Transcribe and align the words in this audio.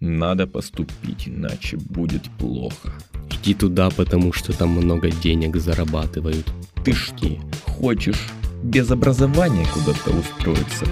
Надо 0.00 0.46
поступить, 0.46 1.28
иначе 1.28 1.76
будет 1.76 2.22
плохо. 2.38 2.92
Иди 3.30 3.52
туда, 3.52 3.90
потому 3.90 4.32
что 4.32 4.56
там 4.56 4.70
много 4.70 5.10
денег 5.10 5.56
зарабатывают. 5.56 6.50
Ты 6.82 6.94
что, 6.94 7.28
хочешь 7.66 8.28
без 8.62 8.90
образования 8.90 9.66
куда-то 9.74 10.10
устроиться? 10.10 10.86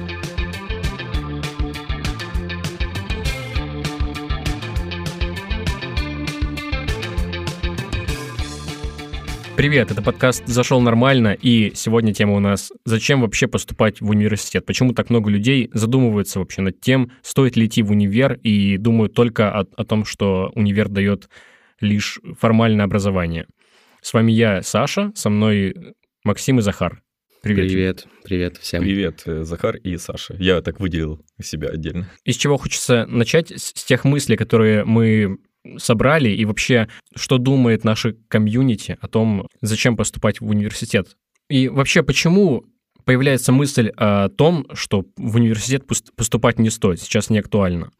Привет, 9.58 9.90
это 9.90 10.02
подкаст 10.02 10.46
«Зашел 10.46 10.80
нормально», 10.80 11.36
и 11.36 11.72
сегодня 11.74 12.14
тема 12.14 12.34
у 12.34 12.38
нас 12.38 12.70
«Зачем 12.84 13.22
вообще 13.22 13.48
поступать 13.48 14.00
в 14.00 14.08
университет?» 14.08 14.64
Почему 14.64 14.92
так 14.92 15.10
много 15.10 15.30
людей 15.30 15.68
задумываются 15.74 16.38
вообще 16.38 16.62
над 16.62 16.80
тем, 16.80 17.10
стоит 17.22 17.56
ли 17.56 17.66
идти 17.66 17.82
в 17.82 17.90
универ, 17.90 18.34
и 18.34 18.76
думают 18.76 19.14
только 19.14 19.50
о, 19.50 19.66
о 19.76 19.84
том, 19.84 20.04
что 20.04 20.52
универ 20.54 20.88
дает 20.88 21.28
лишь 21.80 22.20
формальное 22.38 22.84
образование. 22.84 23.48
С 24.00 24.14
вами 24.14 24.30
я, 24.30 24.62
Саша, 24.62 25.10
со 25.16 25.28
мной 25.28 25.74
Максим 26.22 26.60
и 26.60 26.62
Захар. 26.62 27.02
Привет. 27.42 27.66
Привет, 27.66 28.06
привет 28.22 28.56
всем. 28.58 28.84
Привет, 28.84 29.22
э, 29.26 29.42
Захар 29.42 29.74
и 29.74 29.96
Саша. 29.96 30.36
Я 30.38 30.62
так 30.62 30.78
выделил 30.78 31.20
себя 31.42 31.70
отдельно. 31.70 32.08
Из 32.24 32.36
чего 32.36 32.58
хочется 32.58 33.06
начать? 33.06 33.50
С 33.50 33.72
с 33.74 33.84
тех 33.84 34.04
мыслей, 34.04 34.36
которые 34.36 34.84
мы 34.84 35.38
собрали, 35.78 36.30
и 36.30 36.44
вообще, 36.44 36.88
что 37.14 37.38
думает 37.38 37.84
наше 37.84 38.16
комьюнити 38.28 38.96
о 39.00 39.08
том, 39.08 39.48
зачем 39.60 39.96
поступать 39.96 40.40
в 40.40 40.48
университет. 40.48 41.16
И 41.48 41.68
вообще, 41.68 42.02
почему 42.02 42.64
появляется 43.04 43.52
мысль 43.52 43.90
о 43.96 44.28
том, 44.28 44.66
что 44.74 45.04
в 45.16 45.36
университет 45.36 45.84
пос- 45.84 46.12
поступать 46.14 46.58
не 46.58 46.70
стоит, 46.70 47.00
сейчас 47.00 47.30
не 47.30 47.38
актуально. 47.38 47.90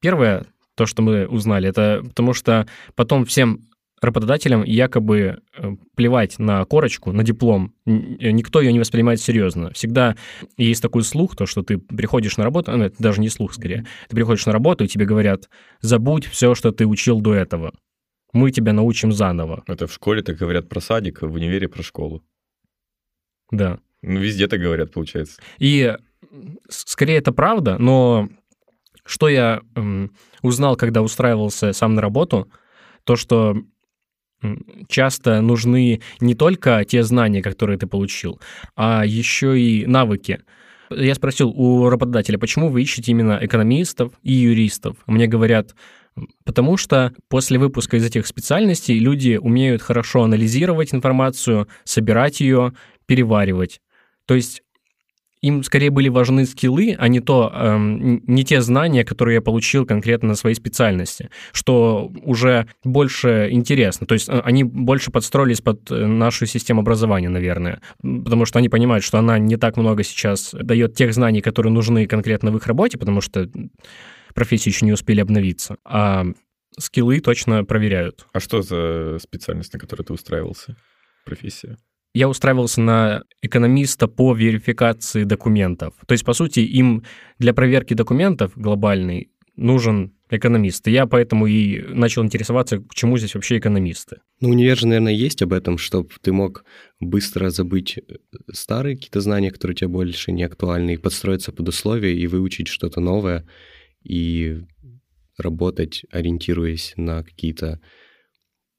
Первое, 0.00 0.46
то, 0.76 0.86
что 0.86 1.02
мы 1.02 1.26
узнали, 1.26 1.68
это 1.68 2.02
потому 2.02 2.32
что 2.32 2.66
потом 2.94 3.24
всем 3.24 3.69
работодателям 4.00 4.62
якобы 4.64 5.40
э, 5.56 5.70
плевать 5.94 6.38
на 6.38 6.64
корочку, 6.64 7.12
на 7.12 7.22
диплом. 7.22 7.74
Н- 7.86 8.16
Никто 8.34 8.60
ее 8.60 8.72
не 8.72 8.78
воспринимает 8.78 9.20
серьезно. 9.20 9.72
Всегда 9.72 10.16
есть 10.56 10.80
такой 10.82 11.02
слух, 11.02 11.36
то, 11.36 11.46
что 11.46 11.62
ты 11.62 11.78
приходишь 11.78 12.36
на 12.36 12.44
работу, 12.44 12.70
ну, 12.76 12.84
это 12.84 12.96
даже 12.98 13.20
не 13.20 13.28
слух 13.28 13.52
скорее, 13.54 13.86
ты 14.08 14.16
приходишь 14.16 14.46
на 14.46 14.52
работу, 14.52 14.84
и 14.84 14.88
тебе 14.88 15.04
говорят, 15.04 15.48
забудь 15.80 16.26
все, 16.26 16.54
что 16.54 16.72
ты 16.72 16.86
учил 16.86 17.20
до 17.20 17.34
этого. 17.34 17.72
Мы 18.32 18.50
тебя 18.52 18.72
научим 18.72 19.12
заново. 19.12 19.64
Это 19.66 19.86
в 19.86 19.92
школе 19.92 20.22
так 20.22 20.36
говорят 20.36 20.68
про 20.68 20.80
садик, 20.80 21.22
в 21.22 21.32
универе 21.34 21.68
про 21.68 21.82
школу. 21.82 22.22
Да. 23.50 23.78
Ну, 24.02 24.20
везде 24.20 24.46
так 24.48 24.60
говорят, 24.60 24.92
получается. 24.92 25.40
И 25.58 25.94
скорее 26.68 27.18
это 27.18 27.32
правда, 27.32 27.76
но 27.78 28.28
что 29.04 29.28
я 29.28 29.60
м, 29.74 30.12
узнал, 30.42 30.76
когда 30.76 31.02
устраивался 31.02 31.72
сам 31.72 31.94
на 31.94 32.00
работу, 32.00 32.48
то, 33.04 33.16
что 33.16 33.56
часто 34.88 35.40
нужны 35.40 36.00
не 36.20 36.34
только 36.34 36.84
те 36.84 37.02
знания, 37.02 37.42
которые 37.42 37.78
ты 37.78 37.86
получил, 37.86 38.40
а 38.76 39.04
еще 39.04 39.60
и 39.60 39.86
навыки. 39.86 40.40
Я 40.90 41.14
спросил 41.14 41.50
у 41.50 41.88
работодателя, 41.88 42.38
почему 42.38 42.68
вы 42.68 42.82
ищете 42.82 43.12
именно 43.12 43.38
экономистов 43.40 44.12
и 44.22 44.32
юристов? 44.32 44.96
Мне 45.06 45.26
говорят, 45.28 45.74
потому 46.44 46.76
что 46.76 47.12
после 47.28 47.58
выпуска 47.58 47.96
из 47.96 48.04
этих 48.04 48.26
специальностей 48.26 48.98
люди 48.98 49.38
умеют 49.40 49.82
хорошо 49.82 50.24
анализировать 50.24 50.92
информацию, 50.92 51.68
собирать 51.84 52.40
ее, 52.40 52.72
переваривать. 53.06 53.80
То 54.26 54.34
есть 54.34 54.62
им 55.42 55.62
скорее 55.62 55.90
были 55.90 56.08
важны 56.08 56.44
скиллы, 56.44 56.94
а 56.98 57.08
не 57.08 57.20
то, 57.20 57.50
эм, 57.54 58.22
не 58.26 58.44
те 58.44 58.60
знания, 58.60 59.04
которые 59.04 59.36
я 59.36 59.40
получил 59.40 59.86
конкретно 59.86 60.28
на 60.28 60.34
своей 60.34 60.54
специальности, 60.54 61.30
что 61.52 62.12
уже 62.22 62.66
больше 62.84 63.48
интересно. 63.50 64.06
То 64.06 64.14
есть 64.14 64.28
э, 64.28 64.40
они 64.44 64.64
больше 64.64 65.10
подстроились 65.10 65.60
под 65.60 65.90
э, 65.90 66.06
нашу 66.06 66.46
систему 66.46 66.82
образования, 66.82 67.30
наверное, 67.30 67.80
потому 68.02 68.44
что 68.44 68.58
они 68.58 68.68
понимают, 68.68 69.02
что 69.02 69.18
она 69.18 69.38
не 69.38 69.56
так 69.56 69.76
много 69.76 70.02
сейчас 70.02 70.50
дает 70.52 70.94
тех 70.94 71.14
знаний, 71.14 71.40
которые 71.40 71.72
нужны 71.72 72.06
конкретно 72.06 72.50
в 72.50 72.56
их 72.56 72.66
работе, 72.66 72.98
потому 72.98 73.20
что 73.22 73.48
профессии 74.34 74.68
еще 74.68 74.84
не 74.84 74.92
успели 74.92 75.20
обновиться, 75.20 75.76
а 75.84 76.26
скиллы 76.78 77.20
точно 77.20 77.64
проверяют. 77.64 78.26
А 78.32 78.40
что 78.40 78.60
за 78.62 79.18
специальность, 79.20 79.72
на 79.72 79.78
которой 79.78 80.02
ты 80.02 80.12
устраивался? 80.12 80.76
Профессия? 81.24 81.78
Я 82.12 82.28
устраивался 82.28 82.80
на 82.80 83.22
экономиста 83.42 84.08
по 84.08 84.34
верификации 84.34 85.24
документов. 85.24 85.94
То 86.06 86.12
есть, 86.12 86.24
по 86.24 86.32
сути, 86.32 86.60
им 86.60 87.04
для 87.38 87.54
проверки 87.54 87.94
документов 87.94 88.52
глобальной 88.56 89.30
нужен 89.56 90.12
экономист. 90.30 90.86
Я 90.86 91.06
поэтому 91.06 91.46
и 91.46 91.82
начал 91.82 92.24
интересоваться, 92.24 92.78
к 92.78 92.94
чему 92.94 93.18
здесь 93.18 93.34
вообще 93.34 93.58
экономисты. 93.58 94.18
Ну, 94.40 94.50
универ 94.50 94.78
же, 94.78 94.86
наверное, 94.86 95.12
есть 95.12 95.42
об 95.42 95.52
этом, 95.52 95.76
чтобы 95.76 96.08
ты 96.20 96.32
мог 96.32 96.64
быстро 97.00 97.50
забыть 97.50 97.98
э, 97.98 98.02
старые 98.52 98.96
какие-то 98.96 99.20
знания, 99.20 99.50
которые 99.50 99.74
тебе 99.74 99.88
больше 99.88 100.32
не 100.32 100.44
актуальны, 100.44 100.94
и 100.94 100.98
подстроиться 100.98 101.52
под 101.52 101.68
условия, 101.68 102.16
и 102.16 102.26
выучить 102.26 102.68
что-то 102.68 103.00
новое, 103.00 103.46
и 104.02 104.60
работать, 105.36 106.04
ориентируясь 106.10 106.94
на 106.96 107.22
какие-то 107.22 107.80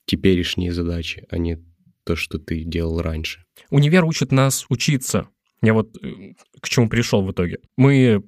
теперешние 0.06 0.74
задачи, 0.74 1.26
а 1.30 1.38
не 1.38 1.60
то, 2.04 2.16
что 2.16 2.40
ты 2.40 2.64
делал 2.64 3.02
раньше. 3.02 3.44
Универ 3.70 4.06
учит 4.06 4.32
нас 4.32 4.66
учиться. 4.70 5.28
Я 5.62 5.74
вот 5.74 5.96
э, 6.04 6.34
к 6.60 6.70
чему 6.70 6.90
пришел 6.90 7.24
в 7.24 7.32
итоге. 7.32 7.60
Мы 7.78 8.24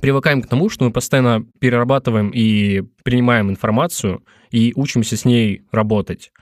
привыкаем 0.00 0.42
к 0.42 0.48
тому, 0.48 0.68
что 0.68 0.84
мы 0.84 0.92
постоянно 0.92 1.46
перерабатываем 1.58 2.30
и 2.30 2.82
принимаем 3.02 3.50
информацию 3.50 4.24
и 4.50 4.72
учимся 4.76 5.16
с 5.16 5.24
ней 5.24 5.62
работать. 5.72 6.32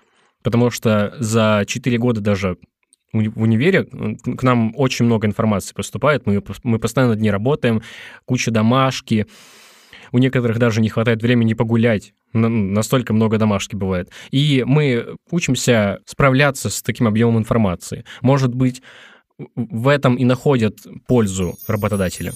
Потому 0.42 0.70
что 0.70 1.14
за 1.18 1.64
4 1.66 1.98
года 1.98 2.20
даже 2.20 2.58
в 3.12 3.42
универе 3.42 3.84
к 3.84 4.42
нам 4.42 4.72
очень 4.76 5.04
много 5.04 5.26
информации 5.26 5.72
поступает, 5.72 6.26
мы, 6.26 6.42
мы 6.64 6.78
постоянно 6.78 7.14
над 7.14 7.22
ней 7.22 7.30
работаем, 7.30 7.82
куча 8.24 8.50
домашки, 8.50 9.26
у 10.10 10.18
некоторых 10.18 10.58
даже 10.58 10.80
не 10.80 10.88
хватает 10.88 11.22
времени 11.22 11.54
погулять, 11.54 12.12
настолько 12.34 13.12
много 13.12 13.38
домашки 13.38 13.76
бывает. 13.76 14.10
И 14.30 14.64
мы 14.66 15.16
учимся 15.30 15.98
справляться 16.04 16.68
с 16.68 16.82
таким 16.82 17.06
объемом 17.06 17.38
информации. 17.38 18.04
Может 18.20 18.54
быть, 18.54 18.82
в- 19.56 19.88
этом 19.88 20.16
и 20.16 20.24
находят 20.24 20.78
пользу 21.06 21.54
работодатели. 21.66 22.32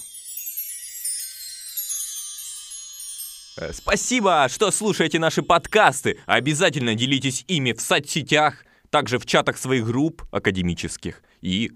Э, 3.61 3.73
Спасибо, 3.73 4.47
что 4.49 4.71
слушаете 4.71 5.19
наши 5.19 5.43
подкасты. 5.43 6.19
Обязательно 6.27 6.95
делитесь 6.95 7.45
ими 7.49 7.73
в 7.73 7.81
соцсетях, 7.81 8.65
также 8.91 9.19
в 9.19 9.27
чатах 9.27 9.59
своих 9.59 9.85
групп 9.85 10.23
академических. 10.31 11.23
И 11.41 11.73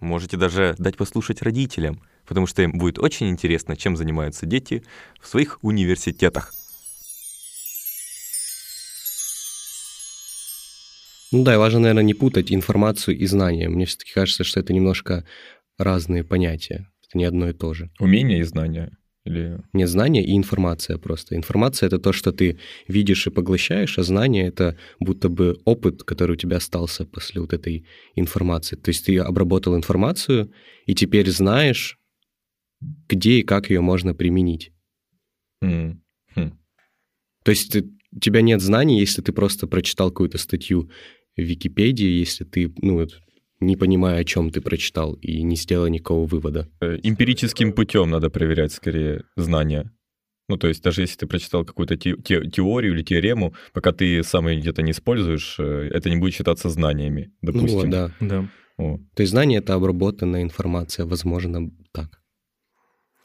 можете 0.00 0.36
даже 0.36 0.74
дать 0.78 0.96
послушать 0.96 1.42
родителям, 1.42 2.02
потому 2.26 2.46
что 2.46 2.62
им 2.62 2.72
будет 2.78 2.98
очень 2.98 3.28
интересно, 3.28 3.76
чем 3.76 3.96
занимаются 3.96 4.46
дети 4.46 4.82
в 5.20 5.26
своих 5.26 5.58
университетах. 5.62 6.52
Ну 11.32 11.44
да, 11.44 11.54
и 11.54 11.58
важно, 11.58 11.80
наверное, 11.80 12.02
не 12.02 12.14
путать 12.14 12.52
информацию 12.52 13.16
и 13.16 13.26
знания. 13.26 13.68
Мне 13.68 13.86
все-таки 13.86 14.12
кажется, 14.12 14.44
что 14.44 14.60
это 14.60 14.72
немножко 14.72 15.24
разные 15.78 16.24
понятия. 16.24 16.88
Это 17.08 17.18
не 17.18 17.24
одно 17.24 17.48
и 17.48 17.52
то 17.52 17.72
же. 17.74 17.90
Умения 18.00 18.38
и 18.40 18.42
знания? 18.42 18.96
Или... 19.24 19.60
Не 19.72 19.86
знание 19.86 20.24
и 20.24 20.36
информация 20.36 20.98
просто. 20.98 21.36
Информация— 21.36 21.86
это 21.88 21.98
то, 21.98 22.12
что 22.12 22.32
ты 22.32 22.58
видишь 22.88 23.26
и 23.26 23.30
поглощаешь, 23.30 23.98
а 23.98 24.02
знание— 24.02 24.46
это 24.48 24.76
будто 24.98 25.28
бы 25.28 25.60
опыт, 25.64 26.02
который 26.02 26.32
у 26.32 26.36
тебя 26.36 26.56
остался 26.56 27.04
после 27.04 27.40
вот 27.40 27.52
этой 27.52 27.86
информации. 28.16 28.76
То 28.76 28.88
есть 28.88 29.06
ты 29.06 29.18
обработал 29.18 29.76
информацию, 29.76 30.52
и 30.86 30.94
теперь 30.94 31.30
знаешь, 31.30 31.98
где 32.80 33.40
и 33.40 33.42
как 33.42 33.70
ее 33.70 33.82
можно 33.82 34.14
применить. 34.14 34.72
М, 35.62 36.02
хм. 36.34 36.58
То 37.44 37.50
есть 37.50 37.72
ты- 37.72 37.90
у 38.12 38.18
тебя 38.18 38.40
нет 38.40 38.60
знаний, 38.60 38.98
если 38.98 39.22
ты 39.22 39.32
просто 39.32 39.66
прочитал 39.66 40.10
какую-то 40.10 40.38
статью 40.38 40.90
в 41.40 41.48
Википедии, 41.48 42.06
если 42.20 42.44
ты, 42.44 42.72
ну, 42.82 42.94
вот, 42.94 43.20
не 43.60 43.76
понимая, 43.76 44.20
о 44.20 44.24
чем 44.24 44.50
ты 44.50 44.60
прочитал, 44.60 45.14
и 45.14 45.42
не 45.42 45.56
сделал 45.56 45.86
никакого 45.88 46.26
вывода. 46.26 46.68
Э, 46.80 46.98
Эмпирическим 47.02 47.72
путем 47.72 48.10
надо 48.10 48.30
проверять 48.30 48.72
скорее 48.72 49.24
знания. 49.36 49.92
Ну, 50.48 50.56
то 50.56 50.66
есть 50.66 50.82
даже 50.82 51.02
если 51.02 51.16
ты 51.18 51.26
прочитал 51.26 51.64
какую-то 51.64 51.96
те- 51.96 52.16
те- 52.16 52.44
теорию 52.50 52.94
или 52.94 53.02
теорему, 53.02 53.54
пока 53.72 53.92
ты 53.92 54.22
сам 54.24 54.48
ее 54.48 54.60
где-то 54.60 54.82
не 54.82 54.90
используешь, 54.92 55.56
э, 55.60 55.88
это 55.92 56.10
не 56.10 56.16
будет 56.16 56.34
считаться 56.34 56.68
знаниями, 56.70 57.32
Ну 57.42 57.52
допустим. 57.52 57.78
вот, 57.78 57.90
да. 57.90 58.12
Да. 58.20 58.48
О. 58.78 58.98
То 59.14 59.20
есть 59.22 59.30
знание— 59.30 59.58
это 59.60 59.74
обработанная 59.74 60.42
информация, 60.42 61.04
возможно, 61.06 61.70
так. 61.92 62.19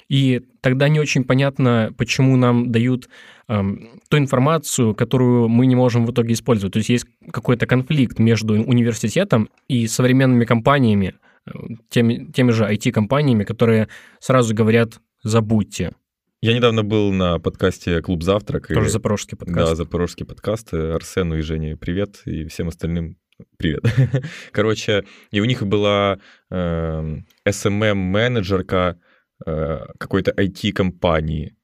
И 0.09 0.41
тогда 0.61 0.87
не 0.87 0.99
очень 0.99 1.23
понятно, 1.23 1.93
почему 1.97 2.35
нам 2.37 2.71
дают 2.71 3.09
эм, 3.47 3.89
ту 4.09 4.17
информацию, 4.17 4.93
которую 4.93 5.47
мы 5.47 5.65
не 5.65 5.75
можем 5.75 6.05
в 6.05 6.11
итоге 6.11 6.33
использовать. 6.33 6.73
То 6.73 6.77
есть 6.77 6.89
есть 6.89 7.05
какой-то 7.31 7.65
конфликт 7.65 8.19
между 8.19 8.53
университетом 8.53 9.49
и 9.67 9.87
современными 9.87 10.45
компаниями, 10.45 11.15
э, 11.47 11.51
теми, 11.89 12.31
теми 12.31 12.51
же 12.51 12.65
IT-компаниями, 12.65 13.43
которые 13.43 13.87
сразу 14.19 14.53
говорят 14.53 14.99
«забудьте». 15.23 15.93
Я 16.41 16.53
недавно 16.53 16.83
был 16.83 17.11
на 17.11 17.39
подкасте 17.39 18.01
«Клуб 18.01 18.21
Завтрак». 18.21 18.67
Тоже 18.67 18.87
и- 18.87 18.91
запорожский 18.91 19.37
подкаст. 19.37 19.71
Да, 19.71 19.75
запорожский 19.75 20.25
подкаст. 20.25 20.73
Арсену 20.73 21.37
и 21.37 21.41
Жене 21.41 21.75
привет, 21.75 22.21
и 22.25 22.45
всем 22.45 22.67
остальным 22.67 23.17
привет. 23.57 23.83
Короче, 24.51 25.05
и 25.31 25.39
у 25.41 25.45
них 25.45 25.63
была 25.63 26.19
эм, 26.51 27.25
SMM-менеджерка 27.47 28.97
э, 28.97 29.14
какой-то 29.43 30.31
IT-компании. 30.31 31.55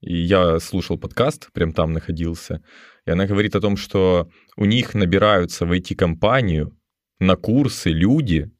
И 0.00 0.16
я 0.16 0.58
слушал 0.60 0.98
подкаст, 0.98 1.52
прям 1.52 1.72
там 1.72 1.92
находился. 1.92 2.62
И 3.06 3.10
она 3.10 3.26
говорит 3.26 3.54
о 3.56 3.60
том, 3.60 3.76
что 3.76 4.30
у 4.56 4.64
них 4.64 4.94
набираются 4.94 5.66
в 5.66 5.72
IT-компанию 5.72 6.76
на 7.18 7.36
курсы 7.36 7.90
люди. 7.90 8.50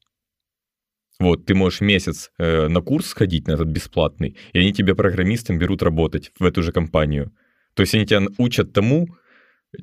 Вот, 1.19 1.45
ты 1.47 1.55
можешь 1.55 1.81
месяц 1.81 2.31
э, 2.39 2.69
на 2.69 2.81
курс 2.81 3.09
сходить, 3.09 3.47
на 3.47 3.53
этот 3.53 3.69
бесплатный, 3.69 4.37
и 4.55 4.59
они 4.59 4.73
тебя 4.73 4.95
программистом 4.95 5.59
берут 5.59 5.83
работать 5.83 6.33
в 6.39 6.45
эту 6.45 6.63
же 6.63 6.73
компанию. 6.73 7.33
То 7.75 7.83
есть 7.83 7.95
они 7.95 8.07
тебя 8.07 8.23
учат 8.39 8.73
тому, 8.73 9.09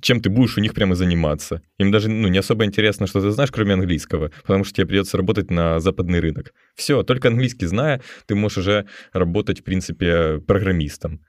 чем 0.01 0.19
ты 0.19 0.29
будешь 0.29 0.57
у 0.57 0.61
них 0.61 0.73
прямо 0.73 0.95
заниматься. 0.95 1.61
Им 1.77 1.91
даже 1.91 2.09
ну, 2.09 2.27
не 2.27 2.37
особо 2.37 2.65
интересно, 2.65 3.07
что 3.07 3.21
ты 3.21 3.31
знаешь, 3.31 3.51
кроме 3.51 3.73
английского, 3.73 4.31
потому 4.41 4.63
что 4.63 4.75
тебе 4.75 4.87
придется 4.87 5.17
работать 5.17 5.49
на 5.49 5.79
западный 5.79 6.19
рынок. 6.19 6.53
Все, 6.75 7.03
только 7.03 7.29
английский 7.29 7.67
зная, 7.67 8.01
ты 8.25 8.35
можешь 8.35 8.59
уже 8.59 8.87
работать, 9.13 9.61
в 9.61 9.63
принципе, 9.63 10.39
программистом. 10.39 11.21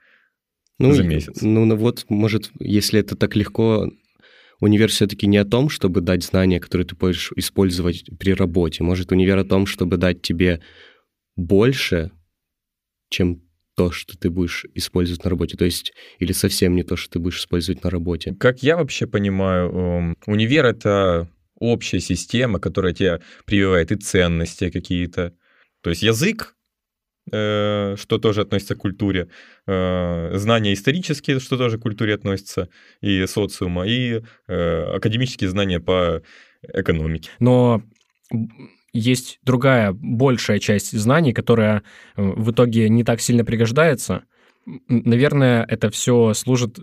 Ну, 0.79 0.93
за 0.93 1.03
месяц. 1.03 1.43
Ну, 1.43 1.65
ну 1.65 1.77
вот, 1.77 2.07
может, 2.09 2.51
если 2.61 3.01
это 3.01 3.17
так 3.17 3.35
легко, 3.35 3.91
универ 4.61 4.89
все-таки 4.91 5.27
не 5.27 5.39
о 5.39 5.45
том, 5.45 5.69
чтобы 5.69 6.01
дать 6.01 6.25
знания, 6.25 6.61
которые 6.61 6.87
ты 6.87 6.95
будешь 6.95 7.33
использовать 7.37 8.05
при 8.19 8.33
работе. 8.33 8.85
Может, 8.85 9.13
универ 9.13 9.39
о 9.39 9.45
том, 9.45 9.67
чтобы 9.67 9.97
дать 9.97 10.23
тебе 10.23 10.61
больше, 11.37 12.13
чем 13.11 13.43
то, 13.79 13.93
что 13.93 14.19
ты 14.19 14.29
будешь 14.29 14.67
использовать 14.75 15.23
на 15.23 15.31
работе. 15.31 15.57
То 15.57 15.65
есть, 15.65 15.93
или 16.19 16.33
совсем 16.33 16.75
не 16.75 16.83
то, 16.83 16.97
что 16.97 17.13
ты 17.13 17.19
будешь 17.21 17.39
использовать 17.39 17.85
на 17.85 17.91
работе. 17.91 18.35
Как 18.35 18.61
я 18.65 18.77
вообще 18.77 19.07
понимаю, 19.07 19.71
эм, 19.71 20.17
универ— 20.27 20.67
это 20.67 21.29
общая 21.61 22.01
система, 22.01 22.59
которая 22.59 22.93
тебе 22.93 23.21
прививает 23.45 23.93
и 23.93 23.95
ценности 23.95 24.71
какие-то. 24.71 25.33
То 25.81 25.91
есть 25.91 26.03
язык, 26.03 26.57
э, 27.31 27.95
что 27.97 28.19
тоже 28.19 28.41
относится 28.41 28.75
к 28.75 28.79
культуре, 28.79 29.29
э, 29.69 30.31
знания 30.35 30.75
исторические, 30.75 31.39
что 31.39 31.57
тоже 31.57 31.79
к 31.79 31.83
культуре 31.83 32.15
относится, 32.15 32.69
и 33.01 33.27
социума, 33.27 33.87
и 33.87 34.23
э, 34.49 34.83
академические 34.97 35.51
знания 35.51 35.79
по 35.79 36.21
экономике. 36.75 37.31
Но 37.39 37.85
есть 38.93 39.39
другая, 39.43 39.93
большая 39.93 40.59
часть 40.59 40.99
знаний, 40.99 41.33
которая 41.33 41.83
э, 42.17 42.23
в 42.23 42.51
итоге 42.51 42.89
не 42.89 43.05
так 43.05 43.21
сильно 43.21 43.45
пригождается. 43.45 44.25
Наверное, 44.89 45.65
это 45.65 45.91
все 45.91 46.35
служит... 46.35 46.79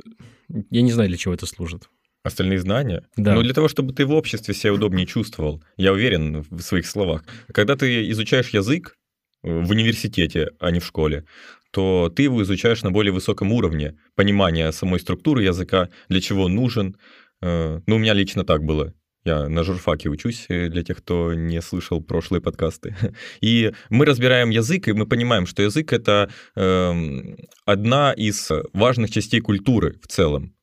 Я 0.69 0.81
не 0.81 0.91
знаю, 0.91 1.09
для 1.09 1.17
чего 1.17 1.33
это 1.33 1.45
служит. 1.45 1.89
Остальные 2.23 2.59
знания? 2.59 3.03
Да. 3.17 3.35
Ну, 3.35 3.43
для 3.43 3.53
того, 3.53 3.67
чтобы 3.67 3.93
ты 3.93 4.05
в 4.05 4.11
обществе 4.11 4.53
себя 4.53 4.73
удобнее 4.73 5.05
чувствовал. 5.05 5.63
Я 5.77 5.93
уверен 5.93 6.43
в 6.49 6.61
своих 6.61 6.87
словах. 6.87 7.23
Когда 7.53 7.75
ты 7.75 8.09
изучаешь 8.09 8.49
язык 8.49 8.97
э, 9.43 9.59
в 9.59 9.69
университете, 9.69 10.49
а 10.59 10.71
не 10.71 10.79
в 10.79 10.85
школе, 10.85 11.25
то 11.71 12.11
ты 12.15 12.23
его 12.23 12.41
изучаешь 12.41 12.83
на 12.83 12.91
более 12.91 13.11
высоком 13.11 13.51
уровне 13.51 13.97
понимания 14.15 14.71
самой 14.71 14.99
структуры 14.99 15.43
языка, 15.43 15.89
для 16.09 16.21
чего 16.21 16.45
он 16.45 16.55
нужен. 16.55 16.95
Э, 17.41 17.81
Ну, 17.85 17.95
у 17.95 17.99
меня 17.99 18.13
лично 18.13 18.43
так 18.43 18.63
было. 18.63 18.93
Я 19.25 19.49
на 19.49 19.63
журфаке 19.63 20.09
учусь, 20.09 20.45
э, 20.49 20.69
для 20.69 20.83
тех, 20.83 20.97
кто 20.97 21.33
не 21.33 21.59
слышал 21.61 21.99
прошлые 21.99 22.41
подкасты. 22.41 22.95
И 23.41 23.73
мы 23.89 24.05
разбираем 24.05 24.51
язык, 24.51 24.87
и 24.87 24.93
мы 24.93 25.07
понимаем, 25.07 25.47
что 25.47 25.63
язык— 25.63 25.93
это 25.93 26.29
эм, 26.55 27.35
одна 27.65 28.13
из 28.13 28.51
важных 28.73 29.09
частей 29.09 29.41
культуры 29.41 29.99
в 30.03 30.07
целом. 30.07 30.53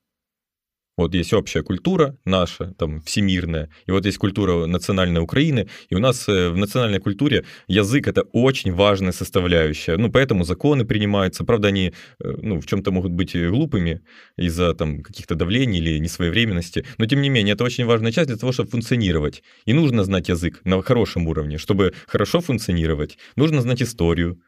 Вот 1.03 1.15
есть 1.15 1.33
общая 1.33 1.63
культура 1.63 2.17
наша, 2.25 2.75
там, 2.79 3.01
всемирная, 3.01 3.69
и 3.87 3.91
вот 3.91 4.07
есть 4.07 4.19
культура 4.19 4.67
национальной 4.67 5.21
Украины, 5.21 5.69
и 5.91 5.97
у 5.97 5.99
нас 5.99 6.29
э, 6.29 6.49
в 6.51 6.57
национальной 6.57 7.01
культуре 7.01 7.45
язык— 7.67 8.07
это 8.09 8.23
очень 8.33 8.73
важная 8.73 9.13
составляющая. 9.13 9.97
Ну, 9.97 10.13
поэтому 10.13 10.45
законы 10.45 10.85
принимаются. 10.85 11.45
Правда, 11.45 11.69
они, 11.69 11.93
э, 12.21 12.35
ну, 12.43 12.61
в 12.61 12.67
чем-то 12.67 12.93
могут 12.93 13.13
быть 13.13 13.35
глупыми 13.35 14.01
из-за, 14.37 14.75
там, 14.75 15.03
каких-то 15.03 15.35
давлений 15.35 15.79
или 15.79 15.99
несвоевременности, 15.99 16.85
но, 16.99 17.07
тем 17.07 17.21
не 17.21 17.31
менее, 17.31 17.55
это 17.55 17.65
очень 17.65 17.85
важная 17.85 18.13
часть 18.13 18.29
для 18.29 18.37
того, 18.37 18.53
чтобы 18.53 18.71
функционировать. 18.71 19.43
И 19.67 19.73
нужно 19.73 20.05
знать 20.05 20.29
язык 20.29 20.61
на 20.65 20.81
хорошем 20.83 21.27
уровне. 21.27 21.59
Чтобы 21.59 21.95
хорошо 22.07 22.41
функционировать, 22.41 23.19
нужно 23.35 23.61
знать 23.61 23.83
историю. 23.83 24.41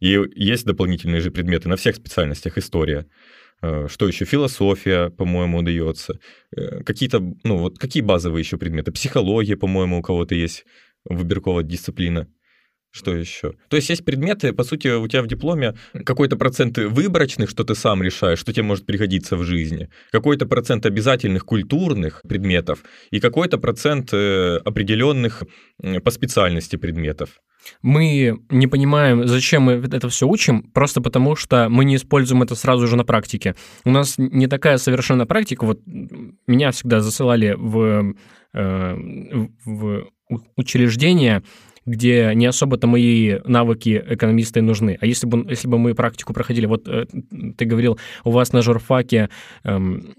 И 0.00 0.18
есть 0.34 0.66
дополнительные 0.66 1.20
же 1.20 1.30
предметы 1.30 1.68
на 1.68 1.76
всех 1.76 1.96
специальностях 1.96 2.58
история. 2.58 3.06
Э, 3.62 3.86
Что 3.88 4.06
еще? 4.08 4.24
Философия, 4.24 5.10
по-моему, 5.10 5.62
дается. 5.62 6.18
Э, 6.56 6.82
Какие-то, 6.84 7.20
ну 7.44 7.58
вот 7.58 7.78
какие 7.78 8.02
базовые 8.02 8.42
еще 8.42 8.56
предметы? 8.58 8.92
Психология, 8.92 9.56
по-моему, 9.56 9.98
у 9.98 10.02
кого-то 10.02 10.34
есть 10.34 10.64
выбирковая 11.04 11.64
дисциплина. 11.64 12.28
Что 12.96 13.14
еще? 13.14 13.52
То 13.68 13.76
есть 13.76 13.90
есть 13.90 14.06
предметы, 14.06 14.54
по 14.54 14.64
сути, 14.64 14.88
у 14.88 15.06
тебя 15.06 15.20
в 15.20 15.26
дипломе 15.26 15.74
какой-то 16.06 16.36
процент 16.36 16.78
выборочных, 16.78 17.50
что 17.50 17.62
ты 17.62 17.74
сам 17.74 18.02
решаешь, 18.02 18.38
что 18.38 18.54
тебе 18.54 18.62
может 18.62 18.86
пригодиться 18.86 19.36
в 19.36 19.44
жизни, 19.44 19.90
какой-то 20.10 20.46
процент 20.46 20.86
обязательных 20.86 21.44
культурных 21.44 22.22
предметов 22.26 22.84
и 23.10 23.20
какой-то 23.20 23.58
процент 23.58 24.14
э, 24.14 24.56
определенных 24.64 25.42
по 26.02 26.10
специальности 26.10 26.76
предметов. 26.76 27.42
Мы 27.82 28.38
не 28.48 28.66
понимаем, 28.66 29.26
зачем 29.26 29.64
мы 29.64 29.72
это 29.72 30.08
все 30.08 30.26
учим, 30.26 30.62
просто 30.62 31.02
потому 31.02 31.36
что 31.36 31.68
мы 31.68 31.84
не 31.84 31.96
используем 31.96 32.42
это 32.42 32.54
сразу 32.54 32.86
же 32.86 32.96
на 32.96 33.04
практике. 33.04 33.56
У 33.84 33.90
нас 33.90 34.14
не 34.16 34.46
такая 34.46 34.78
совершенная 34.78 35.26
практика. 35.26 35.66
Вот 35.66 35.80
меня 35.84 36.70
всегда 36.70 37.00
засылали 37.00 37.54
в, 37.58 38.14
э, 38.54 38.96
в 39.66 40.08
учреждения, 40.56 41.42
где 41.86 42.32
не 42.34 42.46
особо-то 42.46 42.86
мои 42.86 43.38
навыки 43.44 44.02
экономиста 44.08 44.58
и 44.58 44.62
нужны. 44.62 44.98
А 45.00 45.06
если 45.06 45.26
бы, 45.26 45.48
если 45.48 45.68
бы 45.68 45.78
мы 45.78 45.94
практику 45.94 46.34
проходили, 46.34 46.66
вот 46.66 46.86
э, 46.88 47.06
ты 47.56 47.64
говорил, 47.64 47.98
у 48.24 48.30
вас 48.30 48.52
на 48.52 48.60
журфаке 48.62 49.30
эм, 49.64 50.14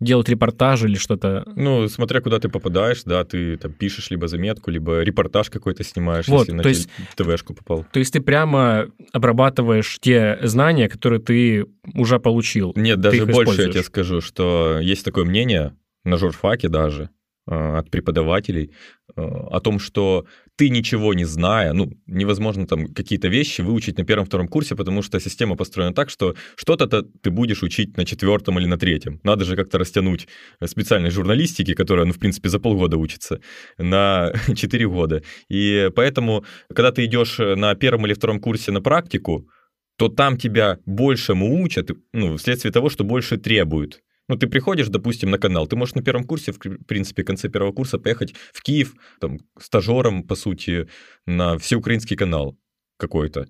делать 0.00 0.28
репортажи 0.28 0.88
или 0.88 0.96
что-то. 0.96 1.44
Ну, 1.56 1.88
смотря 1.88 2.20
куда 2.20 2.38
ты 2.38 2.48
попадаешь, 2.48 3.02
да, 3.04 3.24
ты 3.24 3.56
там 3.56 3.72
пишешь 3.72 4.10
либо 4.10 4.28
заметку, 4.28 4.70
либо 4.70 5.00
репортаж 5.02 5.50
какой-то 5.50 5.84
снимаешь, 5.84 6.28
Вот, 6.28 6.40
если 6.40 6.52
на 6.52 6.62
то 6.62 6.68
есть- 6.68 6.88
тел- 7.16 7.26
ТВшку 7.26 7.54
попал. 7.54 7.84
То 7.92 7.98
есть 7.98 8.12
ты 8.12 8.20
прямо 8.20 8.86
обрабатываешь 9.12 9.98
те 10.00 10.38
знания, 10.42 10.88
которые 10.88 11.20
ты 11.20 11.66
уже 11.94 12.18
получил. 12.18 12.72
Нет, 12.76 13.00
даже 13.00 13.26
больше 13.26 13.62
я 13.62 13.68
тебе 13.68 13.82
скажу, 13.82 14.20
что 14.20 14.78
есть 14.80 15.04
такое 15.04 15.24
мнение 15.24 15.74
на 16.04 16.16
журфаке 16.16 16.68
даже 16.68 17.10
от 17.46 17.90
преподавателей 17.90 18.70
э, 19.16 19.22
о 19.22 19.60
том, 19.60 19.80
что 19.80 20.26
ты 20.56 20.68
ничего 20.70 21.14
не 21.14 21.24
зная, 21.24 21.72
ну, 21.72 21.90
невозможно 22.06 22.66
там 22.66 22.86
какие-то 22.86 23.28
вещи 23.28 23.62
выучить 23.62 23.98
на 23.98 24.04
первом-втором 24.04 24.48
курсе, 24.48 24.76
потому 24.76 25.02
что 25.02 25.18
система 25.20 25.56
построена 25.56 25.92
так, 25.92 26.10
что 26.10 26.34
что-то 26.56 26.84
-то 26.84 27.02
ты 27.22 27.30
будешь 27.30 27.62
учить 27.62 27.96
на 27.96 28.04
четвертом 28.04 28.58
или 28.58 28.66
на 28.66 28.76
третьем. 28.76 29.20
Надо 29.24 29.44
же 29.44 29.56
как-то 29.56 29.78
растянуть 29.78 30.28
специальной 30.64 31.10
журналистики, 31.10 31.74
которая, 31.74 32.06
ну, 32.06 32.12
в 32.12 32.18
принципе, 32.18 32.48
за 32.48 32.60
полгода 32.60 32.96
учится, 32.96 33.40
на 33.78 34.32
4 34.54 34.88
года. 34.88 35.22
И 35.50 35.90
поэтому, 35.96 36.44
когда 36.68 36.92
ты 36.92 37.04
идешь 37.04 37.38
на 37.38 37.74
первом 37.74 38.06
или 38.06 38.14
втором 38.14 38.40
курсе 38.40 38.72
на 38.72 38.80
практику, 38.80 39.48
то 39.96 40.08
там 40.08 40.36
тебя 40.36 40.78
большему 40.86 41.62
учат, 41.62 41.90
ну, 42.12 42.36
вследствие 42.36 42.72
того, 42.72 42.88
что 42.88 43.04
больше 43.04 43.36
требуют. 43.36 44.00
Ну, 44.28 44.36
ты 44.36 44.46
приходишь, 44.46 44.88
допустим, 44.88 45.30
на 45.30 45.38
канал, 45.38 45.66
ты 45.66 45.76
можешь 45.76 45.94
на 45.94 46.02
первом 46.02 46.24
курсе, 46.24 46.52
в 46.52 46.58
принципе, 46.58 47.22
в 47.22 47.26
конце 47.26 47.48
первого 47.48 47.72
курса 47.72 47.98
поехать 47.98 48.34
в 48.52 48.62
Киев, 48.62 48.94
там, 49.20 49.40
стажером, 49.58 50.22
по 50.22 50.36
сути, 50.36 50.88
на 51.26 51.58
всеукраинский 51.58 52.16
канал 52.16 52.56
какой-то. 52.98 53.46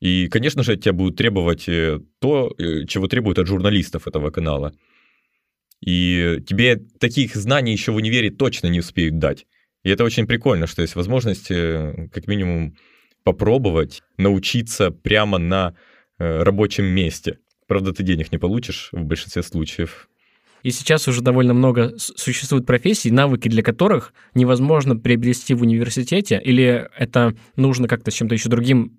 И, 0.00 0.28
конечно 0.28 0.62
же, 0.62 0.72
от 0.72 0.80
тебя 0.82 0.94
будут 0.94 1.16
требовать 1.16 1.68
э, 1.68 2.00
то, 2.20 2.52
э, 2.58 2.86
чего 2.86 3.06
требуют 3.06 3.38
от 3.38 3.46
журналистов 3.46 4.08
этого 4.08 4.30
канала. 4.30 4.72
И 5.80 6.38
тебе 6.46 6.76
таких 6.98 7.36
знаний 7.36 7.72
еще 7.72 7.92
в 7.92 7.96
универе 7.96 8.30
точно 8.30 8.68
не 8.68 8.80
успеют 8.80 9.18
дать. 9.18 9.46
И 9.84 9.90
это 9.90 10.04
очень 10.04 10.26
прикольно, 10.26 10.66
что 10.66 10.82
есть 10.82 10.96
возможность, 10.96 11.50
э, 11.50 12.08
как 12.12 12.26
минимум, 12.26 12.76
попробовать 13.22 14.02
научиться 14.16 14.90
прямо 14.90 15.38
на 15.38 15.74
рабочем 16.18 16.84
месте. 16.84 17.38
Правда, 17.70 17.92
ты 17.92 18.02
денег 18.02 18.32
не 18.32 18.38
получишь 18.38 18.88
в 18.90 19.04
большинстве 19.04 19.44
случаев. 19.44 20.08
И 20.64 20.72
сейчас 20.72 21.06
уже 21.06 21.22
довольно 21.22 21.54
много 21.54 21.94
существует 21.98 22.66
профессий, 22.66 23.12
навыки 23.12 23.46
для 23.46 23.62
которых 23.62 24.12
невозможно 24.34 24.96
приобрести 24.96 25.54
в 25.54 25.62
университете, 25.62 26.40
или 26.44 26.90
это 26.98 27.36
нужно 27.54 27.86
как-то 27.86 28.10
с 28.10 28.14
чем-то 28.14 28.34
еще 28.34 28.48
другим 28.48 28.98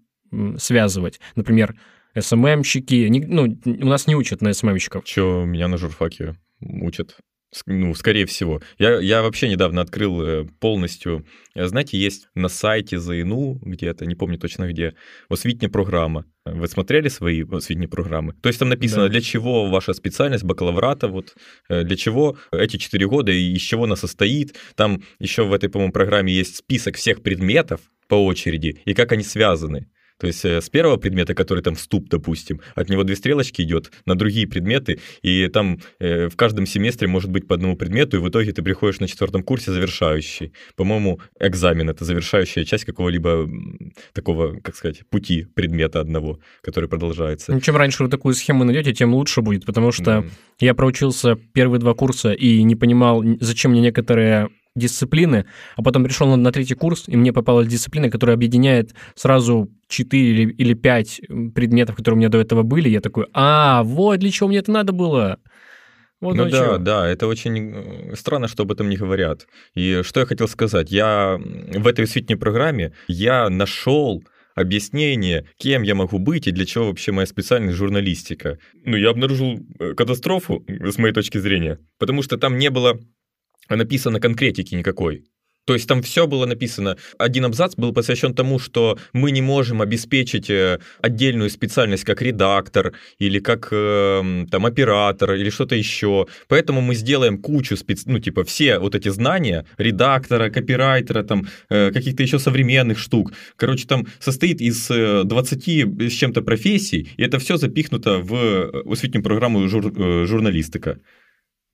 связывать. 0.58 1.20
Например, 1.36 1.76
СММщики. 2.18 3.10
Не- 3.10 3.26
ну, 3.26 3.60
у 3.66 3.88
нас 3.88 4.08
не 4.08 4.16
учат 4.16 4.42
на 4.42 4.54
СММщиков. 4.54 5.06
Что 5.06 5.44
меня 5.44 5.68
на 5.68 5.78
журфаке 5.78 6.36
учат. 6.62 7.18
С- 7.55 7.63
Ну, 7.67 7.95
скорее 7.95 8.25
всего. 8.27 8.61
Я, 8.79 9.01
я 9.01 9.23
вообще 9.23 9.49
недавно 9.49 9.81
открыл 9.81 10.23
э, 10.23 10.45
полностью... 10.61 11.25
э, 11.55 11.67
Знаете, 11.67 11.97
есть 11.99 12.29
на 12.35 12.49
сайте 12.49 12.99
ЗНУ 12.99 13.61
где-то, 13.63 14.05
не 14.07 14.15
помню 14.15 14.39
точно 14.39 14.67
где, 14.69 14.93
освітня 15.31 15.69
программа. 15.69 16.25
Вы 16.45 16.67
смотрели 16.69 17.09
свои 17.11 17.45
освітні 17.53 17.87
программы? 17.87 18.33
То 18.41 18.49
есть 18.49 18.59
там 18.59 18.69
написано, 18.69 19.03
Да. 19.05 19.09
для 19.13 19.21
чего 19.21 19.71
ваша 19.71 19.95
специальность 19.95 20.45
бакалаврата, 20.45 21.07
вот, 21.09 21.37
э, 21.71 21.85
для 21.85 21.97
чего 21.97 22.37
эти 22.53 22.77
4 22.79 23.07
года 23.07 23.33
и 23.33 23.55
из 23.57 23.63
чего 23.63 23.85
она 23.85 23.97
состоит. 23.97 24.55
Там 24.75 25.03
еще 25.21 25.43
в 25.43 25.53
этой, 25.53 25.69
по-моему, 25.69 25.93
программе 25.93 26.33
есть 26.33 26.57
список 26.57 26.97
всех 26.97 27.23
предметов 27.23 27.81
по 28.09 28.17
очереди 28.27 28.81
и 28.85 28.95
как 28.95 29.13
они 29.13 29.23
связаны. 29.25 29.87
То 30.22 30.28
есть 30.28 30.46
э, 30.46 30.62
с 30.62 30.70
первого 30.70 30.98
предмета, 30.98 31.34
который 31.34 31.64
там 31.64 31.74
вступ, 31.74 32.08
допустим, 32.08 32.62
от 32.76 32.90
него 32.90 33.04
две 33.04 33.16
стрелочки 33.16 33.64
идет 33.64 33.92
на 34.06 34.14
другие 34.14 34.48
предметы, 34.48 35.00
и 35.24 35.48
там 35.48 35.80
э, 36.00 36.30
в 36.30 36.36
каждом 36.36 36.68
семестре 36.68 37.08
может 37.08 37.32
быть 37.32 37.48
по 37.48 37.56
одному 37.56 37.76
предмету, 37.76 38.18
и 38.18 38.20
в 38.20 38.30
итоге 38.30 38.54
ты 38.54 38.62
приходишь 38.62 39.00
на 39.00 39.08
четвертом 39.08 39.42
курсе 39.42 39.72
завершающий. 39.72 40.54
По-моему, 40.76 41.20
экзамен 41.40 41.90
это 41.90 42.06
завершающая 42.06 42.66
часть 42.66 42.86
какого-либо 42.86 43.50
такого, 44.14 44.60
как 44.60 44.76
сказать, 44.76 45.02
пути 45.10 45.48
предмета 45.56 46.00
одного, 46.00 46.40
который 46.62 46.88
продолжается. 46.88 47.52
Ну, 47.52 47.60
Чем 47.60 47.76
раньше 47.76 48.04
вы 48.04 48.10
такую 48.10 48.36
схему 48.36 48.64
найдете, 48.64 48.94
тем 48.94 49.16
лучше 49.16 49.42
будет, 49.42 49.66
потому 49.66 49.92
что 49.92 50.04
Да. 50.04 50.24
я 50.60 50.76
проучился 50.76 51.36
первые 51.36 51.80
два 51.80 51.96
курса 51.96 52.32
и 52.32 52.62
не 52.62 52.76
понимал, 52.76 53.24
зачем 53.40 53.72
мне 53.72 53.82
некоторые 53.82 54.50
дисциплины, 54.76 55.46
а 55.76 55.84
потом 55.84 56.04
пришел 56.04 56.28
на, 56.28 56.38
на 56.38 56.52
третий 56.52 56.76
курс, 56.76 57.04
и 57.08 57.18
мне 57.18 57.34
попалась 57.34 57.68
дисциплина, 57.68 58.10
которая 58.10 58.36
объединяет 58.36 58.94
сразу 59.16 59.70
4 59.88 60.24
или, 60.24 60.52
или 60.54 60.74
5 60.74 61.22
предметов, 61.54 61.96
которые 61.96 62.16
у 62.16 62.20
меня 62.20 62.30
до 62.30 62.40
этого 62.40 62.64
были. 62.64 62.90
Я 62.90 63.02
такой, 63.02 63.28
а, 63.34 63.84
вот 63.84 64.20
для 64.20 64.32
чего 64.32 64.50
мне 64.50 64.60
это 64.60 64.72
надо 64.72 64.94
было. 64.94 65.40
Вот 66.22 66.36
ну 66.36 66.50
да, 66.50 66.66
чего. 66.66 66.78
да, 66.78 67.08
это 67.08 67.26
очень 67.26 67.72
э, 67.74 68.16
странно, 68.16 68.48
что 68.48 68.64
об 68.64 68.72
этом 68.72 68.90
не 68.90 68.96
говорят. 68.96 69.48
И 69.74 70.02
что 70.04 70.20
я 70.20 70.26
хотел 70.28 70.48
сказать, 70.48 70.92
я 70.92 71.40
в 71.40 71.88
этой 71.88 72.06
осветней 72.06 72.38
программе 72.38 72.94
я 73.08 73.50
нашел 73.50 74.24
объяснение, 74.54 75.48
кем 75.58 75.82
я 75.82 75.96
могу 75.96 76.20
быть 76.20 76.48
и 76.48 76.52
для 76.52 76.66
чего 76.66 76.88
вообще 76.88 77.12
моя 77.12 77.26
специальность 77.26 77.78
журналистика. 77.78 78.60
Ну, 78.86 78.98
я 78.98 79.10
обнаружил 79.10 79.60
э, 79.80 79.94
катастрофу, 79.96 80.64
с 80.68 80.98
моей 81.00 81.14
точки 81.14 81.40
зрения, 81.40 81.80
потому 81.98 82.22
что 82.22 82.38
там 82.38 82.60
не 82.60 82.70
было 82.70 83.00
написано 83.70 84.20
конкретики 84.20 84.76
никакой. 84.76 85.26
То 85.66 85.74
есть 85.74 85.88
там 85.88 86.02
все 86.02 86.26
было 86.26 86.46
написано. 86.46 86.98
Один 87.20 87.46
абзац 87.46 87.76
был 87.76 87.94
посвящен 87.94 88.34
тому, 88.34 88.58
что 88.58 88.98
мы 89.14 89.32
не 89.32 89.42
можем 89.42 89.82
обеспечить 89.82 90.50
э, 90.50 90.80
отдельную 91.02 91.50
специальность 91.50 92.04
как 92.04 92.22
редактор 92.22 92.94
или 93.20 93.40
как 93.40 93.68
э, 93.72 94.46
там 94.50 94.66
оператор 94.66 95.34
или 95.34 95.52
что-то 95.52 95.76
еще. 95.76 96.26
Поэтому 96.48 96.82
мы 96.82 96.96
сделаем 96.96 97.38
кучу 97.38 97.78
спец... 97.78 98.04
ну 98.06 98.20
типа 98.20 98.44
все 98.44 98.80
вот 98.80 98.96
эти 98.96 99.10
знания 99.10 99.66
редактора, 99.78 100.50
копирайтера, 100.50 101.24
там 101.24 101.48
э, 101.70 101.92
каких-то 101.92 102.24
еще 102.24 102.40
современных 102.40 102.98
штук. 102.98 103.34
Короче, 103.56 103.86
там 103.86 104.08
состоит 104.20 104.62
из 104.62 104.90
э, 104.90 105.24
20 105.24 106.10
с 106.10 106.14
чем-то 106.14 106.42
профессий, 106.42 107.12
и 107.18 107.24
это 107.24 107.38
все 107.38 107.58
запихнуто 107.58 108.18
в 108.18 108.34
э, 108.34 108.92
осветнюю 108.92 109.24
программу 109.24 109.68
жур- 109.70 109.94
э, 109.96 110.26
журналистика. 110.26 110.98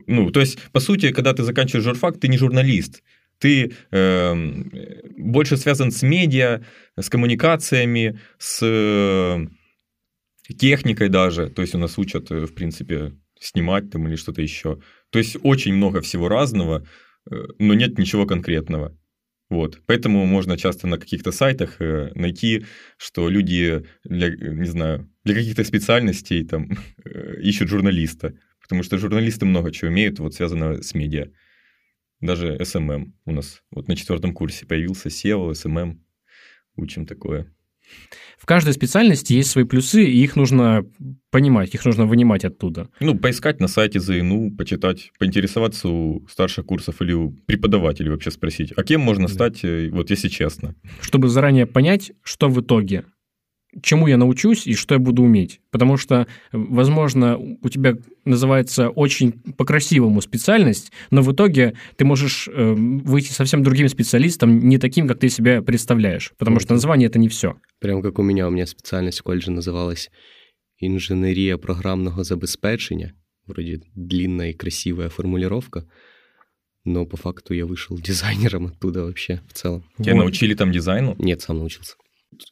Ну, 0.06 0.32
то 0.32 0.40
есть, 0.40 0.60
по 0.72 0.80
сути, 0.80 1.12
когда 1.12 1.34
ты 1.34 1.44
заканчиваешь 1.44 1.84
журфак, 1.84 2.20
ты 2.20 2.28
не 2.28 2.38
журналист. 2.38 3.04
Ты 3.40 3.72
эм, 3.92 4.72
больше 5.18 5.58
связан 5.58 5.92
с 5.92 6.02
медиа, 6.02 6.64
с 6.96 7.10
коммуникациями, 7.10 8.20
с 8.40 8.60
э, 8.64 9.48
техникой 10.58 11.10
даже. 11.10 11.50
То 11.50 11.62
есть 11.62 11.76
у 11.76 11.78
нас 11.78 11.98
учат, 11.98 12.32
э, 12.32 12.46
в 12.46 12.54
принципе, 12.54 13.14
снимать 13.40 13.92
там 13.92 14.08
или 14.08 14.16
что-то 14.16 14.42
еще. 14.42 14.80
То 15.12 15.20
есть 15.20 15.38
очень 15.44 15.76
много 15.76 16.02
всего 16.02 16.30
разного, 16.30 16.86
э, 17.30 17.36
но 17.60 17.74
нет 17.74 18.00
ничего 18.00 18.26
конкретного. 18.26 18.98
Вот. 19.50 19.82
Поэтому 19.86 20.26
можно 20.26 20.58
часто 20.58 20.88
на 20.88 20.98
каких-то 20.98 21.32
сайтах 21.32 21.80
э, 21.80 22.12
найти, 22.16 22.66
что 22.98 23.30
люди 23.30 23.86
для, 24.04 24.28
э, 24.28 24.54
не 24.54 24.68
знаю, 24.68 25.10
для 25.24 25.36
каких-то 25.36 25.64
специальностей 25.64 26.44
там 26.46 26.70
э, 27.06 27.42
ищут 27.42 27.70
журналиста. 27.70 28.34
Потому 28.68 28.84
что 28.84 28.98
журналисты 28.98 29.46
много 29.46 29.72
чего 29.72 29.90
умеют, 29.90 30.20
вот 30.20 30.34
связано 30.36 30.82
с 30.84 30.94
медиа. 30.94 31.28
Даже 32.20 32.58
SMM 32.58 33.14
у 33.26 33.32
нас 33.32 33.62
вот 33.72 33.88
на 33.88 33.96
четвертом 33.96 34.34
курсе 34.34 34.66
появился 34.66 35.10
SEO, 35.10 35.52
SMM. 35.52 36.00
Учим 36.76 37.06
такое. 37.06 37.54
В 38.38 38.46
каждой 38.46 38.74
специальности 38.74 39.32
есть 39.32 39.50
свои 39.50 39.64
плюсы, 39.64 40.04
и 40.04 40.22
их 40.22 40.36
нужно 40.36 40.86
понимать, 41.32 41.74
их 41.74 41.86
нужно 41.86 42.06
вынимать 42.06 42.44
оттуда. 42.44 42.90
Ну, 43.00 43.18
поискать 43.18 43.62
на 43.62 43.68
сайте 43.70 44.02
ЗНУ, 44.02 44.52
почитать, 44.58 45.12
поинтересоваться 45.18 45.88
у 45.88 46.28
старших 46.28 46.66
курсов 46.66 47.02
или 47.02 47.14
у 47.14 47.32
преподавателей 47.32 48.10
вообще 48.12 48.30
спросить, 48.32 48.74
а 48.76 48.84
кем 48.84 49.00
можно 49.02 49.28
Да. 49.28 49.34
стать, 49.34 49.64
э, 49.64 49.90
вот 49.90 50.10
если 50.10 50.28
честно. 50.28 50.76
чтобы 51.02 51.30
заранее 51.30 51.66
понять, 51.66 52.12
что 52.24 52.50
в 52.50 52.60
итоге, 52.60 53.06
чему 53.82 54.08
я 54.08 54.18
научусь 54.18 54.66
и 54.66 54.74
что 54.74 54.96
я 54.96 55.00
буду 55.00 55.24
уметь. 55.24 55.62
Потому 55.72 55.98
что, 55.98 56.28
возможно, 56.52 57.38
у 57.38 57.70
тебя 57.70 57.96
называется 58.26 58.90
очень 58.90 59.32
по-красивому 59.32 60.22
специальность, 60.22 60.92
но 61.12 61.22
в 61.22 61.32
итоге 61.32 61.76
ты 61.96 62.06
можешь 62.06 62.48
э, 62.48 62.74
выйти 62.74 63.32
совсем 63.32 63.64
другим 63.64 63.88
специалистом, 63.90 64.68
не 64.68 64.78
таким, 64.78 65.08
как 65.08 65.20
ты 65.20 65.30
себя 65.30 65.62
представляешь. 65.62 66.34
Потому 66.38 66.60
что 66.60 66.74
название 66.74 67.08
это 67.08 67.20
не 67.20 67.30
все. 67.30 67.56
Прям 67.80 68.02
как 68.02 68.20
у 68.20 68.24
меня, 68.24 68.48
у 68.48 68.52
меня 68.52 68.66
специальность 68.66 69.20
в 69.20 69.24
колледже 69.24 69.52
называлась 69.52 70.10
«Инженерия 70.80 71.58
программного 71.58 72.24
забезпечения». 72.24 73.14
Вроде 73.46 73.82
длинная 73.96 74.52
и 74.52 74.54
красивая 74.54 75.08
формулировка, 75.08 75.88
но 76.84 77.06
по 77.06 77.16
факту 77.16 77.54
я 77.54 77.66
вышел 77.66 77.98
дизайнером 78.02 78.68
оттуда 78.68 79.04
вообще 79.04 79.42
в 79.48 79.54
целом. 79.54 79.84
Тебя 79.98 80.14
Вот. 80.16 80.22
научили 80.24 80.54
там 80.54 80.72
дизайну? 80.72 81.16
Нет, 81.18 81.42
сам 81.42 81.60
научился. 81.60 81.96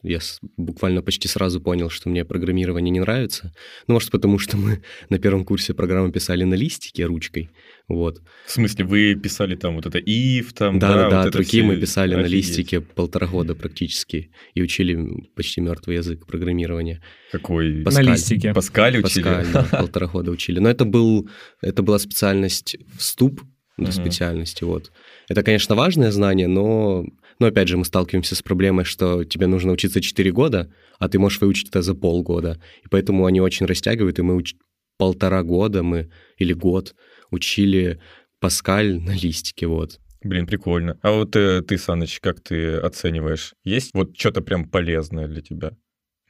Я 0.02 0.20
буквально 0.58 1.02
почти 1.02 1.28
сразу 1.28 1.60
понял, 1.62 1.90
что 1.90 2.10
мне 2.10 2.24
программирование 2.26 2.90
не 2.92 3.02
нравится. 3.02 3.54
Ну, 3.88 3.96
может, 3.96 4.10
потому 4.10 4.40
что 4.40 4.58
мы 4.58 4.82
на 5.10 5.20
первом 5.20 5.46
курсе 5.46 5.74
программы 5.74 6.12
писали 6.12 6.44
на 6.44 6.56
листике 6.56 7.06
ручкой. 7.06 7.50
Вот. 7.88 8.22
В 8.48 8.52
смысле, 8.52 8.86
вы 8.86 9.16
писали 9.16 9.56
там 9.56 9.76
вот 9.76 9.86
это 9.86 10.00
if, 10.00 10.54
там, 10.54 10.80
Да, 10.80 10.94
да, 10.94 11.10
да, 11.10 11.18
вот 11.20 11.28
от 11.28 11.36
руки 11.36 11.48
все- 11.50 11.64
мы 11.64 11.76
писали 11.78 12.16
на 12.16 12.22
Офигеть. 12.22 12.48
листике 12.48 12.82
полтора 12.82 13.28
года 13.28 13.54
практически 13.54 14.32
и 14.54 14.62
учили 14.64 14.98
почти 15.36 15.62
мертвый 15.62 15.98
язык 15.98 16.26
программирования. 16.26 17.04
Какой? 17.32 17.84
Паскаль. 17.84 18.06
На 18.06 18.12
листике. 18.14 18.54
Паскаль 18.54 18.98
учили? 19.04 19.24
Паскаль, 19.24 19.48
да, 19.54 19.64
полтора 19.80 20.08
года 20.08 20.32
учили. 20.32 20.60
Но 20.60 20.70
это, 20.70 20.86
был, 20.86 21.30
это 21.62 21.84
была 21.84 22.00
специальность 22.00 22.78
вступ 22.98 23.42
до 23.78 23.84
Мгм. 23.84 23.92
специальности. 23.92 24.64
Вот. 24.64 24.92
Это, 25.28 25.44
конечно, 25.44 25.76
важное 25.76 26.12
знание, 26.12 26.48
но, 26.48 27.06
но 27.40 27.48
опять 27.48 27.68
же 27.68 27.78
мы 27.78 27.86
сталкиваемся 27.86 28.36
с 28.36 28.42
проблемой, 28.42 28.86
что 28.86 29.24
тебе 29.24 29.48
нужно 29.48 29.72
учиться 29.72 30.02
4 30.02 30.32
года, 30.32 30.72
а 31.00 31.10
ты 31.10 31.20
можешь 31.20 31.42
выучить 31.42 31.70
это 31.70 31.82
за 31.82 31.94
полгода. 31.94 32.62
И 32.84 32.88
поэтому 32.90 33.26
они 33.26 33.42
очень 33.42 33.66
растягивают, 33.66 34.20
и 34.20 34.22
мы 34.22 34.40
уч- 34.40 34.56
полтора 34.98 35.44
года 35.44 35.84
мы 35.84 36.10
или 36.38 36.54
год 36.54 36.96
учили 37.32 38.00
Паскаль 38.40 39.00
на 39.00 39.12
листике. 39.16 39.68
Вот. 39.68 40.00
Блин, 40.24 40.48
прикольно. 40.48 40.98
А 41.02 41.12
вот 41.12 41.36
э, 41.36 41.62
ты, 41.62 41.78
Саныч, 41.78 42.20
как 42.20 42.42
ты 42.42 42.76
оцениваешь? 42.78 43.54
Есть 43.64 43.92
вот 43.94 44.18
что-то 44.18 44.42
прям 44.42 44.68
полезное 44.70 45.28
для 45.28 45.42
тебя? 45.42 45.72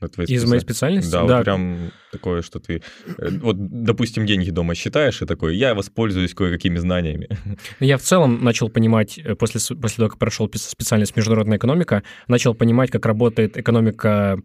Из 0.01 0.45
моей 0.45 0.59
специальности? 0.61 1.07
специальности? 1.07 1.11
Да, 1.11 1.23
вот 1.23 1.43
прям 1.45 1.91
такое, 2.11 2.41
что 2.41 2.59
ты... 2.59 2.81
э, 3.17 3.29
Вот, 3.41 3.55
допустим, 3.83 4.25
деньги 4.25 4.49
дома 4.51 4.75
считаешь 4.75 5.21
и 5.21 5.25
такой, 5.25 5.55
я 5.55 5.73
воспользуюсь 5.73 6.33
кое-какими 6.33 6.77
знаниями. 6.77 7.29
Я 7.79 7.97
в 7.97 8.01
целом 8.01 8.43
начал 8.43 8.69
понимать, 8.69 9.17
э, 9.17 9.35
после, 9.35 9.59
после 9.75 9.97
того, 9.97 10.09
как 10.09 10.19
прошел 10.19 10.49
специальность 10.53 11.15
международная 11.15 11.57
экономика, 11.57 12.03
начал 12.27 12.53
понимать, 12.53 12.91
как 12.91 13.05
работает 13.05 13.57
экономика 13.57 14.37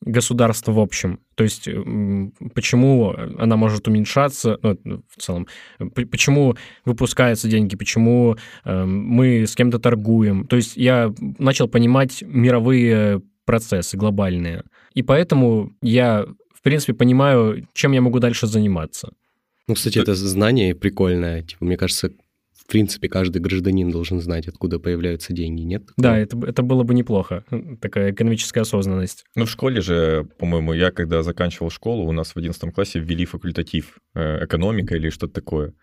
государства 0.00 0.72
в 0.72 0.78
общем. 0.80 1.20
То 1.34 1.44
есть 1.44 1.68
почему 2.54 3.14
она 3.38 3.56
может 3.56 3.88
уменьшаться, 3.88 4.58
ну, 4.62 5.02
в 5.08 5.20
целом, 5.22 5.46
п- 5.78 6.06
почему 6.06 6.56
выпускаются 6.84 7.48
деньги, 7.48 7.76
почему 7.76 8.36
э, 8.64 8.84
мы 8.84 9.46
с 9.46 9.54
кем-то 9.54 9.78
торгуем. 9.78 10.46
То 10.46 10.56
есть 10.56 10.76
я 10.76 11.12
начал 11.38 11.68
понимать 11.68 12.22
мировые 12.26 13.22
процессы 13.46 13.96
глобальные. 13.96 14.64
И 14.94 15.02
поэтому 15.02 15.72
я, 15.82 16.26
в 16.54 16.62
принципе, 16.62 16.94
понимаю, 16.94 17.66
чем 17.72 17.92
я 17.92 18.00
могу 18.00 18.20
дальше 18.20 18.46
заниматься. 18.46 19.12
Ну, 19.66 19.74
кстати, 19.74 19.98
это 19.98 20.14
знание 20.14 20.74
прикольное. 20.74 21.42
Типа, 21.42 21.64
мне 21.64 21.76
кажется, 21.76 22.10
в 22.52 22.66
принципе, 22.66 23.08
каждый 23.08 23.40
гражданин 23.40 23.90
должен 23.90 24.20
знать, 24.20 24.48
откуда 24.48 24.78
появляются 24.78 25.32
деньги, 25.32 25.62
нет? 25.62 25.82
Да, 25.96 26.16
это, 26.18 26.38
это 26.46 26.62
было 26.62 26.82
бы 26.82 26.94
неплохо. 26.94 27.44
Такая 27.80 28.12
экономическая 28.12 28.62
осознанность. 28.62 29.24
Ну, 29.34 29.44
в 29.44 29.50
школе 29.50 29.80
же, 29.80 30.26
по-моему, 30.38 30.72
я 30.72 30.90
когда 30.90 31.22
заканчивал 31.22 31.70
школу, 31.70 32.06
у 32.06 32.12
нас 32.12 32.32
в 32.32 32.36
11 32.36 32.74
классе 32.74 33.00
ввели 33.00 33.24
факультатив 33.26 33.98
э, 34.14 34.44
экономика 34.44 34.96
или 34.96 35.10
что-то 35.10 35.34
такое. 35.34 35.74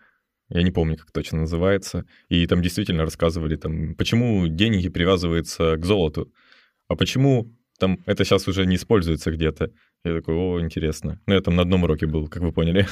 Я 0.48 0.62
не 0.62 0.70
помню, 0.70 0.96
как 0.96 1.10
точно 1.12 1.40
называется. 1.40 2.04
И 2.28 2.46
там 2.46 2.62
действительно 2.62 3.04
рассказывали, 3.04 3.56
там, 3.56 3.94
почему 3.94 4.48
деньги 4.48 4.88
привязываются 4.88 5.76
к 5.76 5.84
золоту, 5.84 6.32
а 6.88 6.96
почему 6.96 7.54
там 7.82 7.98
это 8.06 8.24
сейчас 8.24 8.46
уже 8.46 8.64
не 8.64 8.76
используется 8.76 9.32
где-то. 9.32 9.72
Я 10.04 10.14
такой, 10.14 10.36
о, 10.36 10.60
интересно. 10.60 11.18
Ну, 11.26 11.34
я 11.34 11.40
там 11.40 11.56
на 11.56 11.62
одном 11.62 11.82
уроке 11.82 12.06
был, 12.06 12.28
как 12.28 12.40
вы 12.40 12.52
поняли. 12.52 12.86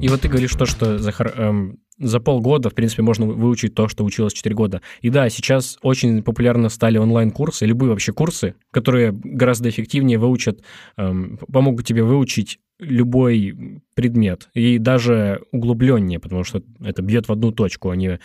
И 0.00 0.08
вот 0.08 0.22
ты 0.22 0.28
говоришь 0.28 0.52
то, 0.52 0.64
что 0.64 0.98
за, 0.98 1.10
эм, 1.10 1.78
за 1.98 2.20
полгода, 2.20 2.70
в 2.70 2.74
принципе, 2.74 3.02
можно 3.02 3.26
выучить 3.26 3.74
то, 3.74 3.88
что 3.88 4.02
училось 4.02 4.32
4 4.32 4.54
года. 4.54 4.80
И 5.02 5.10
да, 5.10 5.28
сейчас 5.28 5.76
очень 5.82 6.22
популярно 6.22 6.70
стали 6.70 6.96
онлайн-курсы, 6.96 7.66
любые 7.66 7.90
вообще 7.90 8.14
курсы, 8.14 8.54
которые 8.70 9.12
гораздо 9.12 9.68
эффективнее 9.68 10.18
выучат, 10.18 10.62
эм, 10.96 11.38
помогут 11.52 11.86
тебе 11.86 12.02
выучить 12.02 12.60
любой 12.78 13.82
предмет, 13.94 14.48
и 14.54 14.78
даже 14.78 15.42
углубленнее, 15.52 16.18
потому 16.18 16.44
что 16.44 16.62
это 16.80 17.02
бьет 17.02 17.28
в 17.28 17.32
одну 17.32 17.52
точку, 17.52 17.90
а 17.90 17.96
не 17.96 18.18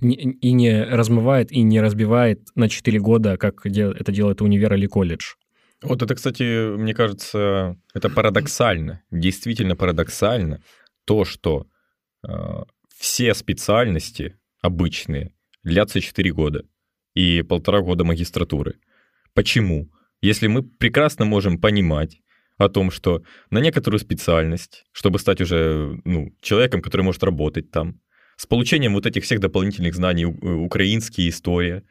и 0.00 0.52
не 0.52 0.84
размывает, 0.84 1.52
и 1.52 1.62
не 1.62 1.80
разбивает 1.80 2.48
на 2.54 2.68
4 2.68 2.98
года, 3.00 3.36
как 3.36 3.64
это 3.66 4.12
делает 4.12 4.42
универ 4.42 4.74
или 4.74 4.86
колледж. 4.86 5.34
Вот 5.82 6.02
это, 6.02 6.14
кстати, 6.14 6.76
мне 6.76 6.92
кажется, 6.92 7.76
это 7.94 8.10
парадоксально, 8.10 9.02
действительно 9.10 9.76
парадоксально, 9.76 10.62
то, 11.06 11.24
что 11.24 11.66
э, 12.22 12.28
все 12.94 13.34
специальности 13.34 14.36
обычные 14.60 15.34
длятся 15.64 16.00
4 16.00 16.32
года 16.32 16.64
и 17.14 17.42
полтора 17.42 17.80
года 17.80 18.04
магистратуры. 18.04 18.78
Почему? 19.32 19.90
Если 20.20 20.48
мы 20.48 20.62
прекрасно 20.62 21.24
можем 21.24 21.58
понимать 21.58 22.20
о 22.58 22.68
том, 22.68 22.90
что 22.90 23.22
на 23.48 23.58
некоторую 23.58 24.00
специальность, 24.00 24.84
чтобы 24.92 25.18
стать 25.18 25.40
уже 25.40 25.98
ну, 26.04 26.34
человеком, 26.42 26.82
который 26.82 27.02
может 27.02 27.24
работать 27.24 27.70
там, 27.70 28.00
с 28.40 28.46
получением 28.46 28.94
вот 28.94 29.04
этих 29.04 29.24
всех 29.24 29.38
дополнительных 29.38 29.94
знаний, 29.94 30.24
украинские 30.24 31.28
история, 31.28 31.82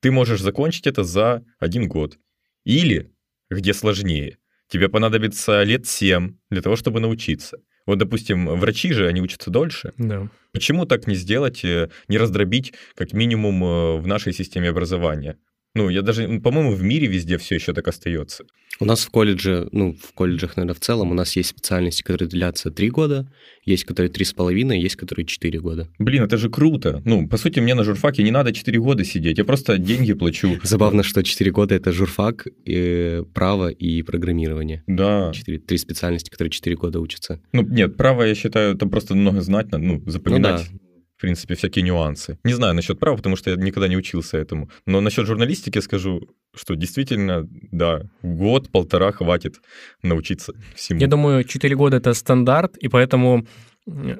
ты 0.00 0.10
можешь 0.10 0.40
закончить 0.40 0.88
это 0.88 1.04
за 1.04 1.44
один 1.60 1.86
год. 1.86 2.18
Или, 2.64 3.12
где 3.48 3.72
сложнее, 3.72 4.38
тебе 4.66 4.88
понадобится 4.88 5.62
лет 5.62 5.86
7 5.86 6.34
для 6.50 6.60
того, 6.60 6.74
чтобы 6.74 6.98
научиться. 6.98 7.58
Вот, 7.86 7.98
допустим, 7.98 8.46
врачи 8.46 8.92
же, 8.92 9.06
они 9.06 9.20
учатся 9.20 9.50
дольше. 9.50 9.92
Да. 9.96 10.28
Почему 10.50 10.86
так 10.86 11.06
не 11.06 11.14
сделать, 11.14 11.64
э, 11.64 11.88
не 12.08 12.18
раздробить, 12.18 12.74
как 12.96 13.12
минимум, 13.12 13.62
э, 13.62 13.96
в 13.98 14.06
нашей 14.08 14.32
системе 14.32 14.70
образования? 14.70 15.38
Ну, 15.74 15.88
я 15.88 16.02
даже, 16.02 16.40
по-моему, 16.40 16.72
в 16.72 16.82
мире 16.82 17.06
везде 17.06 17.38
все 17.38 17.54
еще 17.54 17.72
так 17.72 17.88
остается. 17.88 18.44
У 18.78 18.84
нас 18.84 19.04
в 19.04 19.10
колледже, 19.10 19.68
ну, 19.72 19.94
в 19.94 20.12
колледжах, 20.12 20.56
наверное, 20.56 20.74
в 20.74 20.80
целом, 20.80 21.10
у 21.10 21.14
нас 21.14 21.34
есть 21.36 21.50
специальности, 21.50 22.02
которые 22.02 22.28
длятся 22.28 22.70
три 22.70 22.90
года, 22.90 23.30
есть 23.64 23.84
которые 23.84 24.10
три 24.10 24.24
с 24.24 24.32
половиной, 24.32 24.80
есть 24.80 24.96
которые 24.96 25.24
четыре 25.24 25.60
года. 25.60 25.88
Блин, 25.98 26.24
это 26.24 26.36
же 26.36 26.50
круто. 26.50 27.00
Ну, 27.04 27.26
по 27.28 27.36
сути, 27.38 27.60
мне 27.60 27.74
на 27.74 27.84
журфаке 27.84 28.22
не 28.22 28.30
надо 28.30 28.52
четыре 28.52 28.80
года 28.80 29.04
сидеть, 29.04 29.38
я 29.38 29.44
просто 29.44 29.78
деньги 29.78 30.12
плачу. 30.12 30.58
Забавно, 30.62 31.02
что 31.02 31.22
четыре 31.22 31.52
года— 31.52 31.74
это 31.76 31.92
журфак, 31.92 32.48
и 32.66 33.22
право 33.32 33.68
и 33.68 34.02
программирование. 34.02 34.82
Да. 34.86 35.32
Три 35.66 35.78
специальности, 35.78 36.28
которые 36.28 36.50
четыре 36.50 36.76
года 36.76 37.00
учатся. 37.00 37.40
Ну, 37.52 37.62
нет, 37.62 37.96
право, 37.96 38.24
я 38.24 38.34
считаю, 38.34 38.76
там 38.76 38.90
просто 38.90 39.14
много 39.14 39.40
знать 39.40 39.70
надо, 39.70 39.84
ну, 39.84 40.02
запоминать. 40.06 40.66
Ну, 40.70 40.78
да 40.78 40.81
принципе, 41.22 41.54
всякие 41.54 41.84
нюансы. 41.84 42.38
Не 42.44 42.54
знаю 42.54 42.74
насчет 42.74 42.98
права, 42.98 43.16
потому 43.16 43.36
что 43.36 43.50
я 43.50 43.56
никогда 43.56 43.88
не 43.88 43.96
учился 43.96 44.38
этому. 44.38 44.68
Но 44.86 45.00
насчет 45.00 45.26
журналистики 45.26 45.80
скажу, 45.80 46.20
что 46.54 46.74
действительно, 46.74 47.48
да, 47.70 48.02
год-полтора 48.22 49.12
хватит 49.12 49.60
научиться 50.02 50.52
всему. 50.74 51.00
Я 51.00 51.06
думаю, 51.06 51.44
4 51.44 51.76
года— 51.76 51.96
это 51.98 52.12
стандарт, 52.14 52.76
и 52.76 52.88
поэтому 52.88 53.46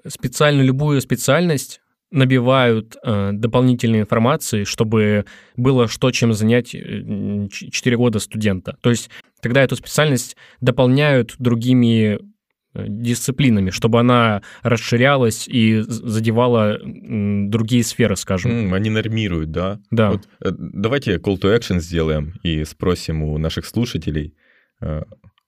специально 0.08 0.62
любую 0.62 1.00
специальность 1.00 1.80
набивают 2.12 2.96
э, 3.02 3.30
дополнительной 3.32 4.00
информации, 4.00 4.64
чтобы 4.64 5.24
было 5.56 5.88
что, 5.88 6.10
чем 6.12 6.32
занять 6.32 6.68
4 6.68 7.50
э, 7.50 7.96
года 7.96 8.20
студента. 8.20 8.76
То 8.80 8.90
есть 8.90 9.10
тогда 9.40 9.62
эту 9.62 9.76
специальность 9.76 10.36
дополняют 10.60 11.34
другими 11.38 12.18
Э, 12.18 12.31
дисциплинами, 12.74 13.70
чтобы 13.70 14.00
она 14.00 14.42
расширялась 14.62 15.46
и 15.48 15.80
задевала 15.80 16.78
другие 16.82 17.84
сферы, 17.84 18.16
скажем. 18.16 18.72
Они 18.72 18.90
нормируют, 18.90 19.50
да? 19.50 19.80
Да. 19.90 20.12
Вот, 20.12 20.28
э, 20.40 20.50
давайте 20.58 21.16
call 21.16 21.38
to 21.38 21.56
action 21.56 21.80
сделаем 21.80 22.34
и 22.42 22.64
спросим 22.64 23.22
у 23.22 23.38
наших 23.38 23.66
слушателей. 23.66 24.34
Э, 24.80 25.02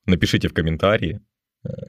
напишите 0.07 0.49
в 0.49 0.53
комментарии, 0.53 1.21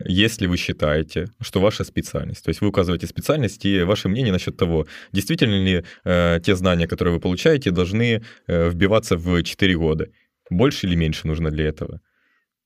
если 0.06 0.48
вы 0.48 0.58
считаете, 0.58 1.28
что 1.42 1.60
ваша 1.60 1.84
специальность, 1.84 2.44
то 2.46 2.50
есть 2.50 2.62
вы 2.62 2.68
указываете 2.68 3.08
специальность 3.08 3.66
и 3.66 3.84
ваше 3.84 4.08
мнение 4.08 4.32
насчет 4.32 4.56
того, 4.56 4.88
действительно 5.12 5.62
ли 5.64 5.84
э, 6.06 6.40
те 6.44 6.56
знания, 6.56 6.88
которые 6.88 7.16
вы 7.16 7.20
получаете, 7.20 7.72
должны 7.72 8.24
э, 8.48 8.70
вбиваться 8.70 9.18
в 9.18 9.44
4 9.44 9.78
года. 9.78 10.08
Больше 10.50 10.88
или 10.88 10.96
меньше 10.96 11.28
нужно 11.28 11.52
для 11.52 11.66
этого? 11.66 12.00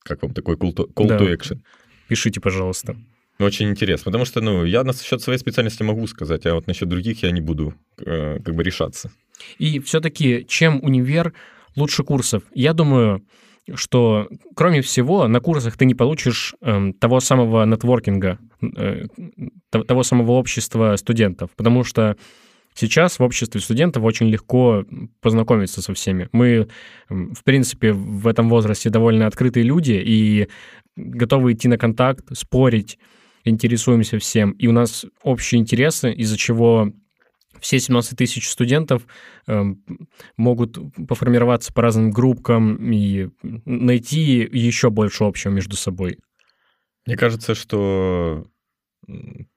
Как 0.03 0.21
вам 0.21 0.33
такой 0.33 0.55
call 0.55 0.75
to, 0.75 0.93
call 0.93 1.07
да. 1.07 1.17
to 1.17 1.35
action? 1.35 1.61
Пишите, 2.09 2.41
пожалуйста. 2.41 2.97
Очень 3.39 3.69
интересно, 3.69 4.05
потому 4.05 4.25
что, 4.25 4.41
ну, 4.41 4.65
я 4.65 4.83
насчет 4.83 5.21
своей 5.21 5.39
специальности 5.39 5.83
могу 5.83 6.05
сказать, 6.07 6.45
а 6.45 6.55
вот 6.55 6.67
насчет 6.67 6.89
других 6.89 7.23
я 7.23 7.31
не 7.31 7.39
буду 7.39 7.73
э, 8.05 8.39
как 8.43 8.53
бы 8.53 8.63
решаться. 8.63 9.11
И 9.59 9.79
все-таки 9.79 10.45
чем 10.49 10.83
универ 10.83 11.33
лучше 11.77 12.03
курсов? 12.03 12.43
Я 12.53 12.73
думаю, 12.73 13.23
что, 13.75 14.27
кроме 14.55 14.81
всего, 14.81 15.27
на 15.29 15.39
курсах 15.39 15.77
ты 15.77 15.85
не 15.85 15.95
получишь 15.95 16.53
э, 16.61 16.91
того 16.99 17.21
самого 17.21 17.63
нетворкинга, 17.65 18.39
э, 18.61 19.05
того 19.69 20.03
самого 20.03 20.31
общества 20.31 20.97
студентов, 20.97 21.51
потому 21.55 21.85
что 21.85 22.17
сейчас 22.73 23.19
в 23.19 23.23
обществе 23.23 23.61
студентов 23.61 24.03
очень 24.03 24.27
легко 24.27 24.85
познакомиться 25.21 25.81
со 25.81 25.93
всеми. 25.93 26.29
Мы, 26.31 26.67
в 27.09 27.43
принципе, 27.43 27.93
в 27.93 28.27
этом 28.27 28.49
возрасте 28.49 28.89
довольно 28.89 29.27
открытые 29.27 29.63
люди, 29.63 30.01
и 30.03 30.47
готовы 30.95 31.53
идти 31.53 31.67
на 31.67 31.77
контакт, 31.77 32.25
спорить, 32.37 32.99
интересуемся 33.43 34.19
всем. 34.19 34.51
И 34.51 34.67
у 34.67 34.71
нас 34.71 35.05
общие 35.23 35.59
интересы, 35.59 36.11
из-за 36.11 36.37
чего 36.37 36.91
все 37.59 37.79
17 37.79 38.17
тысяч 38.17 38.49
студентов 38.49 39.05
э, 39.47 39.63
могут 40.37 40.77
поформироваться 41.07 41.73
по 41.73 41.81
разным 41.81 42.11
группкам 42.11 42.91
и 42.91 43.29
найти 43.65 44.47
еще 44.51 44.89
больше 44.89 45.23
общего 45.23 45.51
между 45.51 45.75
собой. 45.75 46.19
Мне 47.05 47.17
кажется, 47.17 47.55
что 47.55 48.45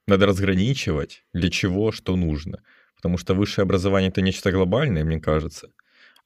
надо 0.06 0.26
разграничивать, 0.26 1.24
для 1.32 1.50
чего 1.50 1.92
что 1.92 2.16
нужно. 2.16 2.62
Потому 3.02 3.18
что 3.18 3.34
высшее 3.34 3.64
образование— 3.64 4.10
это 4.10 4.22
нечто 4.22 4.52
глобальное, 4.52 5.04
мне 5.04 5.20
кажется. 5.20 5.68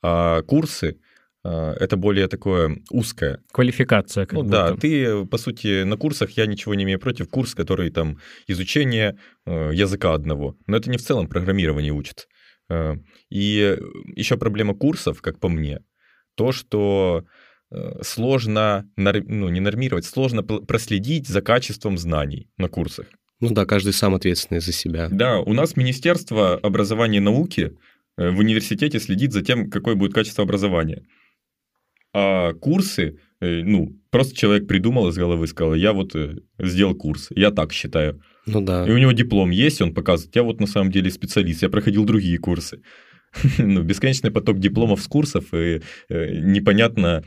А 0.02 0.42
курсы 0.42 0.98
а, 1.46 1.74
это 1.78 1.96
более 1.96 2.26
такое 2.26 2.78
узкое. 2.90 3.40
Квалификация. 3.52 4.26
Как 4.26 4.32
ну 4.32 4.42
будто. 4.42 4.50
да, 4.50 4.76
ты, 4.76 5.24
по 5.26 5.38
сути, 5.38 5.84
на 5.84 5.96
курсах, 5.96 6.30
я 6.32 6.46
ничего 6.46 6.74
не 6.74 6.84
имею 6.84 6.98
против, 6.98 7.28
курс, 7.28 7.54
который 7.54 7.90
там 7.90 8.18
изучение 8.48 9.16
э, 9.46 9.70
языка 9.72 10.14
одного, 10.14 10.56
но 10.66 10.76
это 10.76 10.90
не 10.90 10.98
в 10.98 11.02
целом 11.02 11.28
программирование 11.28 11.92
учит. 11.92 12.26
Э, 12.68 12.96
и 13.30 13.78
еще 14.16 14.36
проблема 14.36 14.74
курсов, 14.74 15.22
как 15.22 15.38
по 15.38 15.48
мне, 15.48 15.78
то, 16.34 16.50
что 16.50 17.24
э, 17.70 18.02
сложно, 18.02 18.90
ну 18.96 19.48
не 19.48 19.60
нормировать, 19.60 20.04
сложно 20.04 20.42
проследить 20.42 21.28
за 21.28 21.42
качеством 21.42 21.96
знаний 21.96 22.50
на 22.58 22.68
курсах. 22.68 23.06
Ну 23.40 23.50
да, 23.52 23.66
каждый 23.66 23.92
сам 23.92 24.14
ответственный 24.14 24.60
за 24.60 24.72
себя. 24.72 25.08
Да, 25.10 25.40
у 25.40 25.52
нас 25.52 25.76
Министерство 25.76 26.54
образования 26.56 27.18
и 27.18 27.20
науки 27.20 27.76
в 28.16 28.38
университете 28.38 28.98
следит 28.98 29.32
за 29.32 29.42
тем, 29.42 29.70
какое 29.70 29.94
будет 29.94 30.14
качество 30.14 30.42
образования. 30.42 31.04
А 32.18 32.54
курсы, 32.54 33.18
э, 33.40 33.62
ну, 33.62 33.94
просто 34.10 34.34
человек 34.34 34.66
придумал 34.66 35.08
из 35.08 35.16
головы, 35.16 35.46
сказал, 35.48 35.74
я 35.74 35.92
вот 35.92 36.16
э, 36.16 36.36
сделал 36.58 36.94
курс, 36.94 37.28
я 37.30 37.50
так 37.50 37.74
считаю. 37.74 38.22
Ну 38.46 38.62
да. 38.62 38.86
И 38.86 38.90
у 38.90 38.96
него 38.96 39.12
диплом 39.12 39.50
есть, 39.50 39.82
он 39.82 39.92
показывает, 39.92 40.34
я 40.34 40.42
вот 40.42 40.58
на 40.58 40.66
самом 40.66 40.90
деле 40.90 41.10
специалист, 41.10 41.60
я 41.60 41.68
проходил 41.68 42.06
другие 42.06 42.38
курсы. 42.38 42.80
ну, 43.58 43.82
бесконечный 43.82 44.30
поток 44.30 44.60
дипломов 44.60 45.02
с 45.02 45.08
курсов, 45.08 45.52
и 45.52 45.82
э, 46.08 46.38
непонятно, 46.38 47.22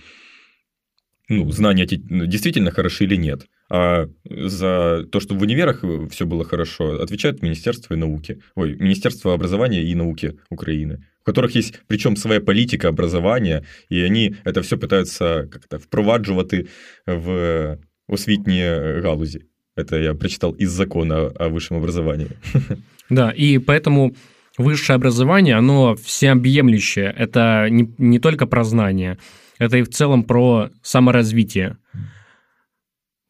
ну, 1.28 1.52
знания 1.52 1.88
ну, 2.10 2.26
действительно 2.26 2.72
хороши 2.72 3.04
или 3.04 3.16
нет. 3.16 3.46
А 3.71 4.07
за 4.25 5.07
то, 5.11 5.21
что 5.21 5.35
в 5.35 5.43
универах 5.43 5.83
все 6.11 6.27
было 6.27 6.45
хорошо, 6.45 7.03
отвечает 7.03 7.43
Министерство 7.43 7.97
науки, 7.97 8.41
ой, 8.55 8.77
Министерство 8.77 9.33
образования 9.35 9.83
и 9.83 9.95
науки 9.95 10.39
Украины 10.51 11.05
которых 11.25 11.55
есть 11.55 11.81
причем 11.87 12.17
своя 12.17 12.41
политика 12.41 12.89
образования, 12.89 13.65
и 13.89 14.01
они 14.01 14.37
это 14.45 14.61
все 14.63 14.77
пытаются 14.77 15.49
как-то 15.51 15.79
впроваджувати 15.79 16.67
в 17.07 17.79
освітні 18.09 18.63
галузі. 19.03 19.41
Это 19.77 19.97
я 19.97 20.15
прочитал 20.15 20.53
из 20.61 20.71
закона 20.71 21.33
о 21.41 21.49
высшем 21.49 21.77
образовании. 21.77 22.29
Да, 23.11 23.33
и 23.33 23.59
поэтому 23.59 24.15
высшее 24.57 24.95
образование, 24.97 25.57
оно 25.57 25.95
всеобъемлющее. 25.97 27.13
Это 27.19 27.69
не, 27.69 27.93
не 27.99 28.19
только 28.19 28.47
про 28.47 28.65
знания, 28.65 29.19
это 29.59 29.79
и 29.79 29.83
в 29.83 29.89
целом 29.89 30.23
про 30.23 30.71
саморазвитие. 30.83 31.77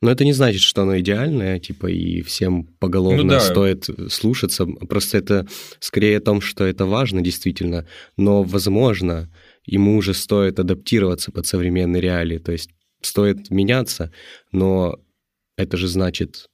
Но 0.02 0.12
это 0.12 0.24
не 0.24 0.32
значит, 0.32 0.62
что 0.62 0.84
оно 0.84 0.98
идеальное, 1.00 1.60
типа, 1.60 1.88
и 1.88 2.22
всем 2.22 2.64
поголовно 2.80 3.24
ну, 3.24 3.30
да. 3.32 3.40
стоит 3.42 3.90
слушаться. 4.10 4.66
Просто 4.66 5.18
это 5.18 5.48
скорее 5.80 6.18
о 6.18 6.22
том, 6.22 6.40
что 6.40 6.64
это 6.64 6.86
важно 6.86 7.22
действительно, 7.22 7.86
но, 8.16 8.44
возможно, 8.44 9.30
ему 9.66 9.98
уже 9.98 10.14
стоит 10.14 10.60
адаптироваться 10.60 11.32
под 11.32 11.46
современные 11.48 12.02
реалии, 12.02 12.38
то 12.38 12.54
есть 12.54 12.70
стоит 13.02 13.50
меняться, 13.50 14.12
но 14.52 15.00
это 15.58 15.76
же 15.76 15.88
значит, 15.88 16.48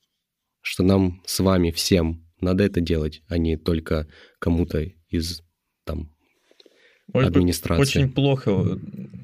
что 0.61 0.83
нам 0.83 1.21
с 1.25 1.39
вами 1.39 1.69
всем 1.69 2.25
надо 2.41 2.63
это 2.63 2.81
делать, 2.81 3.21
а 3.27 3.37
не 3.37 3.57
только 3.57 4.07
кому-то 4.39 4.91
из 5.09 5.41
там 5.85 6.14
Может 7.13 7.29
быть, 7.29 7.37
администрации. 7.37 7.81
Очень 7.81 8.11
плохо. 8.11 8.79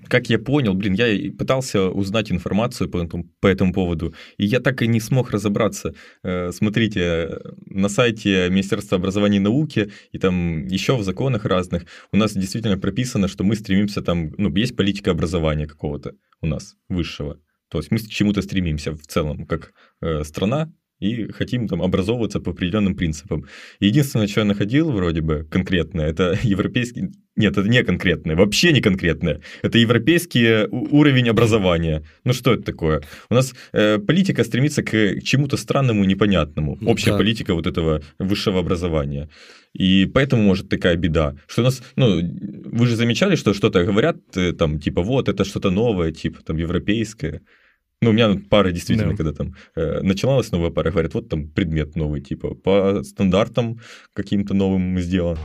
Как 0.08 0.30
я 0.30 0.38
понял, 0.40 0.74
блин, 0.74 0.94
я 0.94 1.32
пытался 1.32 1.90
узнать 1.90 2.32
информацию 2.32 2.90
по 2.90 2.98
этому, 2.98 3.30
по 3.40 3.48
этому 3.48 3.74
поводу, 3.74 4.14
и 4.38 4.46
я 4.46 4.60
так 4.60 4.82
и 4.82 4.88
не 4.88 5.00
смог 5.00 5.32
разобраться. 5.32 5.94
Э, 6.24 6.52
Смотрите, 6.52 7.40
на 7.66 7.90
сайте 7.90 8.50
Министерства 8.50 8.98
образования 8.98 9.38
и 9.38 9.42
науки 9.42 9.92
и 10.12 10.20
там 10.20 10.66
еще 10.68 10.96
в 10.96 11.04
законах 11.04 11.46
разных 11.46 11.86
у 12.12 12.18
нас 12.18 12.34
действительно 12.34 12.78
прописано, 12.78 13.28
что 13.28 13.44
мы 13.44 13.56
стремимся 13.56 14.02
там, 14.02 14.34
ну, 14.38 14.54
есть 14.56 14.76
политика 14.76 15.12
образования 15.12 15.68
какого-то 15.68 16.14
у 16.42 16.48
нас, 16.48 16.76
высшего. 16.90 17.40
То 17.70 17.78
есть 17.78 17.90
мы 17.90 18.00
к 18.00 18.08
чему-то 18.08 18.42
стремимся 18.42 18.92
в 18.92 19.08
целом, 19.08 19.46
как 19.46 19.74
э, 20.02 20.24
страна, 20.24 20.72
и 21.02 21.32
хотим 21.32 21.68
там 21.68 21.82
образовываться 21.82 22.40
по 22.40 22.52
определенным 22.52 22.96
принципам. 22.96 23.46
Единственное, 23.80 24.28
что 24.28 24.42
я 24.42 24.46
находил 24.46 24.92
вроде 24.92 25.22
бы 25.22 25.48
конкретное, 25.52 26.08
это 26.08 26.38
европейский... 26.44 27.10
Нет, 27.36 27.58
это 27.58 27.68
не 27.68 27.84
конкретное, 27.84 28.36
вообще 28.36 28.72
не 28.72 28.82
конкретное. 28.82 29.42
Это 29.64 29.78
европейский 29.80 30.68
у- 30.70 31.00
уровень 31.00 31.30
образования. 31.30 32.04
Ну 32.24 32.34
что 32.34 32.54
это 32.54 32.64
такое? 32.64 33.02
У 33.30 33.34
нас 33.34 33.54
э, 33.74 33.98
политика 33.98 34.44
стремится 34.44 34.84
к 34.84 35.22
чему-то 35.24 35.58
странному 35.58 36.04
и 36.04 36.08
непонятному. 36.08 36.78
Общая 36.86 37.12
да. 37.12 37.18
политика 37.18 37.56
вот 37.56 37.68
этого 37.68 38.02
высшего 38.20 38.60
образования. 38.60 39.30
И 39.74 40.06
поэтому 40.14 40.44
может 40.44 40.70
такая 40.70 40.98
беда, 40.98 41.36
что 41.48 41.62
у 41.62 41.66
нас, 41.66 41.82
ну, 41.96 42.22
вы 42.66 42.86
же 42.86 42.96
замечали, 42.96 43.36
что 43.36 43.54
что-то 43.54 43.84
говорят, 43.86 44.18
э, 44.36 44.54
там, 44.54 44.80
типа, 44.80 45.02
вот, 45.02 45.30
это 45.30 45.46
что-то 45.46 45.72
новое, 45.72 46.12
типа, 46.12 46.44
там, 46.44 46.58
европейское. 46.58 47.42
Ну, 48.04 48.10
у 48.10 48.14
меня 48.14 48.36
пара 48.50 48.72
действительно, 48.72 49.12
Да. 49.12 49.16
когда 49.18 49.32
там 49.32 49.54
э, 49.76 50.02
начиналась 50.02 50.52
новая 50.52 50.72
пара, 50.72 50.90
говорят, 50.90 51.14
вот 51.14 51.30
там 51.30 51.48
предмет 51.48 51.96
новый, 51.96 52.20
типа, 52.22 52.56
по 52.56 53.04
стандартам 53.04 53.80
каким-то 54.14 54.56
новым 54.56 54.98
сделан. 55.00 55.38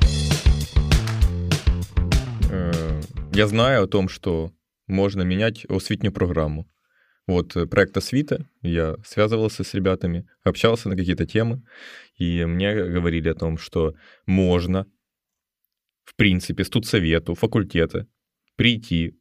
Э, 2.51 3.01
Я 3.35 3.47
знаю 3.47 3.83
о 3.83 3.87
том, 3.87 4.09
что 4.09 4.53
можно 4.89 5.21
менять 5.25 5.67
освітню 5.69 6.13
программу. 6.13 6.65
Вот 7.27 7.55
э, 7.57 7.67
проект 7.67 7.95
Освита, 7.99 8.47
я 8.63 8.97
связывался 9.05 9.63
с 9.63 9.75
ребятами, 9.75 10.25
общался 10.43 10.89
на 10.89 10.97
какие-то 10.97 11.27
темы, 11.27 11.61
и 12.17 12.47
мне 12.47 12.75
говорили 12.75 13.29
о 13.29 13.35
том, 13.35 13.59
что 13.59 13.93
можно, 14.27 14.87
в 16.05 16.17
принципе, 16.17 16.65
студсовету, 16.65 17.35
факультета 17.35 18.07
прийти 18.57 19.13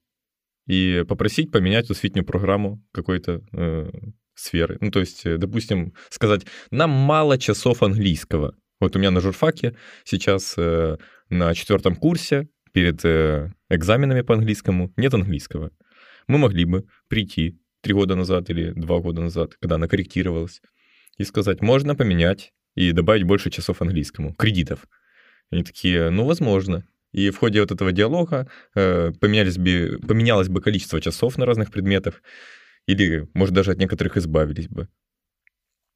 и 0.68 1.04
попросить 1.08 1.52
поменять 1.52 1.92
освітнюю 1.92 2.26
программу 2.26 2.82
какой-то 2.92 3.42
э, 3.54 3.92
сферы. 4.36 4.78
Ну, 4.82 4.92
то 4.92 5.00
есть, 5.00 5.26
э, 5.26 5.38
допустим, 5.38 5.94
сказать, 6.10 6.46
нам 6.72 6.90
мало 6.90 7.38
часов 7.38 7.84
английского. 7.84 8.56
Вот 8.80 8.96
у 8.96 9.00
меня 9.00 9.12
на 9.12 9.22
журфаке 9.22 9.76
сейчас 10.04 10.56
э, 10.58 10.98
на 11.30 11.54
четвертом 11.54 11.96
курсе 11.96 12.48
перед 12.74 13.06
э, 13.06 13.52
экзаменами 13.70 14.22
по 14.22 14.34
английскому 14.34 14.92
нет 14.98 15.14
английского. 15.14 15.72
Мы 16.28 16.38
могли 16.38 16.66
бы 16.66 16.84
прийти 17.08 17.60
три 17.82 17.94
года 17.94 18.16
назад 18.16 18.50
или 18.50 18.72
два 18.72 19.00
года 19.00 19.22
назад, 19.22 19.56
когда 19.62 19.76
она 19.76 19.88
корректировалась, 19.88 20.62
и 21.18 21.24
сказать, 21.24 21.62
можно 21.62 21.96
поменять 21.96 22.52
и 22.76 22.92
добавить 22.92 23.24
больше 23.24 23.50
часов 23.50 23.82
английскому, 23.82 24.34
кредитов. 24.34 24.88
Они 25.52 25.64
такие, 25.64 26.10
ну, 26.10 26.26
возможно. 26.26 26.84
И 27.16 27.30
в 27.30 27.38
ходе 27.38 27.62
вот 27.62 27.72
этого 27.72 27.94
диалога 27.94 28.46
э, 28.76 29.14
поменялись 29.22 29.58
бы, 29.58 30.00
поменялось 30.06 30.50
бы 30.50 30.62
количество 30.62 31.00
часов 31.00 31.38
на 31.38 31.46
разных 31.46 31.72
предметах, 31.72 32.22
или, 32.88 33.30
может, 33.34 33.56
даже 33.56 33.72
от 33.72 33.78
некоторых 33.78 34.18
избавились 34.18 34.68
бы. 34.68 34.90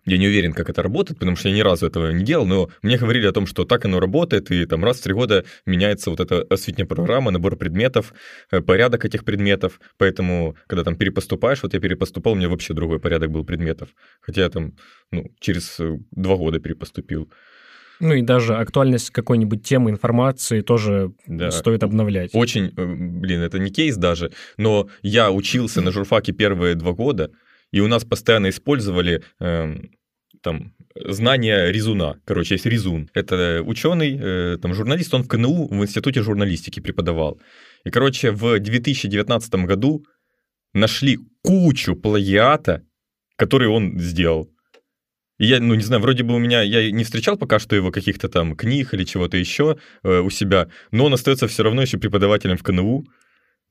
Я 0.06 0.18
не 0.18 0.28
уверен, 0.28 0.54
как 0.54 0.70
это 0.70 0.82
работает, 0.82 1.20
потому 1.20 1.36
что 1.36 1.50
я 1.50 1.56
ни 1.56 1.60
разу 1.60 1.86
этого 1.88 2.12
не 2.12 2.24
делал, 2.24 2.46
но 2.46 2.70
мне 2.82 2.98
говорили 2.98 3.28
о 3.28 3.34
том, 3.34 3.48
что 3.48 3.66
так 3.66 3.84
оно 3.84 4.00
работает, 4.00 4.50
и 4.50 4.66
там 4.66 4.86
раз 4.86 5.00
в 5.00 5.04
три 5.04 5.14
года 5.14 5.44
меняется 5.66 6.10
вот 6.10 6.22
эта 6.22 6.42
осветняя 6.44 6.88
программа, 6.88 7.32
набор 7.32 7.58
предметов, 7.58 8.14
э, 8.52 8.62
порядок 8.62 9.04
этих 9.04 9.26
предметов, 9.26 9.82
поэтому, 9.98 10.56
когда 10.68 10.86
там 10.86 10.96
перепоступаешь, 10.96 11.62
вот 11.64 11.74
я 11.74 11.82
перепоступал, 11.82 12.32
у 12.32 12.36
меня 12.38 12.48
вообще 12.48 12.74
другой 12.74 13.02
порядок 13.02 13.30
был 13.32 13.44
предметов, 13.44 13.90
хотя 14.22 14.44
я 14.44 14.50
там, 14.50 14.78
ну, 15.12 15.26
через 15.42 15.82
э, 15.82 15.98
два 16.12 16.38
года 16.38 16.60
перепоступил. 16.60 17.30
Ну 18.00 18.14
и 18.14 18.22
даже 18.22 18.56
актуальность 18.56 19.10
какой-нибудь 19.10 19.64
темы, 19.64 19.92
информации 19.92 20.62
тоже 20.62 21.12
Да. 21.28 21.52
стоит 21.52 21.84
обновлять. 21.84 22.32
Очень, 22.34 22.72
э, 22.76 22.86
блин, 22.86 23.42
это 23.42 23.60
не 23.60 23.70
кейс 23.70 23.98
даже, 23.98 24.32
но 24.58 24.88
я 25.02 25.32
учился 25.32 25.82
на 25.82 25.92
журфаке 25.92 26.32
первые 26.32 26.76
два 26.76 26.94
года, 26.94 27.32
и 27.72 27.82
у 27.82 27.88
нас 27.88 28.06
постоянно 28.06 28.50
использовали 28.50 29.22
эм, 29.40 29.92
там 30.42 30.74
знания 30.96 31.72
резуна. 31.72 32.16
Короче, 32.26 32.56
есть 32.56 32.66
резун. 32.66 33.10
Это 33.14 33.62
ученый, 33.66 34.18
э, 34.20 34.58
там 34.62 34.74
журналист, 34.74 35.14
он 35.14 35.24
в 35.24 35.28
КНУ 35.28 35.68
в 35.68 35.82
институте 35.84 36.22
журналистики 36.22 36.80
преподавал. 36.80 37.40
И, 37.86 37.90
короче, 37.90 38.32
в 38.32 38.60
2019 38.60 39.66
году 39.66 40.04
нашли 40.74 41.18
кучу 41.44 41.96
плагиата, 41.96 42.84
который 43.36 43.68
он 43.68 44.00
сделал. 44.00 44.50
Я, 45.40 45.62
ну, 45.62 45.74
не 45.74 45.84
знаю, 45.84 46.02
вроде 46.02 46.24
бы 46.24 46.36
у 46.36 46.38
меня, 46.38 46.62
я 46.62 46.92
не 46.92 47.06
встречал 47.06 47.38
пока 47.38 47.60
что 47.60 47.76
его 47.76 47.92
каких-то 47.92 48.28
там 48.28 48.56
книг 48.56 48.94
или 48.94 49.06
чего-то 49.06 49.38
еще 49.38 49.78
э, 50.04 50.20
у 50.20 50.30
себя, 50.30 50.68
но 50.92 51.06
он 51.06 51.14
остается 51.14 51.48
все 51.48 51.64
равно 51.64 51.82
еще 51.82 51.98
преподавателем 51.98 52.58
в 52.58 52.64
КНУ, 52.64 53.06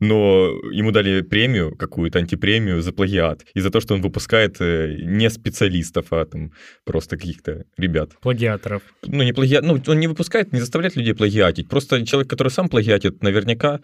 но 0.01 0.47
ему 0.73 0.93
дали 0.93 1.21
премию 1.21 1.77
какую-то, 1.77 2.21
антипремию 2.21 2.81
за 2.81 2.93
плагиат, 2.93 3.45
и 3.53 3.61
за 3.61 3.71
то, 3.71 3.81
что 3.81 3.95
он 3.95 4.01
выпускает 4.01 4.57
э, 4.61 4.97
не 4.99 5.29
специалистов, 5.29 6.07
а 6.11 6.25
там 6.25 6.53
просто 6.85 7.19
каких-то 7.19 7.65
ребят. 7.77 8.13
Плагиаторов. 8.23 8.83
Ну, 9.07 9.23
не 9.23 9.35
плагиат, 9.35 9.63
ну, 9.63 9.79
он 9.87 10.01
не 10.01 10.09
выпускает, 10.09 10.53
не 10.55 10.61
заставляет 10.61 10.97
людей 10.97 11.15
плагиатить, 11.15 11.69
просто 11.69 12.05
человек, 12.07 12.31
который 12.31 12.49
сам 12.49 12.71
плагиатит, 12.71 13.23
наверняка, 13.23 13.81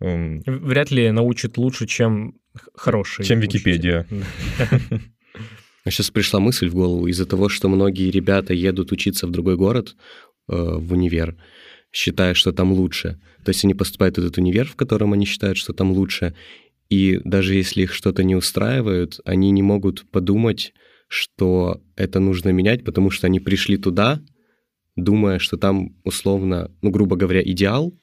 эм, 0.00 0.42
Вряд 0.44 0.90
ли 0.90 1.10
научит 1.12 1.56
лучше, 1.56 1.86
чем 1.86 2.34
хороший. 2.74 3.24
чем 3.24 3.38
учитель. 3.38 4.06
Википедия. 5.84 5.90
Сейчас 5.90 6.10
пришла 6.10 6.40
мысль 6.40 6.68
в 6.68 6.74
голову 6.74 7.06
из-за 7.06 7.26
того, 7.26 7.48
что 7.48 7.68
многие 7.68 8.10
ребята 8.10 8.54
едут 8.54 8.92
учиться 8.92 9.26
в 9.26 9.30
другой 9.30 9.56
город, 9.56 9.96
э, 10.48 10.54
в 10.54 10.92
универ, 10.92 11.36
считая, 11.92 12.34
что 12.34 12.52
там 12.52 12.72
лучше. 12.72 13.20
То 13.44 13.50
есть 13.50 13.64
они 13.64 13.74
поступают 13.74 14.16
в 14.16 14.20
этот 14.20 14.38
универ, 14.38 14.66
в 14.66 14.76
котором 14.76 15.12
они 15.12 15.26
считают, 15.26 15.56
что 15.56 15.72
там 15.72 15.92
лучше, 15.92 16.34
и 16.90 17.20
даже 17.24 17.54
если 17.54 17.82
их 17.82 17.92
что-то 17.92 18.24
не 18.24 18.34
устраивает, 18.34 19.20
они 19.24 19.50
не 19.50 19.62
могут 19.62 20.10
подумать, 20.10 20.72
что 21.06 21.82
это 21.96 22.20
нужно 22.20 22.50
менять, 22.50 22.84
потому 22.84 23.10
что 23.10 23.26
они 23.26 23.40
пришли 23.40 23.76
туда, 23.76 24.22
думая, 24.96 25.38
что 25.38 25.56
там 25.56 25.96
условно, 26.04 26.70
ну, 26.82 26.90
грубо 26.90 27.16
говоря, 27.16 27.42
идеал, 27.42 27.94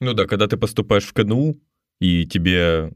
Ну 0.00 0.12
да, 0.12 0.26
когда 0.26 0.46
ты 0.46 0.56
поступаешь 0.56 1.04
в 1.04 1.12
КНУ, 1.12 1.56
и 2.00 2.26
тебе 2.26 2.92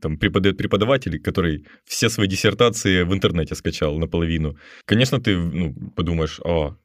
там 0.00 0.18
преподает 0.18 0.56
преподаватель, 0.56 1.20
который 1.20 1.66
все 1.84 2.08
свои 2.08 2.28
диссертации 2.28 3.02
в 3.02 3.12
интернете 3.14 3.54
скачал 3.54 3.98
наполовину, 3.98 4.56
конечно, 4.84 5.20
ты 5.20 5.36
ну, 5.36 5.74
подумаешь, 5.94 6.40
а, 6.44 6.76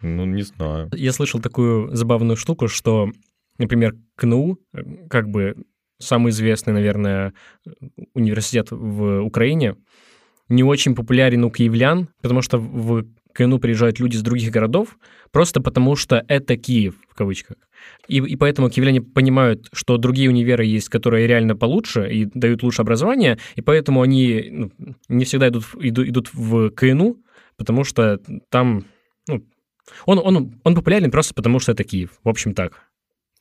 ну 0.00 0.24
не 0.24 0.42
знаю. 0.42 0.90
Я 0.94 1.12
слышал 1.12 1.40
такую 1.40 1.94
забавную 1.94 2.36
штуку, 2.36 2.68
что, 2.68 3.10
например, 3.58 3.96
КНУ, 4.16 4.58
э, 4.72 4.82
как 5.08 5.28
бы 5.28 5.56
самый 5.98 6.30
известный, 6.30 6.72
наверное, 6.72 7.32
университет 8.14 8.68
в 8.70 9.22
Украине, 9.22 9.76
не 10.48 10.62
очень 10.62 10.94
популярен 10.94 11.44
у 11.44 11.50
киевлян, 11.50 12.08
потому 12.20 12.42
что 12.42 12.58
в 12.58 13.06
КНУ 13.34 13.58
приезжают 13.58 14.00
люди 14.00 14.16
из 14.16 14.22
других 14.22 14.50
городов, 14.50 14.96
просто 15.32 15.60
потому 15.60 15.96
что 15.96 16.24
это 16.28 16.56
Киев, 16.56 16.94
в 17.10 17.14
кавычках. 17.14 17.56
И, 18.08 18.18
и 18.18 18.36
поэтому 18.36 18.70
киевляне 18.70 19.02
понимают, 19.02 19.68
что 19.72 19.98
другие 19.98 20.30
универы 20.30 20.64
есть, 20.64 20.88
которые 20.88 21.26
реально 21.26 21.56
получше 21.56 22.10
и 22.10 22.24
дают 22.32 22.62
лучше 22.62 22.80
образование, 22.80 23.38
и 23.56 23.60
поэтому 23.60 24.00
они 24.00 24.48
ну, 24.50 24.70
не 25.08 25.24
всегда 25.24 25.48
идут, 25.48 25.64
иду- 25.80 26.08
идут 26.08 26.32
в 26.32 26.70
КНУ, 26.70 27.18
потому 27.56 27.84
что 27.84 28.20
там 28.48 28.86
ну, 29.28 29.44
он, 30.06 30.18
он, 30.18 30.60
он 30.62 30.74
популярен 30.74 31.10
просто 31.10 31.34
потому, 31.34 31.58
что 31.58 31.72
это 31.72 31.84
Киев. 31.84 32.18
В 32.22 32.28
общем, 32.28 32.54
так. 32.54 32.80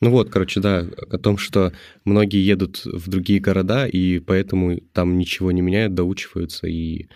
Ну 0.01 0.09
вот, 0.09 0.29
короче, 0.29 0.59
да, 0.59 0.79
о 0.79 1.17
том, 1.17 1.37
что 1.37 1.71
многие 2.03 2.45
едут 2.45 2.83
в 2.83 3.07
другие 3.07 3.39
города, 3.39 3.85
и 3.85 4.19
поэтому 4.19 4.79
там 4.91 5.17
ничего 5.17 5.51
не 5.51 5.61
меняют, 5.61 5.93
доучиваются, 5.93 6.67
и 6.67 7.07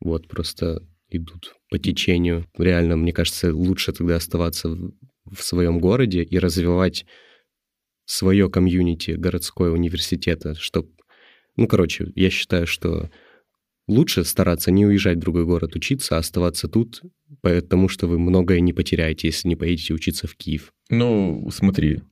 вот 0.00 0.26
просто 0.26 0.82
идут 1.08 1.54
по 1.70 1.78
течению. 1.78 2.46
Реально, 2.58 2.96
мне 2.96 3.12
кажется, 3.12 3.54
лучше 3.54 3.92
тогда 3.92 4.16
оставаться 4.16 4.68
в, 4.68 4.92
в 5.24 5.42
своем 5.42 5.78
городе 5.78 6.22
и 6.22 6.38
развивать 6.38 7.06
свое 8.04 8.48
комьюнити 8.48 9.12
городское 9.12 9.70
университета, 9.70 10.54
чтобы... 10.54 10.90
Ну, 11.56 11.66
короче, 11.66 12.12
я 12.14 12.30
считаю, 12.30 12.66
что 12.66 13.10
лучше 13.88 14.24
стараться 14.24 14.70
не 14.70 14.86
уезжать 14.86 15.16
в 15.16 15.20
другой 15.20 15.44
город 15.44 15.74
учиться, 15.74 16.16
а 16.16 16.18
оставаться 16.18 16.68
тут, 16.68 17.02
потому 17.40 17.88
что 17.88 18.06
вы 18.06 18.18
многое 18.18 18.60
не 18.60 18.72
потеряете, 18.72 19.28
если 19.28 19.48
не 19.48 19.56
поедете 19.56 19.94
учиться 19.94 20.26
в 20.26 20.36
Киев. 20.36 20.72
Ну, 20.90 21.48
смотри, 21.50 22.02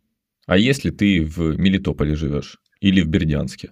а 0.46 0.58
если 0.58 0.90
ты 0.90 1.22
в 1.22 1.56
Мелитополе 1.58 2.14
живешь 2.14 2.58
или 2.80 3.00
в 3.00 3.08
Бердянске? 3.08 3.70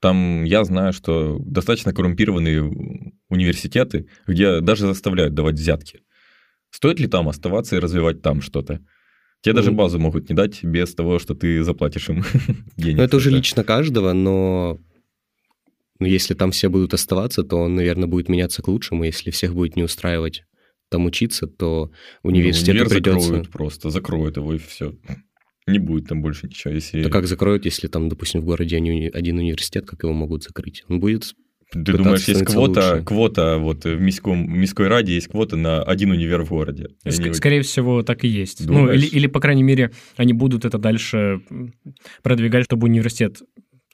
Там 0.00 0.44
я 0.44 0.64
знаю, 0.64 0.92
что 0.92 1.38
достаточно 1.40 1.92
коррумпированные 1.92 3.12
университеты, 3.28 4.08
где 4.26 4.60
даже 4.60 4.86
заставляют 4.86 5.34
давать 5.34 5.56
взятки. 5.56 6.00
Стоит 6.70 7.00
ли 7.00 7.06
там 7.06 7.28
оставаться 7.28 7.76
и 7.76 7.80
развивать 7.80 8.22
там 8.22 8.40
что-то? 8.40 8.80
Тебе 9.42 9.54
даже 9.54 9.70
Ну. 9.70 9.76
базу 9.76 9.98
могут 9.98 10.28
не 10.28 10.34
дать 10.34 10.62
без 10.62 10.94
того, 10.94 11.18
что 11.18 11.34
ты 11.34 11.62
заплатишь 11.64 12.08
им 12.08 12.24
денег. 12.76 12.98
Ну, 12.98 13.02
это 13.02 13.16
уже 13.16 13.30
лично 13.30 13.64
каждого, 13.64 14.12
но 14.12 14.80
ну, 15.98 16.06
если 16.06 16.34
там 16.34 16.50
все 16.50 16.68
будут 16.68 16.94
оставаться, 16.94 17.42
то 17.42 17.56
он, 17.56 17.74
наверное, 17.74 18.06
будет 18.08 18.28
меняться 18.28 18.62
к 18.62 18.68
лучшему. 18.68 19.04
Если 19.04 19.30
всех 19.30 19.54
будет 19.54 19.76
не 19.76 19.82
устраивать 19.82 20.44
там 20.88 21.04
учиться, 21.04 21.46
то 21.46 21.90
Ну, 22.22 22.30
университету 22.30 22.72
универ 22.72 22.88
придется... 22.88 23.20
закроют 23.20 23.50
просто, 23.50 23.90
закроют 23.90 24.36
его 24.36 24.54
и 24.54 24.58
все. 24.58 24.94
Не 25.70 25.78
будет 25.78 26.08
там 26.08 26.22
больше 26.22 26.46
ничего. 26.46 26.74
Если... 26.74 27.02
Да 27.02 27.10
как 27.10 27.26
закроют, 27.26 27.64
если 27.64 27.88
там, 27.88 28.08
допустим, 28.08 28.40
в 28.40 28.44
городе 28.44 28.76
один, 28.76 28.92
уни- 28.92 29.10
один 29.10 29.38
университет, 29.38 29.86
как 29.86 30.02
его 30.02 30.12
могут 30.12 30.42
закрыть? 30.42 30.84
Он 30.88 31.00
будет... 31.00 31.34
Ты 31.72 31.92
думаешь, 31.92 32.24
есть 32.26 32.44
квота, 32.44 32.94
лучше. 32.94 33.04
квота 33.04 33.58
вот 33.58 33.84
в 33.84 34.00
Миском, 34.00 34.58
Миской 34.58 34.88
Раде 34.88 35.14
есть 35.14 35.28
квота 35.28 35.56
на 35.56 35.80
один 35.84 36.10
универ 36.10 36.42
в 36.42 36.48
городе. 36.48 36.88
Ск- 37.06 37.22
они- 37.26 37.32
Скорее 37.32 37.62
всего, 37.62 38.02
так 38.02 38.24
и 38.24 38.28
есть. 38.28 38.66
Ну, 38.66 38.72
Думаешь? 38.72 39.00
или, 39.00 39.06
или, 39.06 39.26
по 39.28 39.38
крайней 39.38 39.62
мере, 39.62 39.92
они 40.16 40.32
будут 40.32 40.64
это 40.64 40.78
дальше 40.78 41.42
продвигать, 42.24 42.64
чтобы 42.64 42.86
университет 42.88 43.40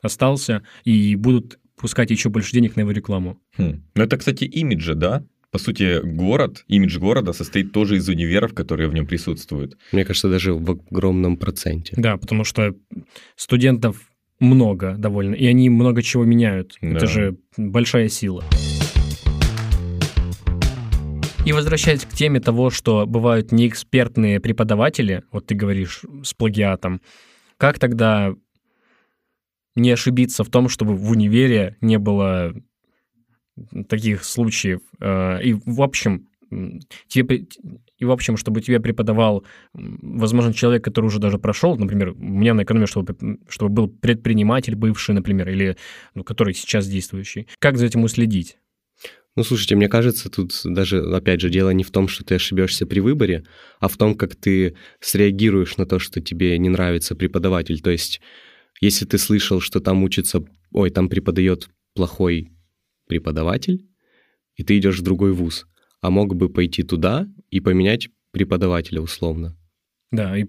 остался, 0.01 0.63
и 0.85 1.17
будут 1.17 1.59
пускать 1.77 2.11
еще 2.11 2.31
больше 2.31 2.53
денег 2.53 2.77
на 2.77 2.81
его 2.81 2.93
рекламу. 2.93 3.39
Хм. 3.59 3.83
Ну, 3.95 4.03
это, 4.03 4.17
кстати, 4.17 4.45
имиджа, 4.45 4.95
да? 4.95 5.25
По 5.51 5.59
сути, 5.59 6.01
город, 6.03 6.65
имидж 6.69 6.99
города 6.99 7.33
состоит 7.33 7.73
тоже 7.73 7.97
из 7.97 8.09
универов, 8.09 8.53
которые 8.53 8.89
в 8.89 8.95
нем 8.95 9.07
присутствуют. 9.07 9.79
Мне 9.93 10.05
кажется, 10.05 10.29
даже 10.29 10.53
в 10.53 10.71
огромном 10.71 11.37
проценте. 11.37 11.95
Да, 11.97 12.17
потому 12.17 12.45
что 12.45 12.75
студентов 13.37 13.97
много 14.41 14.97
довольно, 14.99 15.35
и 15.35 15.47
они 15.47 15.71
много 15.71 16.03
чего 16.03 16.25
меняют. 16.25 16.77
Да. 16.81 16.97
Это 16.97 17.07
же 17.07 17.37
большая 17.57 18.09
сила. 18.09 18.45
И 21.47 21.53
возвращаясь 21.53 22.05
к 22.05 22.13
теме 22.13 22.41
того, 22.41 22.71
что 22.71 23.07
бывают 23.07 23.53
неэкспертные 23.53 24.41
преподаватели, 24.41 25.23
вот 25.31 25.47
ты 25.47 25.55
говоришь 25.55 26.03
с 26.25 26.35
плагиатом, 26.35 27.01
как 27.57 27.79
тогда 27.79 28.35
не 29.77 29.93
ошибиться 29.93 30.43
в 30.43 30.51
том, 30.51 30.69
чтобы 30.69 30.97
в 30.97 31.09
универе 31.09 31.77
не 31.81 31.99
было 31.99 32.53
таких 33.89 34.25
случаев? 34.25 34.81
Э, 35.01 35.43
И 35.43 35.55
в 35.55 35.83
общем, 35.83 36.29
тебе, 37.09 37.47
и 37.99 38.05
в 38.05 38.11
общем, 38.11 38.37
чтобы 38.37 38.61
тебе 38.61 38.81
преподавал, 38.81 39.45
возможно, 39.73 40.53
человек, 40.53 40.85
который 40.85 41.07
уже 41.07 41.19
даже 41.19 41.39
прошел, 41.39 41.77
например, 41.77 42.11
у 42.11 42.15
меня 42.23 42.55
на 42.55 42.63
экономе, 42.63 42.87
чтобы, 42.87 43.17
чтобы 43.49 43.75
был 43.75 43.89
предприниматель 43.89 44.75
бывший, 44.75 45.15
например, 45.15 45.49
или 45.49 45.77
ну, 46.15 46.25
который 46.25 46.55
сейчас 46.55 46.87
действующий. 46.87 47.49
Как 47.59 47.77
за 47.79 47.87
этим 47.87 48.05
уследить? 48.05 48.59
Ну, 49.35 49.45
слушайте, 49.45 49.77
мне 49.77 49.89
кажется, 49.89 50.31
тут 50.31 50.59
даже, 50.65 51.03
опять 51.15 51.43
же, 51.43 51.51
дело 51.51 51.69
не 51.71 51.85
в 51.85 51.91
том, 51.91 52.09
что 52.09 52.25
ты 52.25 52.37
ошибешься 52.37 52.87
при 52.87 53.01
выборе, 53.01 53.45
а 53.81 53.89
в 53.89 53.97
том, 53.99 54.15
как 54.15 54.35
ты 54.35 54.77
среагируешь 55.01 55.77
на 55.77 55.85
то, 55.85 55.99
что 55.99 56.23
тебе 56.23 56.59
не 56.59 56.71
нравится 56.71 57.15
преподаватель. 57.15 57.83
То 57.83 57.91
есть, 57.91 58.23
если 58.81 59.05
ты 59.05 59.19
слышал, 59.19 59.61
что 59.61 59.81
там 59.81 60.05
учится, 60.05 60.43
ой, 60.73 60.91
там 60.91 61.11
преподает 61.11 61.69
плохой 61.95 62.56
преподаватель, 63.07 63.87
и 64.57 64.65
ты 64.65 64.79
идешь 64.79 64.99
в 64.99 65.03
другой 65.03 65.33
вуз, 65.33 65.67
а 66.01 66.11
мог 66.11 66.35
бы 66.35 66.49
пойти 66.49 66.83
туда 66.83 67.27
и 67.51 67.61
поменять 67.61 68.09
преподавателя 68.33 69.01
условно. 69.01 69.57
Да, 70.13 70.37
и 70.37 70.47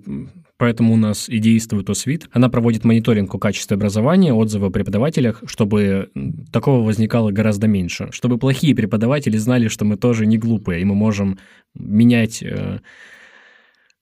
поэтому 0.57 0.93
у 0.93 0.97
нас 0.97 1.27
и 1.27 1.39
действует 1.39 1.89
ОСВИТ. 1.89 2.29
Она 2.31 2.47
проводит 2.49 2.83
мониторинг 2.83 3.33
о 3.33 3.39
качестве 3.39 3.75
образования, 3.75 4.33
отзывы 4.33 4.67
о 4.67 4.69
преподавателях, 4.69 5.43
чтобы 5.47 6.11
такого 6.51 6.85
возникало 6.85 7.31
гораздо 7.31 7.67
меньше. 7.67 8.09
Чтобы 8.11 8.37
плохие 8.37 8.75
преподаватели 8.75 9.37
знали, 9.37 9.67
что 9.67 9.83
мы 9.83 9.97
тоже 9.97 10.25
не 10.25 10.37
глупые, 10.37 10.81
и 10.81 10.85
мы 10.85 10.95
можем 10.95 11.39
менять 11.73 12.43
э, 12.43 12.79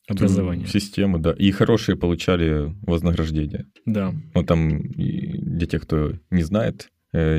образование. 0.08 0.68
Систему, 0.68 1.20
да. 1.20 1.32
И 1.32 1.52
хорошие 1.52 1.96
получали 1.96 2.76
вознаграждение. 2.82 3.66
Да. 3.86 4.14
Ну, 4.34 4.44
там, 4.44 4.82
для 4.90 5.68
тех, 5.68 5.84
кто 5.84 6.14
не 6.32 6.44
знает, 6.44 6.90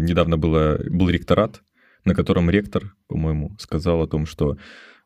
недавно 0.01 0.37
было, 0.39 0.79
был 0.89 1.09
ректорат, 1.11 1.63
на 2.05 2.15
котором 2.15 2.51
ректор, 2.51 2.95
по-моему, 3.09 3.57
сказал 3.59 4.03
о 4.03 4.07
том, 4.07 4.27
что 4.27 4.57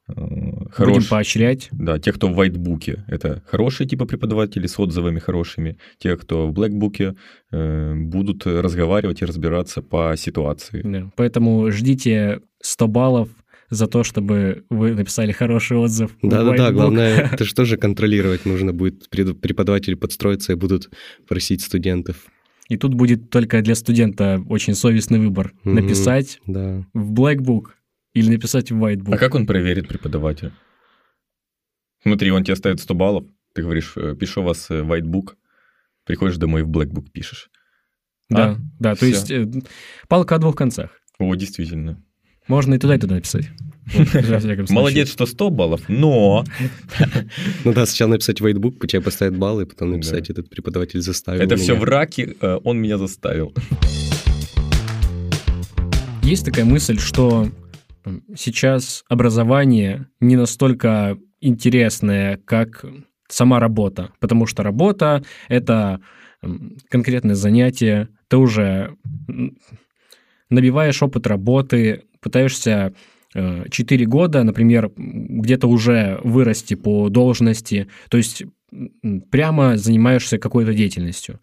э, 0.08 0.12
Будем 0.14 0.68
хорош- 0.70 1.08
поощрять. 1.08 1.68
Да, 1.72 1.98
те, 1.98 2.12
кто 2.12 2.28
в 2.28 2.34
вайтбуке, 2.34 3.04
это 3.08 3.42
хорошие 3.46 3.88
типа 3.88 4.04
преподаватели 4.04 4.66
с 4.66 4.78
отзывами 4.78 5.18
хорошими. 5.18 5.78
Те, 5.98 6.16
кто 6.16 6.46
в 6.46 6.52
блэкбуке, 6.52 7.14
э, 7.50 7.94
будут 7.94 8.46
разговаривать 8.46 9.22
и 9.22 9.24
разбираться 9.24 9.82
по 9.82 10.14
ситуации. 10.16 10.82
Да. 10.84 11.10
Поэтому 11.16 11.70
ждите 11.70 12.40
100 12.62 12.88
баллов 12.88 13.28
за 13.70 13.86
то, 13.86 14.02
чтобы 14.02 14.64
вы 14.68 14.94
написали 14.94 15.32
хороший 15.32 15.78
отзыв. 15.78 16.10
Да-да-да, 16.22 16.72
главное, 16.72 17.30
это 17.32 17.44
же 17.44 17.54
тоже 17.54 17.76
контролировать 17.76 18.44
нужно 18.44 18.72
будет. 18.72 19.08
Преподаватели 19.08 19.94
подстроятся 19.94 20.52
и 20.52 20.56
будут 20.56 20.90
просить 21.28 21.62
студентов. 21.62 22.16
И 22.70 22.76
тут 22.76 22.94
будет 22.94 23.30
только 23.30 23.62
для 23.62 23.74
студента 23.74 24.40
очень 24.48 24.74
совестный 24.74 25.18
выбор. 25.18 25.52
Мгм. 25.64 25.74
Написать 25.74 26.40
Да. 26.46 26.86
в 26.94 27.12
Blackbook 27.12 27.72
или 28.14 28.30
написать 28.30 28.70
в 28.70 28.82
Whitebook. 28.82 29.12
А 29.14 29.18
как 29.18 29.34
он 29.34 29.44
проверит 29.44 29.88
преподавателя? 29.88 30.52
Смотри, 32.02 32.30
он 32.30 32.44
тебе 32.44 32.54
ставит 32.56 32.80
100 32.80 32.94
баллов, 32.94 33.24
ты 33.54 33.62
говоришь, 33.62 33.94
э, 33.96 34.14
пишу 34.14 34.42
вас 34.42 34.70
э, 34.70 34.82
whitebook, 34.82 35.34
приходишь 36.06 36.36
домой 36.38 36.60
и 36.60 36.64
в 36.64 36.70
blackbook 36.70 37.10
пишешь. 37.12 37.50
Да, 38.28 38.52
А? 38.52 38.56
да, 38.78 38.90
то 38.94 39.04
Всё. 39.04 39.06
есть 39.08 39.30
э, 39.32 39.46
палка 40.08 40.36
о 40.36 40.38
двух 40.38 40.54
концах. 40.54 40.90
О, 41.18 41.34
действительно. 41.34 42.02
Можно 42.50 42.74
и 42.74 42.78
туда, 42.78 42.96
и 42.96 42.98
туда 42.98 43.14
написать. 43.14 43.48
Молодец, 44.70 45.12
что 45.12 45.24
100 45.24 45.50
баллов, 45.50 45.82
но 45.86 46.44
Ну 47.64 47.72
да, 47.72 47.86
сначала 47.86 48.10
написать 48.10 48.40
whitebook, 48.40 48.88
тебе 48.88 49.00
поставят 49.00 49.38
баллы, 49.38 49.66
потом 49.66 49.92
написать 49.92 50.30
этот 50.30 50.50
преподаватель 50.50 51.00
заставил 51.00 51.40
это 51.40 51.54
все 51.54 51.74
меня». 51.74 51.80
в 51.80 51.84
раке, 51.84 52.34
э, 52.40 52.58
он 52.64 52.78
меня 52.78 52.98
заставил. 52.98 53.54
Есть 56.24 56.44
такая 56.44 56.64
мысль, 56.64 56.98
что 56.98 57.48
сейчас 58.36 59.04
образование 59.08 60.08
не 60.18 60.34
настолько 60.34 61.18
интересное, 61.40 62.40
как 62.44 62.84
сама 63.28 63.60
работа, 63.60 64.10
потому 64.18 64.46
что 64.46 64.64
работа— 64.64 65.22
это 65.48 66.00
конкретное 66.88 67.36
занятие, 67.36 68.08
ты 68.26 68.38
уже 68.38 68.96
набиваешь 70.48 71.00
опыт 71.00 71.28
работы, 71.28 72.02
пытаешься 72.20 72.94
4 73.32 74.06
года, 74.06 74.42
например, 74.42 74.90
где-то 74.96 75.68
уже 75.68 76.20
вырасти 76.24 76.74
по 76.74 77.08
должности, 77.08 77.86
то 78.08 78.16
есть 78.16 78.42
прямо 79.30 79.76
занимаешься 79.76 80.38
какой-то 80.38 80.74
деятельностью. 80.74 81.40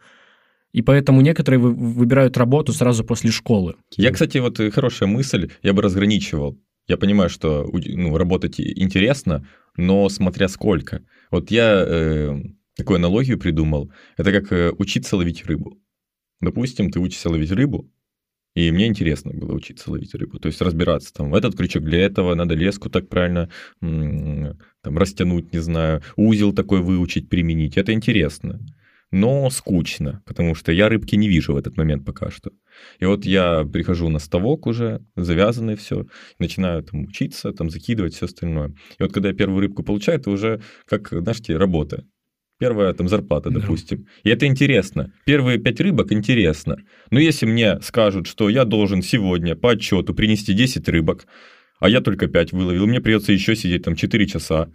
И 0.73 0.81
поэтому 0.81 1.21
некоторые 1.21 1.59
вы- 1.59 1.73
выбирают 1.73 2.37
работу 2.37 2.73
сразу 2.73 3.03
после 3.03 3.31
школы. 3.31 3.75
Я, 3.95 4.11
кстати, 4.11 4.37
вот 4.37 4.59
э, 4.59 4.69
хорошая 4.69 5.09
мысль, 5.09 5.49
я 5.63 5.73
бы 5.73 5.81
разграничивал. 5.81 6.59
Я 6.87 6.97
понимаю, 6.97 7.29
что 7.29 7.67
ну, 7.73 8.17
работать 8.17 8.59
интересно, 8.59 9.47
но 9.75 10.07
смотря 10.09 10.47
сколько. 10.47 11.01
Вот 11.31 11.51
я 11.51 11.83
э, 11.85 12.35
такую 12.75 12.97
аналогию 12.97 13.39
придумал. 13.39 13.91
Это 14.17 14.31
как 14.31 14.51
э, 14.51 14.71
учиться 14.77 15.17
ловить 15.17 15.45
рыбу. 15.45 15.79
Допустим, 16.41 16.91
ты 16.91 16.99
учишься 16.99 17.29
ловить 17.29 17.51
рыбу, 17.51 17.89
и 18.57 18.71
мне 18.71 18.87
интересно 18.87 19.33
было 19.33 19.53
учиться 19.53 19.91
ловить 19.91 20.15
рыбу. 20.15 20.39
То 20.39 20.47
есть 20.47 20.61
разбираться 20.61 21.13
там, 21.13 21.35
этот 21.35 21.55
крючок 21.55 21.83
для 21.83 21.99
этого, 21.99 22.33
надо 22.33 22.55
леску 22.55 22.89
так 22.89 23.07
правильно 23.07 23.49
там, 23.79 24.97
растянуть, 24.97 25.53
не 25.53 25.59
знаю, 25.59 26.01
узел 26.15 26.53
такой 26.53 26.81
выучить, 26.81 27.29
применить. 27.29 27.77
Это 27.77 27.93
интересно. 27.93 28.59
Но 29.11 29.51
скучно, 29.51 30.23
потому 30.25 30.55
что 30.55 30.71
я 30.71 30.89
рыбки 30.89 31.15
не 31.15 31.29
вижу 31.29 31.53
в 31.53 31.57
этот 31.57 31.77
момент 31.77 32.03
пока 32.03 32.31
что. 32.31 32.49
И 32.99 33.05
вот 33.05 33.25
я 33.25 33.63
прихожу 33.63 34.09
на 34.09 34.17
ставок 34.17 34.65
уже, 34.65 35.05
завязанный 35.15 35.75
все, 35.75 36.07
начинаю 36.39 36.81
там 36.81 37.03
учиться, 37.03 37.53
там 37.53 37.69
закидывать 37.69 38.15
все 38.15 38.25
остальное. 38.25 38.69
И 38.97 39.03
вот 39.03 39.13
когда 39.13 39.29
я 39.29 39.35
первую 39.35 39.61
рыбку 39.61 39.83
получаю, 39.83 40.17
это 40.17 40.31
уже 40.31 40.61
как, 40.87 41.09
знаете, 41.09 41.57
работа. 41.57 42.05
Первая 42.59 42.93
там 42.93 43.07
зарплата, 43.07 43.49
Да. 43.49 43.59
допустим. 43.59 44.07
И 44.23 44.29
это 44.29 44.45
интересно. 44.47 45.13
Первые 45.25 45.59
пять 45.59 45.79
рыбок 45.79 46.11
интересно. 46.11 46.77
Но 47.11 47.19
если 47.19 47.45
мне 47.45 47.79
скажут, 47.81 48.27
что 48.27 48.49
я 48.49 48.65
должен 48.65 49.01
сегодня 49.01 49.55
по 49.55 49.71
отчету 49.71 50.13
принести 50.13 50.53
10 50.53 50.87
рыбок, 50.89 51.27
а 51.79 51.89
я 51.89 52.01
только 52.01 52.27
5 52.27 52.53
выловил, 52.53 52.87
мне 52.87 52.99
придется 52.99 53.31
еще 53.31 53.55
сидеть 53.55 53.83
там 53.83 53.95
4 53.95 54.25
часа, 54.27 54.69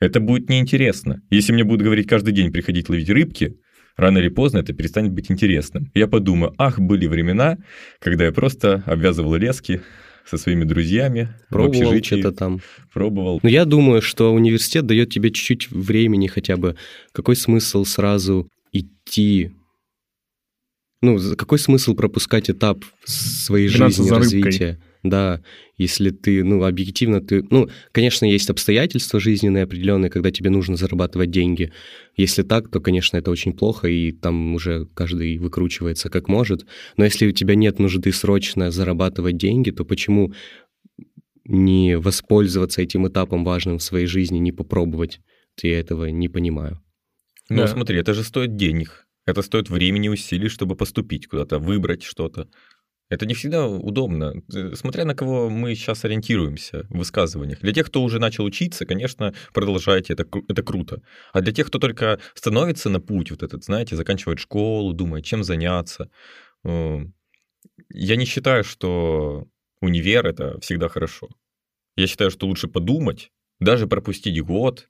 это 0.00 0.20
будет 0.20 0.48
неинтересно. 0.48 1.20
Если 1.30 1.52
мне 1.52 1.64
будут 1.64 1.82
говорить 1.82 2.06
каждый 2.08 2.32
день 2.32 2.50
приходить 2.52 2.88
ловить 2.88 3.10
рыбки, 3.10 3.56
рано 3.96 4.18
или 4.18 4.28
поздно 4.28 4.58
это 4.58 4.72
перестанет 4.72 5.12
быть 5.12 5.30
интересным. 5.30 5.90
Я 5.94 6.06
подумаю, 6.06 6.54
ах, 6.58 6.78
были 6.78 7.06
времена, 7.06 7.56
когда 8.00 8.24
я 8.24 8.32
просто 8.32 8.82
обвязывал 8.86 9.34
лески 9.36 9.82
со 10.26 10.36
своими 10.38 10.64
друзьями 10.64 11.28
Пробовал 11.48 11.94
что-то 12.02 12.32
там. 12.32 12.60
пробовал. 12.92 13.40
Но 13.42 13.48
я 13.48 13.64
думаю, 13.64 14.02
что 14.02 14.34
университет 14.34 14.86
дает 14.86 15.10
тебе 15.10 15.30
чуть-чуть 15.30 15.70
времени 15.70 16.26
хотя 16.26 16.56
бы. 16.56 16.76
Какой 17.12 17.36
смысл 17.36 17.84
сразу 17.84 18.48
идти? 18.72 19.52
Ну, 21.02 21.18
какой 21.36 21.58
смысл 21.58 21.94
пропускать 21.94 22.50
этап 22.50 22.84
своей 23.04 23.68
жизни, 23.68 24.08
развития? 24.10 24.80
Да, 25.02 25.40
если 25.78 26.10
ты, 26.10 26.42
ну, 26.42 26.64
объективно 26.64 27.20
ты... 27.20 27.44
Ну, 27.50 27.68
конечно, 27.92 28.24
есть 28.24 28.48
обстоятельства 28.48 29.20
жизненные 29.20 29.64
определенные, 29.64 30.10
когда 30.10 30.30
тебе 30.30 30.48
нужно 30.48 30.76
зарабатывать 30.76 31.30
деньги. 31.30 31.72
Если 32.16 32.42
так, 32.42 32.70
то, 32.70 32.80
конечно, 32.80 33.18
это 33.18 33.30
очень 33.30 33.52
плохо, 33.52 33.86
и 33.88 34.12
там 34.12 34.54
уже 34.54 34.86
каждый 34.94 35.36
выкручивается 35.38 36.08
как 36.08 36.28
может. 36.28 36.66
Но 36.96 37.04
если 37.04 37.26
у 37.26 37.32
тебя 37.32 37.54
нет 37.54 37.78
нужды 37.78 38.10
срочно 38.12 38.70
зарабатывать 38.70 39.36
деньги, 39.36 39.70
то 39.70 39.84
почему 39.84 40.32
не 41.44 41.96
воспользоваться 41.98 42.82
этим 42.82 43.06
этапом 43.06 43.44
важным 43.44 43.78
в 43.78 43.82
своей 43.82 44.06
жизни, 44.06 44.38
не 44.38 44.52
попробовать? 44.52 45.20
Я 45.62 45.78
этого 45.78 46.06
не 46.06 46.28
понимаю. 46.28 46.80
Ну, 47.48 47.62
Да. 47.62 47.66
смотри, 47.66 47.98
это 47.98 48.14
же 48.14 48.24
стоит 48.24 48.56
денег. 48.56 49.06
Это 49.26 49.42
стоит 49.42 49.68
времени 49.70 50.08
усилий, 50.08 50.48
чтобы 50.48 50.76
поступить 50.76 51.26
куда-то, 51.26 51.58
выбрать 51.58 52.02
что-то. 52.02 52.48
Это 53.08 53.24
не 53.24 53.34
всегда 53.34 53.68
удобно, 53.68 54.34
Э, 54.52 54.74
смотря 54.74 55.04
на 55.04 55.14
кого 55.14 55.48
мы 55.48 55.74
сейчас 55.74 56.04
ориентируемся 56.04 56.86
в 56.90 56.98
высказываниях. 56.98 57.60
Для 57.60 57.72
тех, 57.72 57.86
кто 57.86 58.02
уже 58.02 58.18
начал 58.18 58.44
учиться, 58.44 58.84
конечно, 58.84 59.32
продолжайте, 59.54 60.12
это, 60.12 60.26
это 60.48 60.62
круто. 60.62 61.02
А 61.32 61.40
для 61.40 61.52
тех, 61.52 61.68
кто 61.68 61.78
только 61.78 62.18
становится 62.34 62.90
на 62.90 63.00
путь 63.00 63.30
вот 63.30 63.42
этот, 63.42 63.64
знаете, 63.64 63.96
заканчивает 63.96 64.40
школу, 64.40 64.92
думает, 64.92 65.24
чем 65.24 65.44
заняться, 65.44 66.10
э, 66.64 66.98
я 67.90 68.16
не 68.16 68.24
считаю, 68.24 68.64
что 68.64 69.46
универ— 69.80 70.26
это 70.28 70.58
всегда 70.60 70.88
хорошо. 70.88 71.28
Я 71.96 72.06
считаю, 72.06 72.30
что 72.30 72.46
лучше 72.46 72.68
подумать, 72.68 73.30
даже 73.60 73.86
пропустить 73.86 74.40
год, 74.42 74.88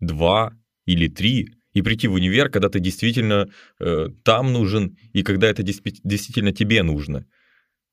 два 0.00 0.52
или 0.86 1.08
три, 1.08 1.59
и 1.72 1.82
прийти 1.82 2.08
в 2.08 2.14
универ, 2.14 2.48
когда 2.48 2.68
ты 2.68 2.80
действительно 2.80 3.48
э, 3.78 4.08
там 4.24 4.52
нужен, 4.52 4.96
и 5.12 5.22
когда 5.22 5.48
это 5.48 5.62
действи- 5.62 6.00
действительно 6.04 6.52
тебе 6.52 6.82
нужно. 6.82 7.26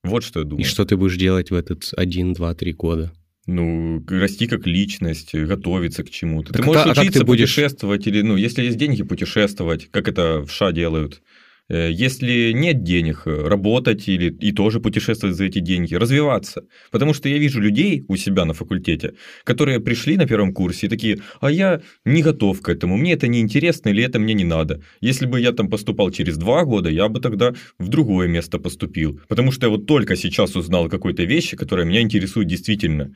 Вот 0.04 0.24
что 0.24 0.40
я 0.40 0.46
думаю. 0.46 0.66
И 0.66 0.68
что 0.68 0.86
ты 0.86 0.96
будешь 0.98 1.18
делать 1.18 1.52
в 1.52 1.56
этот 1.56 1.92
один, 1.96 2.34
два, 2.34 2.54
три 2.56 2.74
года? 2.74 3.12
Ну, 3.46 4.04
расти 4.10 4.48
как 4.48 4.68
личность, 4.68 5.34
готовиться 5.34 6.04
к 6.04 6.10
чему-то. 6.10 6.52
Так 6.54 6.62
ты 6.64 6.68
можешь 6.68 6.86
а 6.86 6.92
учиться 7.02 7.20
ты 7.20 7.26
будешь- 7.26 7.50
путешествовать, 7.50 8.06
или, 8.08 8.22
ну, 8.22 8.36
если 8.36 8.64
есть 8.64 8.78
деньги, 8.78 9.04
путешествовать, 9.04 9.90
как 9.90 10.08
это 10.08 10.42
в 10.42 10.52
ША 10.52 10.72
делают. 10.74 11.22
Э, 11.70 11.92
Если 11.92 12.54
нет 12.54 12.84
денег, 12.84 13.24
э, 13.26 13.48
работать 13.48 14.08
или 14.08 14.30
и 14.30 14.52
тоже 14.52 14.80
путешествовать 14.80 15.36
за 15.36 15.46
эти 15.46 15.60
деньги, 15.60 15.96
развиваться. 15.96 16.62
Потому 16.92 17.14
что 17.14 17.30
я 17.30 17.38
вижу 17.38 17.60
людей 17.62 18.06
у 18.08 18.16
себя 18.18 18.46
на 18.46 18.54
факультете, 18.54 19.14
которые 19.44 19.80
пришли 19.80 20.18
на 20.18 20.26
первом 20.28 20.54
курсе 20.54 20.88
и 20.88 20.90
такие, 20.90 21.20
а 21.42 21.52
я 21.52 21.82
не 22.06 22.22
готов 22.24 22.62
к 22.62 22.70
этому, 22.70 22.98
мне 22.98 23.14
это 23.14 23.28
не 23.28 23.40
интересно 23.42 23.90
или 23.90 24.04
это 24.04 24.20
мне 24.20 24.34
не 24.34 24.46
надо. 24.46 24.82
Если 25.02 25.26
бы 25.26 25.40
я 25.42 25.52
там 25.52 25.70
поступал 25.70 26.12
через 26.12 26.38
два 26.38 26.64
года, 26.64 26.90
я 26.90 27.08
бы 27.10 27.20
тогда 27.20 27.54
в 27.80 27.90
другое 27.90 28.28
место 28.28 28.60
поступил. 28.60 29.20
Потому 29.28 29.52
что 29.52 29.66
я 29.68 29.70
вот 29.70 29.86
только 29.86 30.16
сейчас 30.16 30.56
узнал 30.56 30.90
какой-то 30.90 31.24
вещи, 31.24 31.58
которые 31.58 31.86
меня 31.86 32.02
интересуют 32.02 32.48
действительно. 32.48 33.14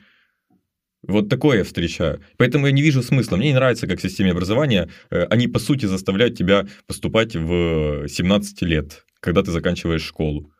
Вот 1.06 1.28
такое 1.28 1.58
я 1.58 1.64
встречаю. 1.64 2.20
Поэтому 2.36 2.66
я 2.66 2.72
не 2.72 2.82
вижу 2.82 3.02
смысла. 3.02 3.36
Мне 3.36 3.48
не 3.48 3.54
нравится, 3.54 3.86
как 3.86 3.98
в 3.98 4.02
системе 4.02 4.30
образования 4.30 4.88
э, 5.10 5.24
они, 5.24 5.48
по 5.48 5.58
сути, 5.58 5.86
заставляют 5.86 6.36
тебя 6.36 6.66
поступать 6.86 7.34
в 7.34 8.06
17 8.08 8.62
лет, 8.62 9.04
когда 9.20 9.42
ты 9.42 9.50
заканчиваешь 9.50 10.02
школу. 10.02 10.52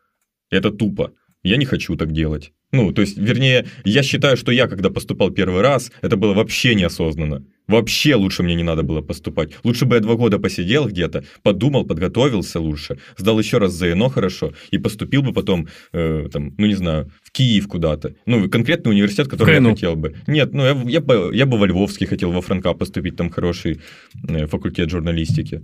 Это 0.49 0.71
тупо. 0.71 1.13
Я 1.43 1.57
не 1.57 1.65
хочу 1.65 1.95
так 1.95 2.11
делать. 2.11 2.51
Ну, 2.73 2.91
то 2.91 3.01
есть, 3.01 3.17
вернее, 3.17 3.67
я 3.85 4.01
считаю, 4.01 4.35
что 4.35 4.51
я, 4.51 4.67
когда 4.67 4.89
поступал 4.89 5.29
первый 5.29 5.61
раз, 5.61 5.91
это 6.01 6.17
было 6.17 6.33
вообще 6.33 6.73
неосознанно. 6.73 7.45
Вообще 7.67 8.15
лучше 8.15 8.41
мне 8.41 8.55
не 8.55 8.63
надо 8.63 8.81
было 8.81 9.01
поступать. 9.01 9.51
Лучше 9.63 9.85
бы 9.85 9.95
я 9.95 10.01
два 10.01 10.15
года 10.15 10.39
посидел 10.39 10.87
где-то, 10.87 11.23
подумал, 11.43 11.85
подготовился 11.85 12.59
лучше, 12.59 12.97
сдал 13.15 13.39
еще 13.39 13.59
раз 13.59 13.73
ЗНО 13.73 14.09
хорошо 14.09 14.53
и 14.71 14.79
поступил 14.79 15.21
бы 15.21 15.33
потом, 15.33 15.67
э, 15.93 16.27
там, 16.33 16.55
ну 16.57 16.65
не 16.65 16.73
знаю, 16.73 17.11
в 17.21 17.31
Киев 17.31 17.67
куда-то. 17.67 18.15
Ну, 18.25 18.49
конкретный 18.49 18.91
университет, 18.91 19.27
который 19.27 19.57
КНУ. 19.57 19.69
я 19.69 19.75
хотел 19.75 19.95
бы. 19.95 20.15
Нет, 20.25 20.53
ну 20.53 20.63
я, 20.63 20.75
я, 20.85 20.99
бы, 20.99 21.29
я 21.31 21.45
бы 21.45 21.59
во 21.59 21.67
Львовский 21.67 22.07
хотел, 22.07 22.31
во 22.31 22.41
Франка 22.41 22.73
поступить, 22.73 23.15
там 23.15 23.29
хороший 23.29 23.81
э, 24.27 24.47
факультет 24.47 24.89
журналистики. 24.89 25.61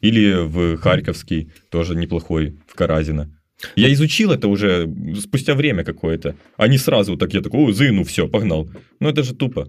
Или 0.00 0.32
в 0.32 0.78
Харьковский, 0.78 1.50
тоже 1.70 1.94
неплохой, 1.94 2.56
в 2.66 2.74
Каразино. 2.74 3.37
Я 3.76 3.92
изучил 3.92 4.30
это 4.30 4.48
уже 4.48 4.88
спустя 5.20 5.54
время 5.54 5.84
какое-то, 5.84 6.36
а 6.56 6.68
не 6.68 6.78
сразу 6.78 7.16
так 7.16 7.34
я 7.34 7.40
такой, 7.40 7.60
о, 7.60 7.72
ЗНУ, 7.72 8.04
все, 8.04 8.28
погнал. 8.28 8.70
Ну 9.00 9.08
это 9.08 9.22
же 9.22 9.34
тупо. 9.34 9.68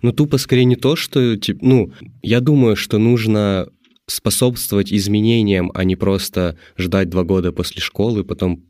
Ну, 0.00 0.12
тупо 0.12 0.38
скорее 0.38 0.64
не 0.64 0.76
то, 0.76 0.96
что... 0.96 1.36
тип- 1.36 1.58
Ну, 1.60 1.92
я 2.22 2.40
думаю, 2.40 2.76
что 2.76 2.98
нужно 2.98 3.68
способствовать 4.06 4.92
изменениям, 4.92 5.70
а 5.74 5.84
не 5.84 5.96
просто 5.96 6.56
ждать 6.78 7.10
два 7.10 7.24
года 7.24 7.52
после 7.52 7.80
школы, 7.82 8.24
потом 8.24 8.64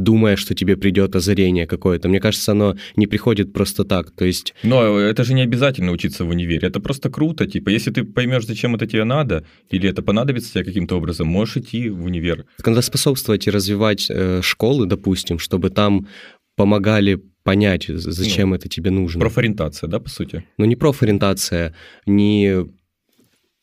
думая, 0.00 0.36
что 0.36 0.54
тебе 0.54 0.76
придет 0.76 1.14
озарение 1.14 1.66
какое-то. 1.66 2.08
Мне 2.08 2.20
кажется, 2.20 2.52
оно 2.52 2.76
не 2.96 3.06
приходит 3.06 3.52
просто 3.52 3.84
так. 3.84 4.10
То 4.10 4.24
есть, 4.24 4.54
Но 4.62 4.98
это 4.98 5.24
же 5.24 5.34
не 5.34 5.42
обязательно 5.42 5.92
учиться 5.92 6.24
в 6.24 6.30
универе. 6.30 6.68
Это 6.68 6.80
просто 6.80 7.10
круто. 7.10 7.46
Типа, 7.46 7.68
если 7.68 7.90
ты 7.90 8.04
поймешь, 8.04 8.46
зачем 8.46 8.74
это 8.74 8.86
тебе 8.86 9.04
надо, 9.04 9.44
или 9.70 9.88
это 9.88 10.02
понадобится 10.02 10.52
тебе 10.52 10.64
каким-то 10.64 10.96
образом, 10.96 11.28
можешь 11.28 11.58
идти 11.58 11.88
в 11.90 12.04
универ. 12.04 12.46
когда 12.62 12.82
способствовать 12.82 13.46
и 13.46 13.50
развивать 13.50 14.06
э, 14.10 14.40
школы, 14.42 14.86
допустим, 14.86 15.38
чтобы 15.38 15.70
там 15.70 16.06
помогали 16.56 17.20
понять, 17.42 17.86
зачем 17.88 18.54
это 18.54 18.68
тебе 18.68 18.90
нужно. 18.90 19.20
Профориентация, 19.20 19.88
да, 19.88 19.98
по 19.98 20.08
сути? 20.08 20.44
Но 20.58 20.64
не 20.64 20.76
профориентация, 20.76 21.74
не 22.06 22.66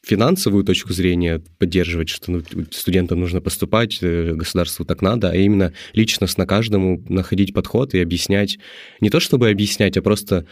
финансовую 0.08 0.64
точку 0.64 0.94
зрения 0.94 1.44
поддерживать, 1.60 2.10
что 2.10 2.32
ну, 2.32 2.44
студентам 2.72 3.20
нужно 3.20 3.42
поступать, 3.42 4.00
э, 4.02 4.34
государству 4.34 4.86
так 4.86 5.02
надо, 5.02 5.32
а 5.32 5.36
именно 5.36 5.74
личностно 5.94 6.46
каждому 6.46 7.04
находить 7.10 7.54
подход 7.54 7.94
и 7.94 8.00
объяснять, 8.00 8.58
не 9.02 9.10
то 9.10 9.20
чтобы 9.20 9.50
объяснять, 9.50 9.98
а 9.98 10.02
просто, 10.02 10.48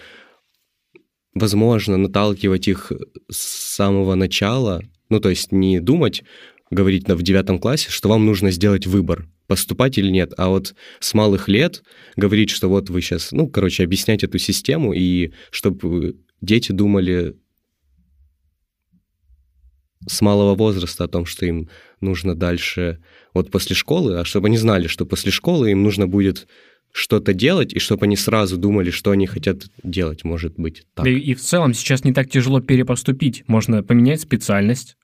возможно, 1.33 1.95
наталкивать 1.95 2.67
их 2.67 2.91
с 3.31 3.37
самого 3.75 4.15
начала, 4.15 4.83
ну, 5.09 5.21
то 5.21 5.29
есть 5.29 5.53
не 5.53 5.79
думать, 5.79 6.23
говорить 6.69 7.07
в 7.07 7.23
девятом 7.23 7.59
классе, 7.59 7.89
что 7.89 8.09
вам 8.09 8.25
нужно 8.25 8.51
сделать 8.51 8.85
выбор, 8.85 9.27
поступать 9.47 9.97
или 9.97 10.09
нет, 10.09 10.33
а 10.37 10.49
вот 10.49 10.75
с 10.99 11.13
малых 11.13 11.47
лет 11.47 11.83
говорить, 12.17 12.49
что 12.49 12.67
вот 12.67 12.89
вы 12.89 13.01
сейчас, 13.01 13.31
ну, 13.31 13.47
короче, 13.47 13.83
объяснять 13.83 14.23
эту 14.23 14.37
систему, 14.37 14.91
и 14.91 15.31
чтобы 15.49 16.17
дети 16.41 16.73
думали 16.73 17.35
с 20.07 20.21
малого 20.21 20.55
возраста 20.55 21.03
о 21.03 21.07
том, 21.07 21.25
что 21.25 21.45
им 21.45 21.69
нужно 22.01 22.35
дальше, 22.35 22.99
вот 23.33 23.51
после 23.51 23.75
школы, 23.75 24.19
а 24.19 24.25
чтобы 24.25 24.47
они 24.47 24.57
знали, 24.57 24.87
что 24.87 25.05
после 25.05 25.31
школы 25.31 25.71
им 25.71 25.83
нужно 25.83 26.07
будет 26.07 26.47
что-то 26.91 27.33
делать, 27.33 27.73
и 27.73 27.79
чтобы 27.79 28.05
они 28.05 28.15
сразу 28.15 28.57
думали, 28.57 28.89
что 28.89 29.11
они 29.11 29.27
хотят 29.27 29.65
делать, 29.83 30.23
может 30.23 30.55
быть, 30.55 30.85
так. 30.93 31.03
Да 31.03 31.11
и, 31.11 31.33
в 31.33 31.41
целом 31.41 31.73
сейчас 31.73 32.05
не 32.05 32.13
так 32.13 32.29
тяжело 32.29 32.61
перепоступить. 32.61 33.43
Можно 33.47 33.83
поменять 33.83 34.21
специальность. 34.21 34.95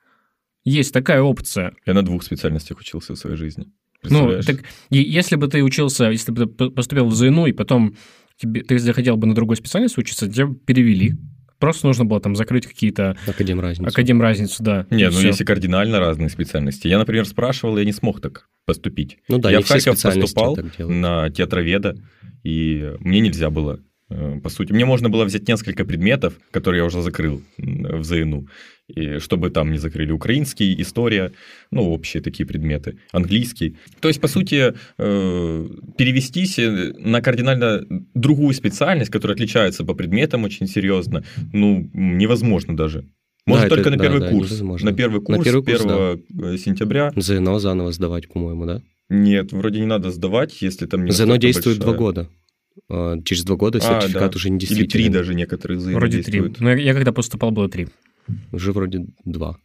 Есть 0.63 0.93
такая 0.93 1.21
опция. 1.21 1.73
Я 1.85 1.93
на 1.93 2.03
двух 2.03 2.23
специальностях 2.23 2.79
учился 2.79 3.13
в 3.13 3.17
своей 3.17 3.35
жизни. 3.35 3.65
Ну, 4.03 4.41
так 4.41 4.63
если 4.89 5.35
бы 5.35 5.47
ты 5.47 5.63
учился, 5.63 6.05
если 6.09 6.31
бы 6.31 6.45
ты 6.45 6.69
поступил 6.69 7.07
в 7.07 7.13
ЗНУ, 7.13 7.47
и 7.47 7.51
потом 7.51 7.97
тебе, 8.37 8.61
ты 8.63 8.79
захотел 8.79 9.17
бы 9.17 9.27
на 9.27 9.35
другой 9.35 9.57
специальности 9.57 9.99
учиться, 9.99 10.31
тебя 10.31 10.47
бы 10.47 10.55
перевели. 10.55 11.15
Просто 11.62 11.86
нужно 11.86 12.06
было 12.06 12.19
там 12.19 12.36
закрыть 12.36 12.65
какие-то 12.65 13.15
Академ 13.28 13.60
разницу. 13.60 13.88
академ 13.88 14.19
разницу, 14.19 14.63
да. 14.63 14.88
Не, 14.89 15.06
ну 15.06 15.12
всё. 15.12 15.28
если 15.28 15.45
кардинально 15.45 16.00
разные 16.00 16.30
специальности. 16.30 16.88
Я, 16.88 16.97
например, 16.97 17.26
спрашивал, 17.28 17.78
я 17.78 17.86
не 17.86 17.91
смог 17.93 18.19
так 18.19 18.50
поступить. 18.65 19.19
Ну 19.28 19.38
да, 19.38 19.52
я 19.52 19.58
не 19.58 19.63
в 19.63 19.67
все 19.67 19.76
Харьков 19.76 20.02
поступал 20.02 20.58
на 20.80 21.30
театроведа, 21.30 21.97
и 22.43 22.93
мне 23.00 23.19
нельзя 23.19 23.52
было, 23.52 23.80
по 24.43 24.50
сути. 24.50 24.74
Мне 24.74 24.86
можно 24.86 25.10
было 25.10 25.26
взять 25.26 25.47
несколько 25.47 25.86
предметов, 25.86 26.34
которые 26.52 26.80
я 26.80 26.86
уже 26.86 27.02
закрыл 27.02 27.41
в 27.58 28.04
ЗНУ, 28.04 28.47
и 28.88 29.19
чтобы 29.19 29.50
там 29.50 29.71
не 29.71 29.78
закрыли 29.78 30.12
украинский, 30.12 30.80
история, 30.82 31.32
ну, 31.71 31.89
общие 31.91 32.21
такие 32.21 32.45
предметы, 32.45 32.97
английский. 33.13 33.78
То 34.00 34.08
есть, 34.10 34.19
по 34.21 34.28
сути, 34.28 34.74
э, 34.97 35.67
перевестись 35.97 36.60
э, 36.60 36.93
на 36.97 37.21
кардинально 37.21 37.86
другую 38.13 38.54
специальность, 38.54 39.12
которая 39.12 39.36
отличается 39.36 39.84
по 39.86 39.93
предметам 39.93 40.43
очень 40.43 40.67
серьезно, 40.67 41.24
ну, 41.54 41.89
невозможно 41.93 42.76
даже. 42.76 43.06
Может, 43.46 43.65
это- 43.65 43.75
только 43.75 43.90
на 43.92 43.98
да, 43.98 44.04
первый 44.04 44.19
да, 44.21 44.29
курс. 44.29 44.50
невозможно. 44.50 44.92
На 44.92 44.96
первый 44.96 45.21
курс, 45.21 45.38
На 45.40 45.44
первый 45.44 45.63
курс, 45.63 45.81
1 45.81 46.58
сентября. 46.58 47.12
ЗНО 47.15 47.60
заново 47.60 47.92
сдавать, 47.92 48.27
по-моему, 48.27 48.65
да? 48.65 48.81
Нет, 49.10 49.52
вроде 49.52 49.79
не 49.79 49.88
надо 49.88 50.12
сдавать, 50.12 50.62
если 50.62 50.85
там 50.85 51.04
не 51.06 51.12
ЗНО 51.12 51.38
действует 51.38 51.79
большая. 51.79 51.94
два 51.98 51.98
года. 51.98 52.29
А, 52.90 53.22
Через 53.24 53.44
два 53.44 53.56
года 53.56 53.80
А, 53.80 53.82
сертификат 53.82 54.32
да. 54.32 54.36
уже 54.36 54.50
не 54.50 54.58
Или 54.58 54.65
три 54.65 54.76
действителен. 54.78 55.12
даже 55.12 55.34
некоторые 55.36 55.80
ЗНО 55.80 55.94
Вроде 55.94 56.24
три. 56.24 56.42
Но 56.60 56.69
я, 56.72 56.76
я 56.78 56.94
когда 56.94 57.12
поступал, 57.12 57.52
было 57.52 57.69
три. 57.69 57.88
Уже 58.52 58.72
вроде 58.72 59.06
два. 59.26 59.58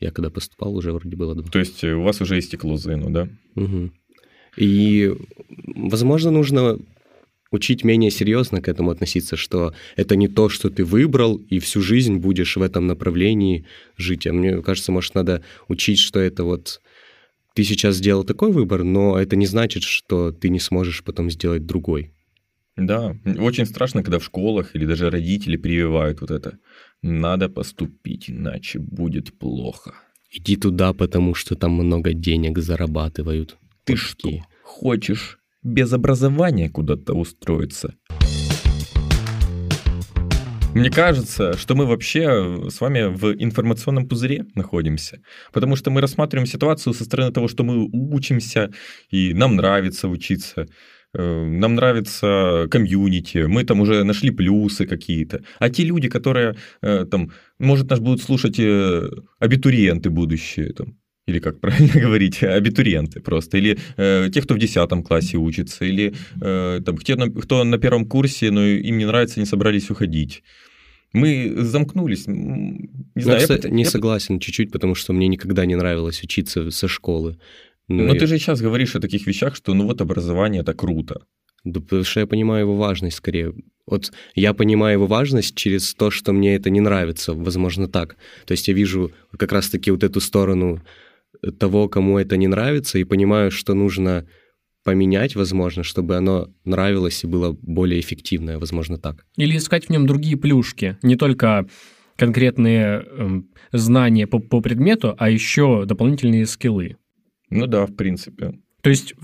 Я 0.00 0.10
когда 0.10 0.30
поступал, 0.30 0.74
уже 0.74 0.92
вроде 0.92 1.16
было 1.16 1.34
два. 1.34 1.48
То 1.50 1.58
есть 1.58 1.84
э, 1.84 1.92
у 1.92 2.02
вас 2.02 2.20
уже 2.20 2.38
истекло 2.38 2.76
ЗНО, 2.76 3.10
да? 3.12 3.28
Мгм. 3.54 3.92
И, 4.56 5.12
возможно, 5.66 6.30
нужно 6.30 6.78
учить 7.50 7.84
менее 7.84 8.10
серьезно 8.10 8.60
к 8.60 8.68
этому 8.68 8.90
относиться, 8.90 9.36
что 9.36 9.74
это 9.96 10.16
не 10.16 10.26
то, 10.28 10.48
что 10.48 10.70
ты 10.70 10.84
выбрал, 10.84 11.36
и 11.36 11.58
всю 11.58 11.80
жизнь 11.82 12.16
будешь 12.16 12.56
в 12.56 12.62
этом 12.62 12.86
направлении 12.86 13.66
жить. 13.96 14.26
А 14.26 14.32
мне 14.32 14.60
кажется, 14.62 14.90
может, 14.90 15.14
надо 15.14 15.42
учить, 15.68 15.98
что 15.98 16.18
это 16.18 16.44
вот 16.44 16.80
ты 17.54 17.64
сейчас 17.64 17.96
сделал 17.96 18.24
такой 18.24 18.50
выбор, 18.50 18.82
но 18.84 19.18
это 19.18 19.36
не 19.36 19.46
значит, 19.46 19.82
что 19.82 20.32
ты 20.32 20.48
не 20.48 20.60
сможешь 20.60 21.04
потом 21.04 21.30
сделать 21.30 21.66
другой. 21.66 22.12
Да, 22.76 23.14
очень 23.38 23.66
страшно, 23.66 24.02
когда 24.02 24.18
в 24.18 24.24
школах 24.24 24.74
или 24.74 24.86
даже 24.86 25.10
родители 25.10 25.56
прививают 25.56 26.20
вот 26.20 26.30
это. 26.30 26.58
Надо 27.02 27.48
поступить, 27.48 28.30
иначе 28.30 28.78
будет 28.78 29.38
плохо. 29.38 29.94
Иди 30.30 30.56
туда, 30.56 30.92
потому 30.94 31.34
что 31.34 31.54
там 31.54 31.72
много 31.72 32.14
денег 32.14 32.58
зарабатывают. 32.58 33.58
Ты 33.84 33.92
Вот 33.92 33.98
что, 33.98 34.22
такие. 34.22 34.44
хочешь 34.62 35.38
без 35.62 35.92
образования 35.92 36.70
куда-то 36.70 37.12
устроиться? 37.12 37.94
Мне 40.74 40.88
кажется, 40.88 41.52
что 41.58 41.74
мы 41.74 41.84
вообще 41.84 42.70
с 42.70 42.80
вами 42.80 43.14
в 43.14 43.34
информационном 43.42 44.08
пузыре 44.08 44.46
находимся, 44.54 45.20
потому 45.52 45.76
что 45.76 45.90
мы 45.90 46.00
рассматриваем 46.00 46.46
ситуацию 46.46 46.94
со 46.94 47.04
стороны 47.04 47.30
того, 47.30 47.46
что 47.46 47.62
мы 47.62 47.90
учимся, 47.92 48.70
и 49.10 49.34
нам 49.34 49.56
нравится 49.56 50.08
учиться, 50.08 50.62
э, 50.62 50.66
нам 51.14 51.74
нравится 51.74 52.66
комьюнити, 52.70 53.46
мы 53.46 53.64
там 53.64 53.80
уже 53.80 54.04
нашли 54.04 54.30
плюсы 54.30 54.86
какие-то. 54.86 55.42
А 55.58 55.68
те 55.68 55.84
люди, 55.84 56.08
которые 56.08 56.56
э, 56.80 57.04
там, 57.04 57.32
может, 57.58 57.90
нас 57.90 58.00
будут 58.00 58.22
слушать 58.22 58.58
э, 58.58 59.08
абитуриенты 59.38 60.10
будущие, 60.10 60.72
там, 60.72 60.96
или 61.26 61.38
как 61.38 61.60
правильно 61.60 62.00
говорить, 62.00 62.42
абитуриенты 62.42 63.20
просто, 63.20 63.58
или 63.58 63.78
э, 63.96 64.30
те, 64.32 64.40
кто 64.40 64.54
в 64.54 64.58
10 64.58 65.06
классе 65.06 65.36
учится, 65.36 65.84
или 65.84 66.14
э, 66.40 66.80
там, 66.84 66.96
те, 66.98 67.16
кто 67.16 67.64
на 67.64 67.78
первом 67.78 68.06
курсе, 68.06 68.50
но 68.50 68.64
им 68.64 68.98
не 68.98 69.04
нравится, 69.04 69.40
не 69.40 69.46
собрались 69.46 69.90
уходить. 69.90 70.42
Мы 71.12 71.52
замкнулись. 71.58 72.26
Не 72.26 72.88
знаю, 73.16 73.46
я, 73.46 73.58
я 73.62 73.70
не 73.70 73.82
я 73.82 73.90
согласен 73.90 74.38
чуть-чуть, 74.38 74.72
потому 74.72 74.94
что 74.94 75.12
мне 75.12 75.28
никогда 75.28 75.66
не 75.66 75.76
нравилось 75.76 76.22
учиться 76.22 76.70
со 76.70 76.88
школы. 76.88 77.36
Ну, 77.88 78.04
Но 78.06 78.14
и- 78.14 78.18
ты 78.18 78.26
же 78.26 78.38
сейчас 78.38 78.60
говоришь 78.60 78.96
о 78.96 79.00
таких 79.00 79.26
вещах, 79.26 79.56
что 79.56 79.74
ну 79.74 79.86
вот 79.86 80.00
образование 80.00 80.62
это 80.62 80.74
круто. 80.74 81.22
Да 81.64 81.80
потому 81.80 82.04
что 82.04 82.20
я 82.20 82.26
понимаю 82.26 82.62
его 82.62 82.76
важность 82.76 83.16
скорее. 83.16 83.54
Вот 83.86 84.12
я 84.34 84.52
понимаю 84.54 84.94
его 84.94 85.06
важность 85.06 85.54
через 85.54 85.94
то, 85.94 86.10
что 86.10 86.32
мне 86.32 86.54
это 86.54 86.70
не 86.70 86.80
нравится, 86.80 87.34
возможно, 87.34 87.88
так. 87.88 88.16
То 88.46 88.52
есть 88.52 88.68
я 88.68 88.74
вижу 88.74 89.12
как 89.36 89.52
раз-таки 89.52 89.90
вот 89.90 90.02
эту 90.04 90.20
сторону 90.20 90.80
того, 91.58 91.88
кому 91.88 92.18
это 92.18 92.36
не 92.36 92.46
нравится, 92.48 92.98
и 92.98 93.04
понимаю, 93.04 93.50
что 93.50 93.74
нужно 93.74 94.26
поменять, 94.84 95.36
возможно, 95.36 95.82
чтобы 95.82 96.16
оно 96.16 96.48
нравилось 96.64 97.24
и 97.24 97.26
было 97.26 97.56
более 97.62 98.00
эффективное, 98.00 98.58
возможно, 98.58 98.98
так. 98.98 99.24
Или 99.36 99.56
искать 99.56 99.86
в 99.86 99.90
нем 99.90 100.06
другие 100.06 100.36
плюшки, 100.36 100.98
не 101.02 101.16
только 101.16 101.66
конкретные 102.16 103.04
эм, 103.16 103.48
знания 103.72 104.26
по, 104.26 104.38
по 104.38 104.60
предмету, 104.60 105.14
а 105.18 105.30
еще 105.30 105.84
дополнительные 105.86 106.46
скиллы. 106.46 106.96
Ну 107.52 107.66
да, 107.66 107.86
в 107.86 107.94
принципе. 107.94 108.54
То 108.82 108.90
есть 108.90 109.14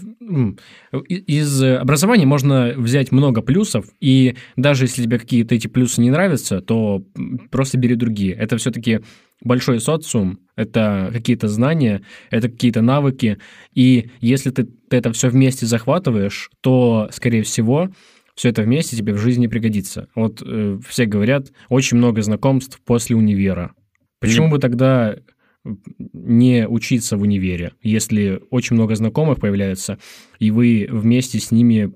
из 1.08 1.62
образования 1.62 2.26
можно 2.26 2.74
взять 2.76 3.10
много 3.10 3.42
плюсов, 3.42 3.86
и 4.00 4.36
даже 4.56 4.84
если 4.84 5.02
тебе 5.02 5.18
какие-то 5.18 5.54
эти 5.54 5.66
плюсы 5.66 6.00
не 6.00 6.10
нравятся, 6.10 6.60
то 6.60 7.02
просто 7.50 7.76
бери 7.76 7.96
другие. 7.96 8.34
Это 8.34 8.56
все-таки 8.56 9.00
большой 9.42 9.80
социум, 9.80 10.38
это 10.54 11.10
какие-то 11.12 11.48
знания, 11.48 12.02
это 12.30 12.48
какие-то 12.48 12.82
навыки, 12.82 13.38
и 13.74 14.10
если 14.20 14.50
ты, 14.50 14.64
ты 14.64 14.96
это 14.96 15.12
все 15.12 15.28
вместе 15.28 15.66
захватываешь, 15.66 16.50
то, 16.60 17.08
скорее 17.12 17.42
всего, 17.42 17.90
все 18.36 18.50
это 18.50 18.62
вместе 18.62 18.96
тебе 18.96 19.12
в 19.12 19.18
жизни 19.18 19.48
пригодится. 19.48 20.08
Вот 20.14 20.40
э, 20.44 20.78
все 20.86 21.06
говорят, 21.06 21.52
очень 21.68 21.96
много 21.96 22.22
знакомств 22.22 22.80
после 22.84 23.16
универа. 23.16 23.72
Почему 24.20 24.46
Не- 24.46 24.52
бы 24.52 24.58
тогда 24.58 25.16
не 25.64 26.66
учиться 26.68 27.16
в 27.16 27.22
универе, 27.22 27.72
если 27.82 28.40
очень 28.50 28.74
много 28.76 28.94
знакомых 28.94 29.38
появляется, 29.40 29.98
и 30.38 30.50
вы 30.50 30.86
вместе 30.90 31.38
с 31.40 31.50
ними, 31.50 31.92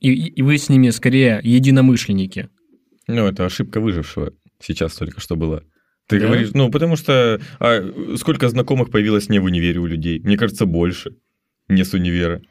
и, 0.00 0.12
и- 0.12 0.42
вы 0.42 0.58
с 0.58 0.68
ними 0.68 0.90
скорее 0.90 1.40
единомышленники. 1.42 2.48
Ну, 3.06 3.26
это 3.26 3.46
ошибка 3.46 3.80
выжившего 3.80 4.32
сейчас 4.60 4.94
только 4.94 5.20
что 5.20 5.36
была. 5.36 5.62
Ты 6.08 6.20
Да? 6.20 6.26
говоришь, 6.26 6.50
ну, 6.52 6.70
потому 6.70 6.96
что 6.96 7.40
а, 7.58 8.16
сколько 8.16 8.48
знакомых 8.48 8.90
появилось 8.90 9.28
не 9.28 9.38
в 9.38 9.44
универе 9.44 9.78
у 9.78 9.86
людей? 9.86 10.20
Мне 10.20 10.36
кажется, 10.36 10.66
больше. 10.66 11.16
Не 11.68 11.84
с 11.84 11.92
универа. 11.94 12.42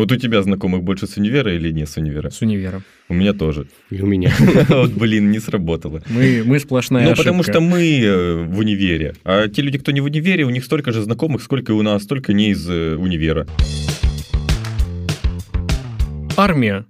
Вот 0.00 0.10
у 0.12 0.16
тебя 0.16 0.40
знакомых 0.42 0.82
больше 0.82 1.06
с 1.06 1.18
универа 1.18 1.54
или 1.54 1.70
не 1.72 1.84
с 1.84 1.94
универа? 1.98 2.30
С 2.30 2.40
универа. 2.40 2.80
У 3.10 3.12
меня 3.12 3.34
тоже. 3.34 3.66
И 3.90 4.00
у 4.00 4.06
меня. 4.06 4.32
Вот, 4.70 4.92
блин, 4.92 5.30
не 5.30 5.40
сработало. 5.40 6.02
Мы, 6.08 6.42
мы 6.42 6.58
сплошная 6.58 7.06
Ну, 7.10 7.14
потому 7.14 7.42
что 7.42 7.60
мы 7.60 8.00
э, 8.00 8.44
в 8.44 8.60
универе. 8.60 9.14
А 9.24 9.46
те 9.48 9.60
люди, 9.60 9.76
кто 9.78 9.92
не 9.92 10.00
в 10.00 10.04
универе, 10.04 10.44
у 10.44 10.50
них 10.50 10.64
столько 10.64 10.92
же 10.92 11.02
знакомых, 11.02 11.42
сколько 11.42 11.72
и 11.72 11.74
у 11.74 11.82
нас, 11.82 12.06
только 12.06 12.32
не 12.32 12.48
из 12.52 12.66
э, 12.66 12.96
универа. 12.96 13.46
Армия. 16.38 16.86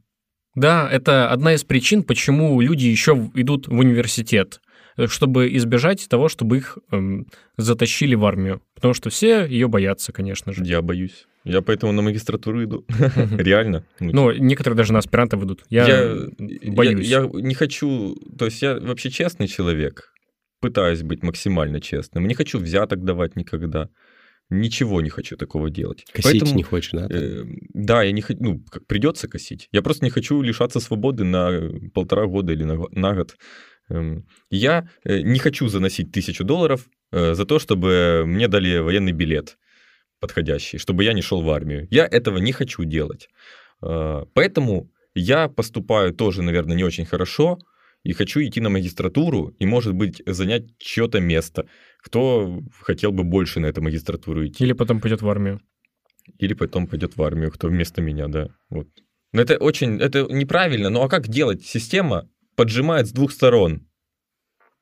Да, 0.55 0.89
это 0.89 1.31
одна 1.31 1.55
из 1.55 1.65
причин, 1.65 2.05
почему 2.05 2.61
люди 2.61 2.87
еще 2.87 3.29
идут 3.35 3.67
в 3.67 3.77
университет, 3.77 4.61
э, 4.97 5.09
чтобы 5.09 5.53
избежать 5.57 6.09
того, 6.09 6.29
чтобы 6.29 6.59
их 6.59 6.79
эм, 6.93 7.27
затащили 7.57 8.15
в 8.15 8.25
армию. 8.25 8.63
Потому 8.77 8.95
что 8.95 9.11
все 9.11 9.45
ее 9.47 9.67
боятся, 9.67 10.13
конечно 10.13 10.53
же. 10.53 10.63
Я 10.65 10.81
боюсь. 10.81 11.27
Я 11.45 11.63
поэтому 11.63 11.93
на 11.93 12.03
магистратуру 12.03 12.65
иду. 12.65 12.85
Реально. 13.39 13.85
Ну, 13.99 14.33
некоторые 14.33 14.77
даже 14.77 14.93
на 14.93 14.99
аспирантов 14.99 15.43
идут. 15.45 15.65
Я, 15.71 15.87
я, 15.89 16.73
боюсь. 16.73 17.07
Я, 17.07 17.21
я 17.21 17.31
не 17.41 17.55
хочу... 17.55 18.15
То 18.39 18.47
есть 18.47 18.63
я 18.63 18.79
вообще 18.79 19.11
честный 19.11 19.49
человек. 19.49 20.13
Пытаюсь 20.61 21.03
быть 21.03 21.23
максимально 21.23 21.81
честным. 21.81 22.27
Не 22.27 22.35
хочу 22.35 22.59
взяток 22.59 23.05
давать 23.05 23.37
никогда. 23.37 23.89
Ничего 24.51 25.01
не 25.01 25.11
хочу 25.11 25.37
такого 25.37 25.71
делать. 25.71 26.05
Косить 26.13 26.41
Поэтому, 26.41 26.57
не 26.57 26.63
хочешь, 26.63 26.91
да? 26.93 27.07
э, 27.09 27.45
да, 27.73 28.03
я 28.03 28.13
не 28.13 28.21
хочу... 28.21 28.43
Ну, 28.43 28.65
как 28.69 28.87
придется 28.87 29.29
косить. 29.29 29.69
Я 29.73 29.81
просто 29.81 30.05
не 30.05 30.11
хочу 30.11 30.43
лишаться 30.43 30.81
свободы 30.81 31.25
на 31.25 31.71
полтора 31.95 32.27
года 32.27 32.53
или 32.53 32.65
на, 32.65 32.77
на 32.91 33.15
год. 33.15 33.37
Эм, 33.89 34.27
Я 34.51 34.89
э, 35.05 35.21
не 35.21 35.39
хочу 35.39 35.69
заносить 35.69 36.13
тысячу 36.13 36.45
долларов 36.45 36.87
э, 37.13 37.35
за 37.35 37.47
то, 37.47 37.59
чтобы 37.59 38.25
мне 38.27 38.49
дали 38.49 38.79
военный 38.79 39.13
билет 39.13 39.57
подходящий, 40.21 40.79
чтобы 40.79 41.05
я 41.05 41.13
не 41.13 41.23
шел 41.23 41.43
в 41.43 41.51
армию. 41.51 41.89
Я 41.91 42.07
этого 42.07 42.39
не 42.39 42.53
хочу 42.53 42.85
делать. 42.85 43.29
Э, 43.83 44.25
Поэтому 44.35 44.91
я 45.15 45.49
поступаю 45.49 46.13
тоже, 46.13 46.43
наверное, 46.43 46.77
не 46.77 46.85
очень 46.85 47.07
хорошо 47.07 47.59
и 48.05 48.13
хочу 48.13 48.41
идти 48.41 48.61
на 48.61 48.71
магистратуру 48.71 49.55
и, 49.59 49.67
может 49.67 49.95
быть, 49.95 50.23
занять 50.27 50.79
чье-то 50.79 51.21
место. 51.21 51.67
Кто 51.99 52.63
хотел 52.81 53.13
бы 53.13 53.25
больше 53.25 53.61
на 53.61 53.67
эту 53.67 53.83
магистратуру 53.83 54.47
идти? 54.47 54.65
Или 54.65 54.73
потом 54.73 55.01
пойдет 55.01 55.23
в 55.23 55.29
армию. 55.29 55.61
Или 56.39 56.55
потом 56.55 56.87
пойдет 56.87 57.17
в 57.17 57.23
армию, 57.23 57.51
кто 57.51 57.69
вместо 57.69 58.01
меня, 58.01 58.29
да. 58.29 58.49
Вот. 58.71 58.89
Но 59.33 59.43
это 59.43 59.57
очень, 59.57 60.01
это 60.01 60.27
неправильно. 60.31 60.91
Ну 60.91 61.03
а 61.03 61.09
как 61.09 61.29
делать? 61.29 61.65
Система 61.65 62.29
поджимает 62.57 63.07
с 63.07 63.13
двух 63.13 63.33
сторон. 63.33 63.87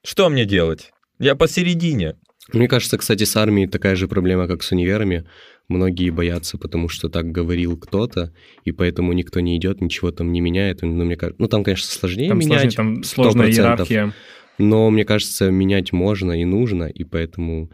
Что 0.05 0.29
мне 0.29 0.45
делать? 0.45 0.93
Я 1.19 1.35
посередине. 1.35 2.17
Мне 2.53 2.69
кажется, 2.69 2.97
кстати, 2.99 3.25
с 3.25 3.37
армией 3.37 3.67
такая 3.69 3.95
же 3.97 4.09
проблема, 4.09 4.47
как 4.47 4.63
с 4.63 4.73
универами. 4.73 5.25
Многие 5.69 6.09
боятся, 6.11 6.57
потому 6.57 6.89
что 6.89 7.09
так 7.11 7.31
говорил 7.31 7.77
кто-то, 7.77 8.33
и 8.65 8.73
поэтому 8.73 9.13
никто 9.13 9.41
не 9.41 9.57
идет, 9.59 9.83
ничего 9.83 10.11
там 10.11 10.33
не 10.33 10.41
меняет. 10.41 10.81
Ну, 10.83 11.05
мне 11.05 11.17
кажется, 11.17 11.43
ну 11.43 11.47
там, 11.49 11.63
конечно, 11.63 11.87
сложнее 11.87 12.29
Там, 12.29 12.41
сложнее, 12.41 12.59
менять. 12.61 12.77
там 12.77 13.05
сложная 13.05 13.49
100%. 13.49 13.51
иерархия. 13.53 14.15
Но 14.57 14.91
мне 14.91 15.05
кажется, 15.05 15.51
менять 15.51 15.93
можно 15.93 16.33
и 16.41 16.45
нужно, 16.47 16.85
и 16.85 17.05
поэтому 17.05 17.71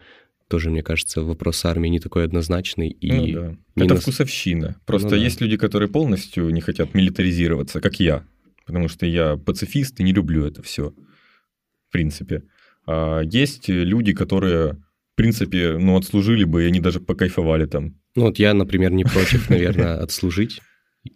тоже, 0.49 0.69
мне 0.69 0.83
кажется, 0.83 1.21
вопрос 1.23 1.63
армии 1.65 1.87
не 1.89 1.99
такой 1.99 2.25
однозначный. 2.25 2.89
И 2.89 3.11
Ну 3.11 3.27
да. 3.27 3.83
Это 3.85 3.93
нас- 3.95 4.03
вкусовщина. 4.03 4.75
Просто 4.85 5.07
Ну 5.11 5.15
да. 5.15 5.23
есть 5.23 5.39
люди, 5.41 5.55
которые 5.57 5.87
полностью 5.89 6.49
не 6.49 6.59
хотят 6.61 6.93
милитаризироваться, 6.93 7.79
как 7.79 7.99
я. 8.01 8.25
Потому 8.65 8.89
что 8.89 9.05
я 9.05 9.37
пацифист 9.37 9.99
и 9.99 10.03
не 10.03 10.11
люблю 10.11 10.45
это 10.45 10.61
все. 10.61 10.93
В 11.87 11.91
принципе. 11.91 12.43
А 12.87 13.21
есть 13.21 13.67
люди, 13.67 14.13
которые, 14.13 14.73
в 14.73 15.15
принципе, 15.15 15.77
ну, 15.77 15.97
отслужили 15.97 16.43
бы, 16.43 16.63
и 16.63 16.67
они 16.67 16.79
даже 16.79 16.99
покайфовали 16.99 17.65
там. 17.65 17.99
Ну 18.15 18.23
вот 18.23 18.39
я, 18.39 18.53
например, 18.53 18.91
не 18.91 19.03
против, 19.03 19.49
наверное, 19.49 19.99
отслужить. 19.99 20.61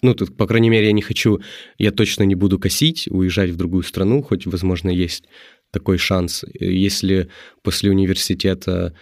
Ну, 0.02 0.14
тут, 0.14 0.38
по 0.38 0.46
крайней 0.46 0.70
мере, 0.70 0.88
я 0.88 0.92
не 0.92 1.02
хочу, 1.02 1.42
я 1.78 1.92
точно 1.92 2.24
не 2.24 2.36
буду 2.36 2.60
косить, 2.60 3.08
уезжать 3.10 3.50
в 3.50 3.56
другую 3.56 3.84
страну, 3.84 4.22
хоть, 4.22 4.46
возможно, 4.46 4.90
есть 4.90 5.24
такой 5.72 5.98
шанс. 5.98 6.46
Если 6.60 7.30
после 7.64 7.90
университета 7.90 8.96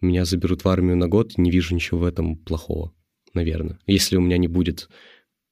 меня 0.00 0.24
заберут 0.24 0.64
в 0.64 0.68
армию 0.68 0.96
на 0.96 1.08
год, 1.08 1.38
не 1.38 1.50
вижу 1.50 1.74
ничего 1.74 2.00
в 2.00 2.04
этом 2.04 2.36
плохого, 2.36 2.92
наверное. 3.32 3.78
Если 3.86 4.16
у 4.16 4.20
меня 4.20 4.36
не 4.38 4.48
будет... 4.48 4.88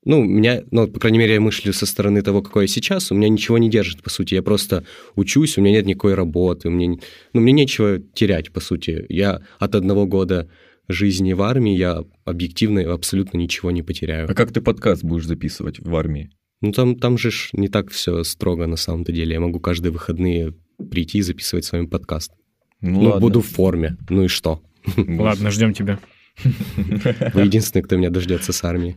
Ну, 0.05 0.25
меня, 0.25 0.63
ну, 0.73 0.89
по 0.89 0.99
крайней 0.99 1.19
мере, 1.19 1.35
я 1.35 1.41
мыслю 1.41 1.73
со 1.73 1.87
стороны 1.87 2.23
того, 2.23 2.43
какой 2.43 2.65
я 2.65 2.69
сейчас, 2.69 3.13
у 3.13 3.15
меня 3.15 3.29
ничего 3.29 3.59
не 3.59 3.71
держит, 3.71 4.03
по 4.03 4.11
сути. 4.11 4.35
Я 4.35 4.43
просто 4.43 4.85
учусь, 5.15 5.57
у 5.57 5.61
меня 5.61 5.77
нет 5.77 5.87
никакой 5.87 6.15
работы, 6.15 6.69
у 6.69 6.71
меня, 6.73 6.97
ну, 7.33 7.41
мне 7.41 7.53
нечего 7.53 8.01
терять, 8.01 8.51
по 8.53 8.61
сути. 8.61 9.07
Я 9.09 9.43
от 9.61 9.75
одного 9.77 10.07
года 10.07 10.51
жизни 10.89 11.33
в 11.33 11.43
армии 11.43 11.77
я 11.77 12.05
объективно 12.25 12.93
абсолютно 12.93 13.39
ничего 13.39 13.71
не 13.71 13.83
потеряю. 13.83 14.29
А 14.29 14.35
как 14.35 14.53
ты 14.53 14.61
подкаст 14.61 15.05
будешь 15.05 15.27
записывать 15.27 15.79
в 15.79 15.95
армии? 15.95 16.31
Ну, 16.61 16.73
там, 16.73 16.97
там 16.97 17.17
же 17.17 17.31
ж 17.31 17.51
не 17.53 17.69
так 17.69 17.91
все 17.91 18.25
строго 18.25 18.67
на 18.67 18.77
самом-то 18.77 19.13
деле. 19.13 19.35
Я 19.35 19.41
могу 19.41 19.61
каждые 19.61 19.93
выходные 19.93 20.55
прийти 20.91 21.19
и 21.19 21.23
записывать 21.23 21.65
с 21.65 21.73
вами 21.73 21.87
подкаст. 21.87 22.33
Ну, 22.81 22.91
Ну, 23.01 23.03
ладно. 23.07 23.21
буду 23.21 23.41
в 23.41 23.47
форме. 23.47 23.97
Ну 24.09 24.25
и 24.25 24.29
что? 24.29 24.61
Ладно, 24.97 25.51
ждем 25.53 25.73
тебя. 25.73 26.01
Вы 26.45 27.43
единственный, 27.43 27.83
кто 27.83 27.97
меня 27.97 28.11
дождется 28.11 28.53
с 28.53 28.65
армии. 28.65 28.97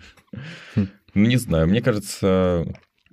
Ну, 0.76 0.88
не 1.14 1.38
знаю, 1.38 1.68
мне 1.68 1.82
кажется, 1.82 2.66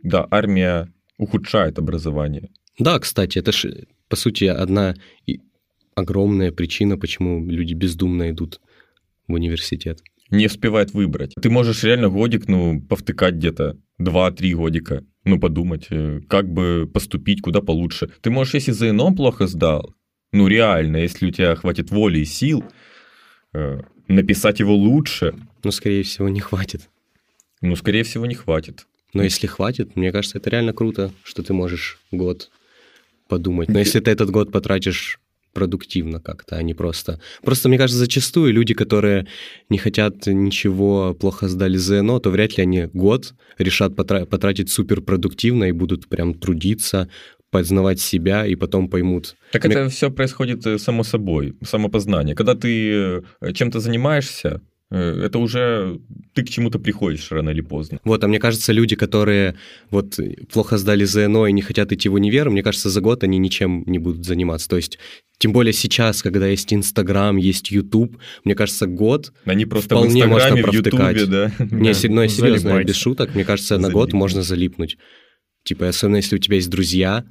да, 0.02 0.26
армия 0.30 0.92
ухудшает 1.18 1.78
образование. 1.78 2.50
Да, 2.78 2.98
кстати, 2.98 3.38
это 3.38 3.52
же, 3.52 3.86
по 4.08 4.16
сути, 4.16 4.44
одна 4.44 4.94
огромная 5.94 6.52
причина, 6.52 6.96
почему 6.98 7.44
люди 7.48 7.74
бездумно 7.74 8.30
идут 8.30 8.60
в 9.28 9.34
университет. 9.34 10.00
Не 10.30 10.46
успевает 10.46 10.94
выбрать. 10.94 11.34
Ты 11.40 11.50
можешь 11.50 11.84
реально 11.84 12.08
годик, 12.08 12.48
ну, 12.48 12.80
повтыкать 12.80 13.34
где-то, 13.34 13.76
2-3 14.00 14.54
годика, 14.54 15.04
ну, 15.24 15.38
подумать, 15.38 15.86
э, 15.90 16.20
как 16.28 16.48
бы 16.50 16.90
поступить, 16.92 17.42
куда 17.42 17.60
получше. 17.60 18.10
Ты 18.22 18.30
можешь, 18.30 18.54
если 18.54 18.72
ЗНО 18.72 19.14
плохо 19.14 19.46
сдал, 19.46 19.94
ну, 20.32 20.48
реально, 20.48 20.96
если 20.96 21.26
у 21.26 21.30
тебя 21.30 21.54
хватит 21.54 21.90
воли 21.90 22.20
и 22.20 22.24
сил, 22.24 22.64
э, 23.52 23.80
написать 24.09 24.61
его 24.61 24.74
лучше, 24.74 25.34
Но, 25.62 25.70
скорее 25.70 26.03
всего, 26.03 26.28
не 26.28 26.40
хватит. 26.40 26.88
ну, 27.61 27.76
скорее 27.76 28.03
всего, 28.03 28.26
не 28.26 28.34
хватит. 28.34 28.86
Но 29.14 29.22
если 29.22 29.46
хватит, 29.46 29.94
мне 29.96 30.11
кажется, 30.11 30.38
это 30.38 30.50
реально 30.50 30.72
круто, 30.72 31.12
что 31.22 31.42
ты 31.42 31.53
можешь 31.53 31.98
год 32.11 32.50
подумать. 33.28 33.68
Но 33.68 33.78
если 33.78 34.00
ты 34.00 34.11
этот 34.11 34.30
год 34.30 34.50
потратишь 34.50 35.20
продуктивно 35.53 36.18
как-то, 36.18 36.57
а 36.57 36.62
не 36.62 36.72
просто... 36.72 37.20
Просто, 37.42 37.68
мне 37.68 37.76
кажется, 37.76 37.98
зачастую 37.98 38.55
люди, 38.55 38.72
которые 38.72 39.26
не 39.68 39.76
хотят 39.76 40.26
ничего, 40.26 41.14
плохо 41.14 41.46
сдали 41.48 41.76
ЗНО, 41.76 42.20
то 42.20 42.30
вряд 42.30 42.57
ли 42.57 42.62
они 42.62 42.86
год 42.86 43.34
решат 43.59 43.92
потра- 43.92 44.24
потратить 44.24 44.70
суперпродуктивно 44.70 45.64
и 45.64 45.72
будут 45.72 46.09
прям 46.09 46.32
трудиться, 46.32 47.11
познавать 47.53 48.00
себя, 48.00 48.46
и 48.46 48.57
потом 48.57 48.88
поймут. 48.88 49.36
Так 49.53 49.64
Мне- 49.66 49.74
это 49.74 49.88
все 49.90 50.11
происходит 50.11 50.66
э, 50.66 50.78
само 50.78 51.05
собой, 51.05 51.55
самопознание. 51.62 52.34
Когда 52.34 52.55
ты 52.55 53.22
э, 53.42 53.53
чем-то 53.53 53.78
занимаешься, 53.78 54.62
э, 54.90 55.22
это 55.26 55.38
уже 55.38 56.00
ты 56.32 56.44
к 56.44 56.48
чему-то 56.48 56.78
приходишь 56.78 57.30
рано 57.30 57.50
или 57.50 57.61
поздно. 57.61 58.00
Вот, 58.05 58.24
а 58.24 58.28
мне 58.28 58.38
кажется, 58.38 58.72
люди, 58.72 58.96
которые 58.96 59.55
вот 59.90 60.18
плохо 60.50 60.78
сдали 60.78 61.05
ЗНО 61.05 61.44
и 61.46 61.53
не 61.53 61.61
хотят 61.61 61.92
идти 61.92 62.09
в 62.09 62.14
универ, 62.14 62.48
мне 62.48 62.62
кажется, 62.62 62.88
за 62.88 63.03
год 63.03 63.22
они 63.22 63.36
ничем 63.36 63.84
не 63.86 63.98
будут 63.98 64.24
заниматься. 64.24 64.66
То 64.70 64.76
есть, 64.76 64.98
тем 65.36 65.53
более 65.53 65.74
сейчас, 65.74 66.22
когда 66.22 66.46
есть 66.46 66.72
Инстаграм, 66.72 67.36
есть 67.36 67.70
Ютуб, 67.70 68.16
мне 68.44 68.55
кажется, 68.55 68.86
год 68.86 69.34
Они 69.44 69.66
просто 69.66 69.94
Вполне 69.94 70.24
в 70.24 70.26
в 70.26 70.30
можно 70.30 70.57
провтыкать. 70.57 71.16
Ютубе, 71.18 71.26
да. 71.26 71.53
Не, 71.70 71.92
Да, 71.92 72.09
ну, 72.09 72.28
серьезно, 72.28 72.82
без 72.82 72.96
шуток, 72.96 73.34
мне 73.34 73.44
кажется, 73.44 73.76
на 73.76 73.90
год 73.90 74.14
можно 74.14 74.42
залипнуть. 74.42 74.96
Типа, 75.64 75.88
особенно 75.88 76.16
если 76.16 76.36
у 76.36 76.38
тебя 76.38 76.57
есть 76.57 76.70
друзья, 76.70 77.24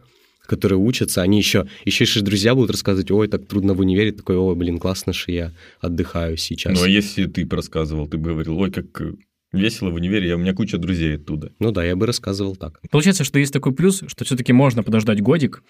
которые 0.51 0.79
учатся, 0.79 1.21
они 1.21 1.37
еще, 1.37 1.65
еще 1.85 2.19
и 2.19 2.23
друзья 2.23 2.53
будут 2.53 2.71
рассказывать, 2.71 3.09
ой, 3.09 3.29
так 3.29 3.47
трудно 3.47 3.73
в 3.73 3.79
универе, 3.79 4.11
такой, 4.11 4.35
ой, 4.35 4.53
блин, 4.55 4.79
классно, 4.79 5.13
что 5.13 5.31
я 5.31 5.53
отдыхаю 5.79 6.35
сейчас. 6.35 6.77
Ну, 6.77 6.83
а 6.83 6.89
если 6.89 7.25
ты 7.25 7.45
бы 7.45 7.55
рассказывал, 7.55 8.09
ты 8.09 8.17
бы 8.17 8.31
говорил, 8.31 8.59
ой, 8.59 8.69
как 8.69 9.01
э, 9.01 9.13
весело 9.53 9.91
в 9.91 9.95
универе, 9.95 10.27
я, 10.27 10.35
у 10.35 10.39
меня 10.39 10.53
куча 10.53 10.77
друзей 10.77 11.15
оттуда. 11.15 11.53
Ну 11.59 11.71
да, 11.71 11.85
я 11.85 11.95
бы 11.95 12.05
рассказывал 12.05 12.57
так. 12.57 12.81
Получается, 12.91 13.23
что 13.23 13.39
есть 13.39 13.53
такой 13.53 13.73
плюс, 13.73 14.03
что 14.07 14.25
все-таки 14.25 14.51
можно 14.51 14.83
подождать 14.83 15.21
годик 15.21 15.63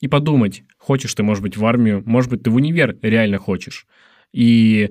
и 0.00 0.08
подумать, 0.08 0.64
хочешь 0.78 1.14
ты, 1.14 1.22
может 1.22 1.44
быть, 1.44 1.56
в 1.56 1.64
армию, 1.64 2.02
может 2.04 2.28
быть, 2.28 2.42
ты 2.42 2.50
в 2.50 2.56
универ 2.56 2.98
реально 3.02 3.38
хочешь. 3.38 3.86
И 4.32 4.90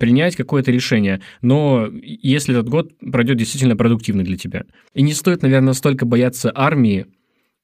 принять 0.00 0.34
какое-то 0.34 0.72
решение. 0.72 1.20
Но 1.42 1.88
если 1.92 2.54
этот 2.58 2.68
год 2.68 2.92
пройдет 2.98 3.36
действительно 3.36 3.76
продуктивно 3.76 4.24
для 4.24 4.36
тебя. 4.36 4.64
И 4.94 5.02
не 5.02 5.14
стоит, 5.14 5.42
наверное, 5.42 5.74
столько 5.74 6.06
бояться 6.06 6.50
армии, 6.52 7.06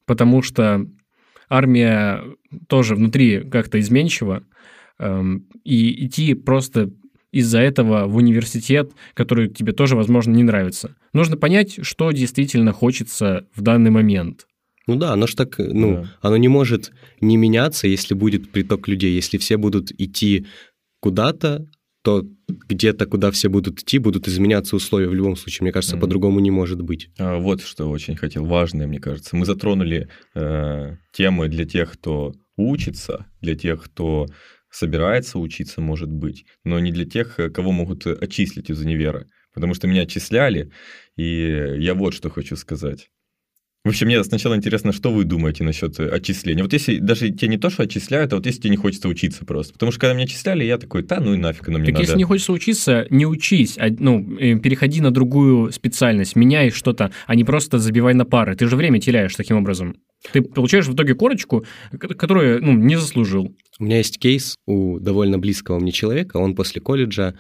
потому 0.07 0.43
что 0.43 0.87
армия 1.49 2.23
тоже 2.69 2.95
внутри 2.95 3.41
как-то 3.41 3.79
изменчива, 3.81 4.43
эм, 4.99 5.47
и 5.65 6.07
идти 6.07 6.35
просто 6.35 6.91
из-за 7.33 7.59
этого 7.61 8.07
в 8.07 8.17
университет, 8.17 8.93
который 9.15 9.49
тебе 9.49 9.73
тоже, 9.73 9.97
возможно, 9.97 10.33
не 10.33 10.43
нравится. 10.43 10.95
Нужно 11.13 11.37
понять, 11.37 11.85
что 11.85 12.11
действительно 12.11 12.73
хочется 12.73 13.47
в 13.55 13.61
данный 13.61 13.91
момент. 13.91 14.47
Ну 14.87 14.97
да, 14.97 15.13
оно 15.13 15.27
ж 15.27 15.35
так, 15.35 15.57
ну, 15.59 15.95
Да. 15.95 16.11
оно 16.23 16.37
не 16.37 16.49
может 16.49 16.93
не 17.21 17.37
меняться, 17.37 17.89
если 17.89 18.15
будет 18.15 18.51
приток 18.53 18.89
людей. 18.89 19.15
Если 19.15 19.37
все 19.39 19.57
будут 19.57 19.91
идти 20.01 20.47
куда-то, 21.01 21.67
то 22.07 22.25
где-то, 22.69 23.07
куда 23.07 23.31
все 23.33 23.49
будут 23.49 23.81
идти, 23.83 23.99
будут 23.99 24.29
изменяться 24.29 24.77
условия 24.77 25.09
в 25.09 25.15
любом 25.15 25.35
случае. 25.37 25.65
Мне 25.65 25.73
кажется, 25.73 25.97
Мгм. 25.97 26.03
по-другому 26.03 26.39
не 26.41 26.53
может 26.53 26.81
быть. 26.81 27.11
А, 27.19 27.39
Вот 27.39 27.61
что 27.63 27.91
очень 27.91 28.15
хотел, 28.17 28.45
важное, 28.47 28.87
мне 28.87 29.01
кажется. 29.01 29.35
Мы 29.35 29.45
затронули 29.45 30.09
э, 30.37 30.97
темы 31.13 31.49
для 31.49 31.65
тех, 31.65 31.93
кто 31.93 32.33
учится, 32.57 33.27
для 33.41 33.57
тех, 33.57 33.83
кто 33.83 34.27
собирается 34.71 35.39
учиться, 35.41 35.81
может 35.81 36.09
быть, 36.11 36.45
но 36.65 36.79
не 36.79 36.93
для 36.93 37.05
тех, 37.07 37.41
э, 37.41 37.51
кого 37.51 37.73
могут 37.73 38.07
отчислить 38.07 38.71
из 38.71 38.81
универа. 38.81 39.27
Потому 39.53 39.75
что 39.75 39.89
меня 39.89 40.03
отчисляли, 40.03 40.71
и 41.17 41.75
я 41.79 41.95
вот 41.95 42.15
что 42.15 42.31
хочу 42.31 42.55
сказать. 42.57 43.09
В 43.87 43.91
общем, 43.91 44.09
мне 44.09 44.25
сначала 44.25 44.57
интересно, 44.57 44.93
что 44.93 45.13
вы 45.13 45.23
думаете 45.23 45.63
насчет 45.63 46.01
э, 46.01 46.09
отчисления. 46.09 46.65
Вот 46.65 46.73
если 46.73 46.99
даже 46.99 47.31
тебе 47.31 47.47
не 47.47 47.57
то, 47.57 47.71
что 47.71 47.85
отчисляют, 47.85 48.33
а 48.33 48.37
вот 48.37 48.45
если 48.45 48.63
тебе 48.63 48.71
не 48.71 48.77
хочется 48.77 49.07
учиться 49.07 49.45
просто. 49.45 49.75
Потому 49.75 49.93
что 49.93 50.01
когда 50.01 50.15
меня 50.15 50.25
отчисляли, 50.25 50.65
я 50.65 50.77
такой, 50.77 51.05
да, 51.05 51.21
ну 51.21 51.35
и 51.35 51.37
нафиг 51.37 51.69
оно 51.69 51.79
мне 51.79 51.87
так 51.87 51.95
надо. 51.95 52.03
если 52.03 52.19
не 52.19 52.25
хочется 52.25 52.51
учиться, 52.51 53.07
не 53.11 53.27
учись, 53.27 53.79
а, 53.79 53.87
ну, 53.97 54.39
э, 54.41 54.59
переходи 54.59 55.01
на 55.01 55.13
другую 55.13 55.71
специальность, 55.71 56.35
меняй 56.35 56.71
что-то, 56.71 57.13
а 57.29 57.37
не 57.37 57.45
просто 57.45 57.79
забивай 57.79 58.13
на 58.15 58.25
пары. 58.25 58.57
Ты 58.57 58.67
же 58.67 58.75
время 58.75 59.01
теряешь 59.01 59.37
таким 59.37 59.59
образом. 59.59 59.95
Ты 60.33 60.43
получаешь 60.43 60.89
в 60.89 60.95
итоге 60.95 61.15
корочку, 61.15 61.65
ко- 61.93 62.09
которую 62.09 62.65
ну, 62.65 62.73
не 62.73 62.97
заслужил. 62.97 63.55
У 63.79 63.85
меня 63.85 63.99
есть 63.99 64.19
кейс 64.19 64.57
у 64.67 64.99
довольно 64.99 65.39
близкого 65.39 65.79
мне 65.79 65.93
человека. 65.93 66.39
Он 66.39 66.57
после 66.57 66.81
колледжа, 66.81 67.37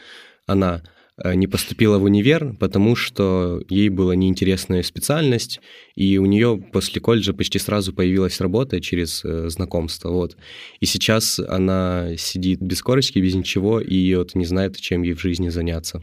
она 0.46 0.82
не 1.24 1.46
поступила 1.46 1.98
в 1.98 2.04
универ, 2.04 2.54
потому 2.60 2.94
что 2.94 3.62
ей 3.70 3.88
была 3.88 4.14
неинтересная 4.14 4.82
специальность, 4.82 5.60
и 5.94 6.18
у 6.18 6.26
нее 6.26 6.62
после 6.72 7.00
колледжа 7.00 7.32
почти 7.32 7.58
сразу 7.58 7.94
появилась 7.94 8.40
работа 8.40 8.80
через 8.82 9.24
э, 9.24 9.48
знакомство. 9.48 10.10
Вот. 10.10 10.36
И 10.80 10.84
сейчас 10.86 11.38
она 11.38 12.16
сидит 12.18 12.60
без 12.60 12.82
корочки, 12.82 13.18
без 13.18 13.34
ничего, 13.34 13.80
и 13.80 14.14
вот 14.14 14.34
не 14.34 14.44
знает, 14.44 14.76
чем 14.78 15.02
ей 15.02 15.14
в 15.14 15.20
жизни 15.20 15.48
заняться. 15.48 16.02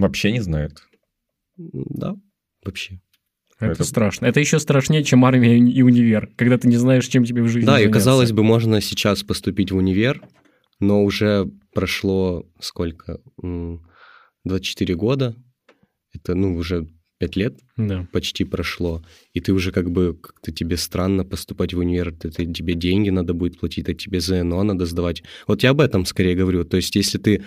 Вообще 0.00 0.32
не 0.32 0.40
знают. 0.40 0.82
М, 1.58 1.70
Да, 1.90 2.16
вообще. 2.64 3.00
Это, 3.60 3.72
Это- 3.72 3.84
страшно. 3.84 4.26
Это 4.26 4.40
еще 4.40 4.58
страшнее, 4.58 5.04
чем 5.04 5.24
армия 5.24 5.58
и 5.58 5.82
универ, 5.82 6.30
когда 6.36 6.56
ты 6.58 6.66
не 6.66 6.76
знаешь, 6.76 7.06
чем 7.06 7.24
тебе 7.24 7.42
в 7.42 7.48
жизни 7.48 7.66
Да, 7.66 7.74
и 7.78 7.82
заняться. 7.84 7.92
казалось 8.00 8.32
бы, 8.32 8.42
можно 8.42 8.80
сейчас 8.80 9.22
поступить 9.22 9.70
в 9.70 9.76
универ, 9.76 10.22
но 10.80 11.04
уже 11.04 11.46
прошло 11.74 12.46
сколько? 12.58 13.20
М, 14.44 14.50
24 14.50 14.94
года. 14.94 15.34
Это, 16.14 16.34
ну, 16.34 16.56
уже 16.56 16.88
5 17.18 17.36
лет 17.36 17.58
Да. 17.76 18.06
почти 18.12 18.44
прошло. 18.44 19.02
И 19.34 19.40
ты 19.40 19.52
уже 19.52 19.72
как 19.72 19.90
бы, 19.90 20.14
как-то 20.20 20.52
тебе 20.52 20.76
странно 20.76 21.24
поступать 21.24 21.74
в 21.74 21.78
универ. 21.78 22.08
Это, 22.08 22.30
тебе 22.30 22.74
деньги 22.74 23.10
надо 23.10 23.34
будет 23.34 23.60
платить, 23.60 23.88
а 23.88 23.94
тебе 23.94 24.20
ЗНО 24.20 24.62
надо 24.62 24.86
сдавать. 24.86 25.22
Вот 25.46 25.62
я 25.62 25.70
об 25.70 25.80
этом 25.80 26.06
скорее 26.06 26.34
говорю. 26.34 26.64
То 26.64 26.76
есть 26.78 26.96
если 26.96 27.18
ты 27.18 27.42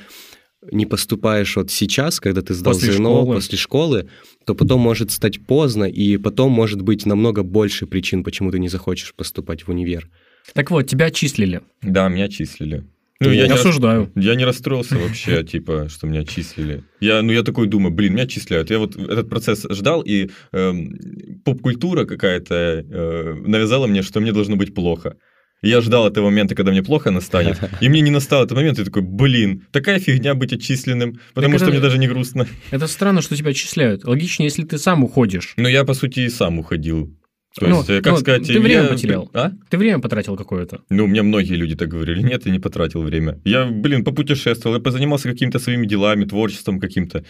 не 0.72 0.86
поступаешь 0.86 1.58
вот 1.58 1.72
сейчас, 1.72 2.20
когда 2.22 2.41
ты 2.41 2.54
сдал 2.54 2.74
После 2.74 2.94
ЗНО 2.94 3.10
школы. 3.10 3.36
после 3.36 3.58
школы, 3.58 4.10
то 4.46 4.56
потом 4.56 4.80
может 4.80 5.12
стать 5.12 5.46
поздно, 5.46 5.84
и 5.86 6.16
потом 6.18 6.52
может 6.54 6.82
быть 6.82 7.06
намного 7.06 7.44
больше 7.44 7.86
причин, 7.86 8.24
почему 8.24 8.50
ты 8.52 8.60
не 8.60 8.70
захочешь 8.70 9.14
поступать 9.14 9.64
в 9.68 9.70
универ. 9.72 10.10
Так 10.54 10.72
вот, 10.72 10.84
тебя 10.84 11.08
отчислили. 11.08 11.62
Да, 11.82 12.08
меня 12.08 12.26
отчислили. 12.26 12.86
Ну, 13.20 13.30
я 13.30 13.41
я, 13.41 13.43
не 13.47 13.51
рас- 13.51 13.59
осуждаю. 13.61 14.11
я 14.16 14.36
не 14.36 14.43
расстроился 14.43 14.97
вообще, 14.97 15.43
типа, 15.51 15.88
что 15.89 16.07
меня 16.07 16.22
отчислили. 16.22 16.84
Я, 16.99 17.22
ну, 17.22 17.32
я 17.32 17.43
такой 17.43 17.68
думаю, 17.68 17.93
блин, 17.93 18.14
меня 18.14 18.24
отчисляют. 18.24 18.70
Я 18.70 18.80
вот 18.80 18.95
этот 18.95 19.30
процесс 19.30 19.66
ждал, 19.70 20.01
и 20.01 20.30
эм, 20.51 20.97
поп-культура 21.45 22.05
какая-то 22.05 22.55
э, 22.55 23.34
навязала 23.45 23.88
мне, 23.88 24.01
что 24.01 24.20
мне 24.20 24.32
должно 24.34 24.55
быть 24.55 24.74
плохо. 24.74 25.16
Я 25.61 25.80
ждал 25.80 26.05
этого 26.07 26.26
момента, 26.26 26.55
когда 26.55 26.72
мне 26.72 26.84
плохо 26.84 27.09
настанет, 27.11 27.57
и 27.82 27.88
мне 27.88 28.01
не 28.01 28.11
настал 28.11 28.43
этот 28.43 28.57
момент, 28.57 28.80
и 28.80 28.84
такой, 28.84 29.01
блин, 29.03 29.66
такая 29.72 29.99
фигня 29.99 30.34
быть 30.36 30.51
отчисленным, 30.51 31.20
потому 31.34 31.53
Так 31.53 31.59
что 31.59 31.66
это- 31.68 31.72
мне 31.74 31.82
даже 31.82 31.97
не 31.99 32.07
грустно. 32.07 32.47
Это 32.72 32.88
странно, 32.88 33.22
что 33.22 33.38
тебя 33.38 33.51
отчисляют. 33.51 34.03
Логичнее, 34.03 34.47
если 34.47 34.64
ты 34.66 34.78
сам 34.78 35.03
уходишь. 35.05 35.53
Но 35.55 35.70
я, 35.70 35.86
по 35.86 35.93
сути, 35.93 36.22
и 36.22 36.30
сам 36.30 36.59
уходил. 36.59 37.16
То 37.60 37.68
Ну, 37.68 37.78
есть, 37.78 37.89
э, 37.89 38.01
как 38.01 38.14
ну, 38.14 38.20
сказать... 38.20 38.47
ты 38.47 38.60
время 38.60 38.84
я- 38.84 38.88
потерял. 38.89 39.30
А? 39.34 39.51
Ты 39.70 39.78
время 39.78 39.99
потратил 39.99 40.36
какое-то. 40.36 40.82
Ну, 40.89 41.06
мне 41.08 41.22
многие 41.22 41.54
люди 41.54 41.76
так 41.76 41.88
говорили. 41.89 42.22
Нет, 42.24 42.45
я 42.47 42.51
не 42.51 42.60
потратил 42.60 43.04
время. 43.04 43.39
Я, 43.45 43.66
блин, 43.66 44.04
попутешествовал, 44.04 44.76
я 44.78 44.82
позанимался 44.82 45.30
какими-то 45.30 45.60
своими 45.60 45.86
делами, 45.86 46.26
творчеством 46.26 46.80
каким-то. 46.80 47.24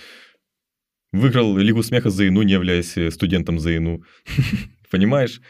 Выиграл 1.11 1.57
Лигу 1.57 1.83
смеха 1.83 2.09
за 2.09 2.27
ИНУ, 2.27 2.43
не 2.43 2.53
являясь 2.53 2.95
э, 2.97 3.11
студентом 3.11 3.59
за 3.59 3.75
ИНУ. 3.77 4.03
Понимаешь? 4.91 5.41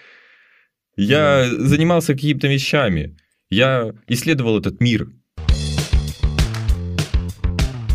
Я 0.97 1.47
занимался 1.59 2.13
какими-то 2.13 2.47
вещами. 2.47 3.15
Я 3.51 3.93
исследовал 4.07 4.57
этот 4.59 4.81
мир. 4.81 5.07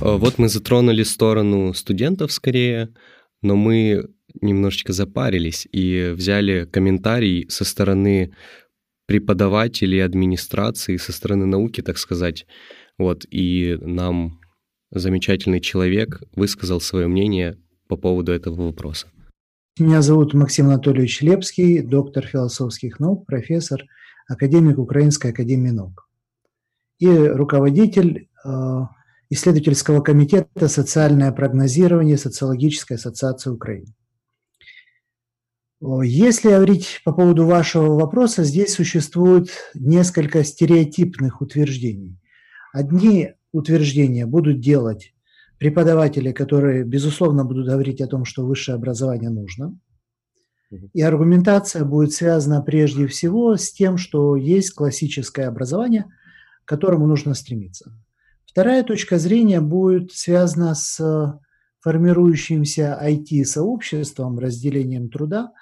Э, 0.00 0.16
Вот 0.16 0.38
мы 0.38 0.48
затронули 0.48 1.02
сторону 1.02 1.74
студентов 1.74 2.30
скорее, 2.32 2.88
но 3.42 3.56
мы 3.56 4.04
немножечко 4.40 4.92
запарились 4.92 5.66
и 5.72 6.12
взяли 6.14 6.64
комментарий 6.64 7.48
со 7.48 7.64
стороны 7.64 8.32
преподавателей, 9.06 10.04
администрации, 10.04 10.96
со 10.96 11.12
стороны 11.12 11.46
науки, 11.46 11.80
так 11.80 11.98
сказать. 11.98 12.46
Вот, 12.98 13.24
и 13.30 13.78
нам 13.80 14.40
замечательный 14.90 15.60
человек 15.60 16.22
высказал 16.34 16.80
свое 16.80 17.06
мнение 17.06 17.56
по 17.88 17.96
поводу 17.96 18.32
этого 18.32 18.66
вопроса. 18.66 19.08
Меня 19.78 20.02
зовут 20.02 20.34
Максим 20.34 20.66
Анатольевич 20.66 21.22
Лепский, 21.22 21.82
доктор 21.82 22.26
философских 22.26 23.00
наук, 23.00 23.26
профессор, 23.26 23.84
академик 24.28 24.78
Украинской 24.78 25.30
академии 25.30 25.70
наук 25.70 26.08
и 26.98 27.08
руководитель 27.08 28.28
э, 28.44 28.48
исследовательского 29.30 30.00
комитета 30.00 30.68
«Социальное 30.68 31.32
прогнозирование 31.32 32.18
Социологической 32.18 32.96
ассоциации 32.96 33.50
Украины». 33.50 33.94
Если 35.80 36.48
говорить 36.48 37.00
по 37.04 37.12
поводу 37.12 37.46
вашего 37.46 37.94
вопроса, 37.94 38.42
здесь 38.42 38.74
существует 38.74 39.50
несколько 39.74 40.42
стереотипных 40.42 41.40
утверждений. 41.40 42.18
Одни 42.72 43.34
утверждения 43.52 44.26
будут 44.26 44.60
делать 44.60 45.14
преподаватели, 45.58 46.32
которые, 46.32 46.82
безусловно, 46.84 47.44
будут 47.44 47.68
говорить 47.68 48.00
о 48.00 48.08
том, 48.08 48.24
что 48.24 48.44
высшее 48.44 48.74
образование 48.74 49.30
нужно. 49.30 49.78
И 50.92 51.00
аргументация 51.00 51.84
будет 51.84 52.12
связана 52.12 52.60
прежде 52.60 53.06
всего 53.06 53.56
с 53.56 53.72
тем, 53.72 53.98
что 53.98 54.34
есть 54.34 54.72
классическое 54.72 55.46
образование, 55.46 56.06
к 56.64 56.68
которому 56.68 57.06
нужно 57.06 57.34
стремиться. 57.34 57.92
Вторая 58.46 58.82
точка 58.82 59.18
зрения 59.18 59.60
будет 59.60 60.12
связана 60.12 60.74
с 60.74 61.40
формирующимся 61.80 62.98
IT-сообществом, 63.02 64.38
разделением 64.38 65.08
труда, 65.08 65.52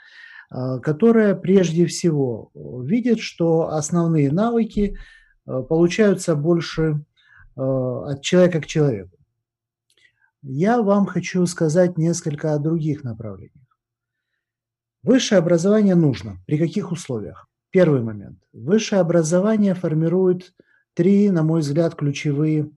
а, 0.50 0.78
которое 0.78 1.34
прежде 1.34 1.86
всего 1.86 2.50
видит, 2.54 3.20
что 3.20 3.70
основные 3.70 4.30
навыки 4.30 4.96
а, 5.44 5.62
получаются 5.62 6.36
больше 6.36 7.04
а, 7.56 8.10
от 8.10 8.22
человека 8.22 8.60
к 8.60 8.66
человеку. 8.66 9.16
Я 10.42 10.80
вам 10.80 11.06
хочу 11.06 11.44
сказать 11.46 11.98
несколько 11.98 12.54
о 12.54 12.58
других 12.58 13.02
направлениях. 13.02 13.66
Высшее 15.02 15.38
образование 15.40 15.94
нужно. 15.94 16.38
При 16.46 16.58
каких 16.58 16.92
условиях? 16.92 17.48
Первый 17.70 18.02
момент. 18.02 18.38
Высшее 18.52 19.00
образование 19.00 19.74
формирует 19.74 20.54
три, 20.94 21.30
на 21.30 21.42
мой 21.42 21.60
взгляд, 21.60 21.94
ключевые 21.96 22.70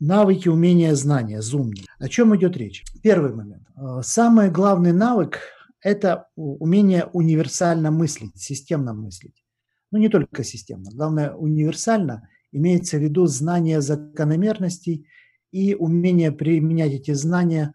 навыки, 0.00 0.48
умения, 0.48 0.94
знания, 0.94 1.40
зумни. 1.40 1.84
О 1.98 2.08
чем 2.08 2.36
идет 2.36 2.56
речь? 2.56 2.84
Первый 3.02 3.34
момент. 3.34 3.66
Э, 3.76 4.00
самый 4.02 4.50
главный 4.50 4.92
навык– 4.92 5.38
это 5.84 6.28
умение 6.34 7.04
универсально 7.12 7.90
мыслить, 7.90 8.36
системно 8.40 8.94
мыслить. 8.94 9.44
Ну, 9.92 9.98
не 9.98 10.08
только 10.08 10.42
системно. 10.42 10.90
Главное, 10.92 11.34
универсально 11.34 12.28
имеется 12.50 12.96
в 12.96 13.02
виду 13.02 13.26
знание 13.26 13.80
закономерностей 13.80 15.06
и 15.52 15.74
умение 15.74 16.32
применять 16.32 16.92
эти 16.92 17.12
знания 17.12 17.74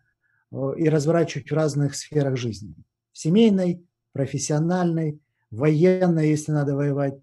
э, 0.51 0.57
и 0.77 0.89
разворачивать 0.89 1.51
в 1.51 1.53
разных 1.53 1.95
сферах 1.95 2.35
жизни. 2.35 2.73
В 3.13 3.19
семейной, 3.19 3.85
профессиональной, 4.11 5.21
военной, 5.51 6.29
если 6.29 6.51
надо 6.51 6.75
воевать, 6.75 7.21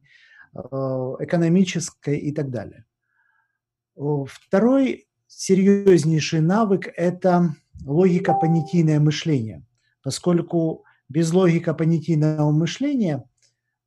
э, 0.54 0.58
экономической 0.60 2.16
и 2.16 2.32
так 2.32 2.50
далее. 2.50 2.84
Второй 3.96 5.08
серьезнейший 5.26 6.40
навык– 6.40 6.88
это 6.96 7.56
логико-понятийное 7.84 9.00
мышление, 9.00 9.65
поскольку 10.06 10.84
без 11.08 11.32
логико-понятийного 11.32 12.52
мышления 12.52 13.28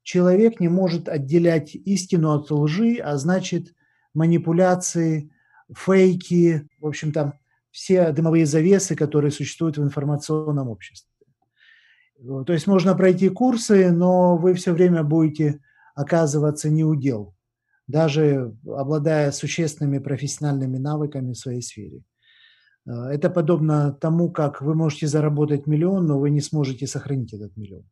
человек 0.03 0.59
не 0.59 0.67
может 0.67 1.07
отделять 1.07 1.75
истину 1.75 2.33
от 2.33 2.51
лжи, 2.51 2.97
а 2.97 3.15
значит 3.15 3.73
манипуляции, 4.13 5.31
фейки, 5.73 6.67
в 6.81 6.87
общем-то, 6.87 7.39
все 7.71 8.11
дымовые 8.11 8.45
завесы, 8.45 8.97
которые 8.97 9.31
существуют 9.31 9.77
в 9.77 9.81
информационном 9.81 10.67
обществе. 10.67 11.09
То 12.45 12.51
есть 12.51 12.67
можно 12.67 12.95
пройти 12.95 13.29
курсы, 13.29 13.89
но 13.89 14.35
вы 14.35 14.55
все 14.55 14.73
время 14.73 15.03
будете 15.03 15.61
оказываться 15.95 16.69
неудел, 16.69 17.33
даже 17.87 18.57
обладая 18.67 19.31
существенными 19.31 19.99
профессиональными 19.99 20.79
навыками 20.79 21.31
в 21.31 21.37
своей 21.37 21.61
сфере. 21.61 22.03
Это 22.85 23.29
подобно 23.29 23.91
тому, 23.91 24.31
как 24.31 24.61
вы 24.61 24.73
можете 24.73 25.07
заработать 25.07 25.67
миллион, 25.67 26.05
но 26.05 26.19
вы 26.19 26.29
не 26.29 26.41
сможете 26.41 26.87
сохранить 26.87 27.33
этот 27.33 27.55
миллион. 27.55 27.85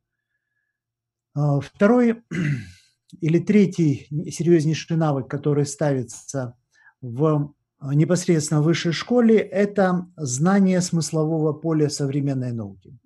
Второй 1.61 2.23
или 3.21 3.39
третий 3.39 4.07
серьезнейший 4.31 4.97
навык, 4.97 5.29
который 5.29 5.65
ставится 5.65 6.55
в 7.01 7.53
а, 7.79 7.93
непосредственно 7.93 8.61
в 8.61 8.65
высшей 8.65 8.91
школе, 8.91 9.37
это 9.37 10.07
знание 10.15 10.81
смыслового 10.81 11.53
поля 11.53 11.89
современной 11.89 12.51
науки. 12.51 12.97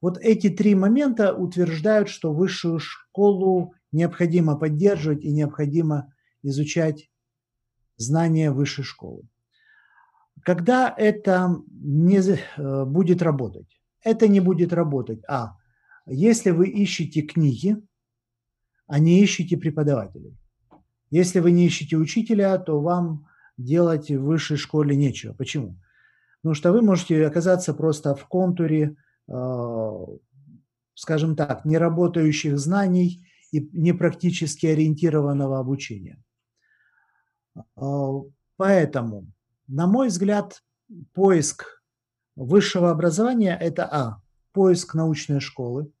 Вот 0.00 0.18
эти 0.18 0.48
три 0.48 0.74
момента 0.74 1.32
утверждают, 1.34 2.08
что 2.08 2.32
высшую 2.32 2.80
школу 2.80 3.74
необходимо 3.92 4.56
поддерживать 4.56 5.24
и 5.24 5.32
необходимо 5.32 6.12
изучать 6.42 7.08
знания 7.96 8.50
высшей 8.50 8.84
школы. 8.84 9.28
Когда 10.48 10.94
это 10.96 11.60
не 11.68 12.20
э, 12.20 12.84
будет 12.86 13.20
работать? 13.20 13.78
Это 14.02 14.28
не 14.28 14.40
будет 14.40 14.72
работать. 14.72 15.20
А. 15.28 15.58
Если 16.06 16.52
вы 16.52 16.68
ищете 16.68 17.20
книги, 17.20 17.76
а 18.86 18.98
не 18.98 19.22
ищете 19.22 19.58
преподавателей. 19.58 20.38
Если 21.10 21.40
вы 21.40 21.50
не 21.50 21.66
ищете 21.66 21.96
учителя, 21.96 22.56
то 22.56 22.80
вам 22.80 23.26
делать 23.58 24.10
в 24.10 24.24
высшей 24.24 24.56
школе 24.56 24.96
нечего. 24.96 25.34
Почему? 25.34 25.76
Потому 26.40 26.54
что 26.54 26.72
вы 26.72 26.80
можете 26.80 27.26
оказаться 27.26 27.74
просто 27.74 28.14
в 28.14 28.26
контуре, 28.26 28.96
э, 29.28 30.06
скажем 30.94 31.36
так, 31.36 31.66
неработающих 31.66 32.58
знаний 32.58 33.28
и 33.52 33.68
непрактически 33.74 34.64
ориентированного 34.64 35.58
обучения. 35.58 36.16
Э, 37.76 38.22
поэтому, 38.56 39.26
на 39.68 39.86
мой 39.86 40.08
взгляд, 40.08 40.62
поиск 41.14 41.82
высшего 42.34 42.90
образования– 42.90 43.56
это 43.60 43.84
А. 43.84 44.22
Поиск 44.52 44.94
научной 44.94 45.40
школы, 45.40 45.92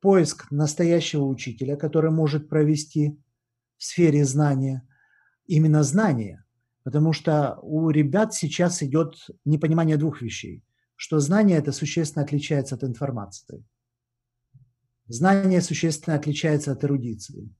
поиск 0.00 0.50
настоящего 0.50 1.24
учителя, 1.24 1.76
который 1.76 2.10
может 2.10 2.48
провести 2.48 3.20
в 3.76 3.84
сфере 3.84 4.24
знания– 4.24 4.82
именно 5.48 5.82
знание, 5.82 6.44
потому 6.84 7.12
что 7.12 7.58
у 7.62 7.90
ребят 7.90 8.34
сейчас 8.34 8.82
идет 8.82 9.16
непонимание 9.44 9.96
двух 9.96 10.22
вещей, 10.22 10.62
что 10.94 11.18
знание 11.18 11.58
это 11.58 11.72
существенно 11.72 12.24
отличается 12.24 12.76
от 12.76 12.84
информации. 12.84 13.64
Знание 15.06 15.62
существенно 15.62 16.16
отличается 16.16 16.70
от 16.72 16.84
эрудиции. 16.84 17.52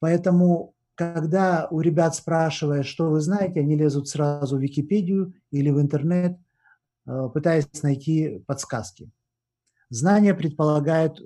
Поэтому, 0.00 0.74
когда 0.94 1.68
у 1.70 1.80
ребят 1.80 2.14
спрашивают, 2.14 2.86
что 2.86 3.10
вы 3.10 3.20
знаете, 3.20 3.60
они 3.60 3.76
лезут 3.76 4.08
сразу 4.08 4.56
в 4.56 4.60
Википедию 4.60 5.34
или 5.50 5.70
в 5.70 5.80
интернет, 5.80 6.38
э, 7.06 7.28
пытаясь 7.32 7.82
найти 7.82 8.42
подсказки. 8.46 9.10
Знание 9.90 10.34
предполагает 10.34 11.20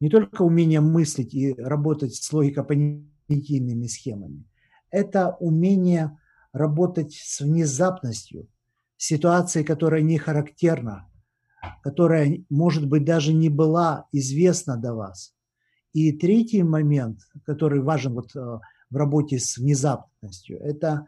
не 0.00 0.08
только 0.08 0.42
умение 0.42 0.80
мыслить 0.80 1.34
и 1.34 1.54
работать 1.54 2.14
с 2.14 2.32
логико-понятийными 2.32 3.86
схемами, 3.86 4.44
это 4.90 5.36
умение 5.40 6.18
работать 6.52 7.14
с 7.14 7.40
внезапностью, 7.40 8.48
ситуацией, 8.96 9.64
которая 9.64 10.02
не 10.02 10.18
характерна, 10.18 11.08
которая, 11.82 12.44
может 12.50 12.88
быть, 12.88 13.04
даже 13.04 13.32
не 13.32 13.48
была 13.48 14.06
известна 14.12 14.76
до 14.76 14.94
вас. 14.94 15.34
И 15.92 16.12
третий 16.12 16.62
момент, 16.62 17.20
который 17.44 17.80
важен 17.80 18.14
вот 18.14 18.34
э, 18.34 18.60
в 18.92 18.96
работе 18.96 19.38
с 19.38 19.56
внезапностью, 19.56 20.60
это 20.60 21.06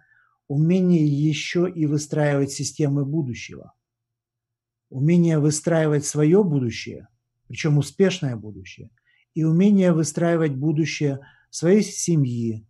умение 0.49 1.07
еще 1.07 1.71
и 1.71 1.85
выстраивать 1.87 2.51
системы 2.51 3.05
будущего. 3.05 3.75
Умение 4.89 5.39
выстраивать 5.39 6.07
свое 6.07 6.43
будущее, 6.43 7.09
причем 7.47 7.77
успешное 7.77 8.37
будущее, 8.37 8.91
и 9.35 9.45
умение 9.45 9.93
выстраивать 9.93 10.55
будущее 10.55 11.21
своей 11.51 11.83
семьи, 11.83 12.67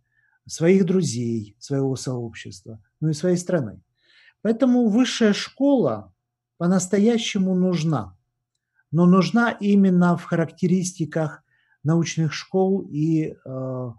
своих 0.47 0.85
друзей, 0.85 1.55
своего 1.59 1.95
сообщества, 1.95 2.83
ну 2.99 3.09
и 3.09 3.13
своей 3.13 3.37
страны. 3.37 3.81
Поэтому 4.41 4.89
высшая 4.89 5.33
школа 5.33 6.13
по-настоящему 6.57 7.55
нужна, 7.55 8.17
но 8.91 9.05
нужна 9.05 9.51
именно 9.51 10.17
в 10.17 10.23
характеристиках 10.23 11.41
научных 11.83 12.33
школ 12.33 12.81
и 12.81 13.33
э, 13.33 13.91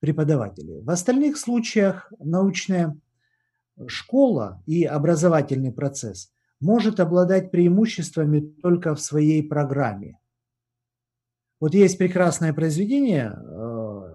преподавателей. 0.00 0.80
В 0.82 0.90
остальных 0.90 1.38
случаях 1.38 2.12
научная 2.18 2.96
школа 3.86 4.62
и 4.66 4.84
образовательный 4.84 5.72
процесс 5.72 6.32
может 6.60 7.00
обладать 7.00 7.50
преимуществами 7.50 8.40
только 8.40 8.94
в 8.94 9.00
своей 9.00 9.46
программе. 9.46 10.18
Вот 11.60 11.74
есть 11.74 11.98
прекрасное 11.98 12.52
произведение 12.52 13.36
э, 13.36 14.14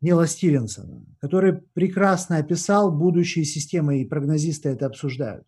Нила 0.00 0.26
Стивенсона, 0.26 1.04
который 1.20 1.54
прекрасно 1.74 2.36
описал 2.36 2.90
будущие 2.90 3.44
системы, 3.44 4.00
и 4.00 4.06
прогнозисты 4.06 4.70
это 4.70 4.86
обсуждают. 4.86 5.46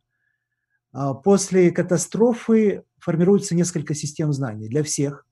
А 0.92 1.14
после 1.14 1.70
катастрофы 1.70 2.84
формируется 2.98 3.54
несколько 3.54 3.94
систем 3.94 4.32
знаний 4.32 4.68
для 4.68 4.82
всех, 4.82 5.26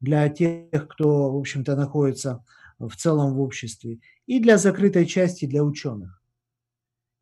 для 0.00 0.28
тех, 0.28 0.88
кто, 0.88 1.32
в 1.32 1.36
общем-то, 1.36 1.74
находится 1.74 2.44
в 2.78 2.94
целом 2.96 3.34
в 3.34 3.40
обществе, 3.40 4.00
и 4.26 4.40
для 4.40 4.58
закрытой 4.58 5.06
части, 5.06 5.46
для 5.46 5.64
ученых, 5.64 6.22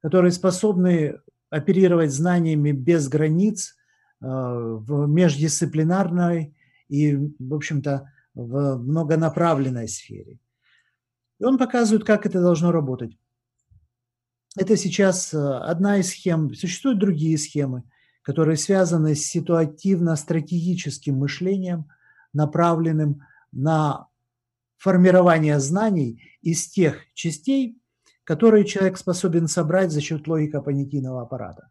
которые 0.02 0.32
способны 0.32 1.20
оперировать 1.50 2.12
знаниями 2.12 2.72
без 2.72 3.09
границ 3.09 3.74
э, 4.20 4.26
в 4.26 5.07
междисциплинарной 5.07 6.57
и, 6.88 7.16
в 7.16 7.54
общем-то, 7.54 8.12
в 8.34 8.76
многонаправленной 8.76 9.88
сфере. 9.88 10.38
И 11.38 11.44
он 11.44 11.59
показывает, 11.59 12.04
как 12.04 12.26
это 12.26 12.40
должно 12.40 12.72
работать. 12.72 13.16
Это 14.57 14.76
сейчас 14.76 15.32
э, 15.32 15.38
одна 15.38 15.98
из 15.98 16.11
схем. 16.11 16.54
Существуют 16.54 16.98
другие 16.98 17.38
схемы, 17.38 17.84
которые 18.22 18.57
связаны 18.57 19.14
с 19.14 19.24
ситуативно-стратегическим 19.24 21.16
мышлением, 21.16 21.86
направленным 22.32 23.22
на 23.52 24.09
формирование 24.79 25.59
знаний 25.61 26.22
из 26.43 26.68
тех 26.68 26.99
частей, 27.14 27.81
которые 28.24 28.64
человек 28.64 28.99
способен 28.99 29.49
собрать 29.49 29.91
за 29.93 30.01
счет 30.01 30.27
логико-понятийного 30.27 31.22
аппарата. 31.22 31.70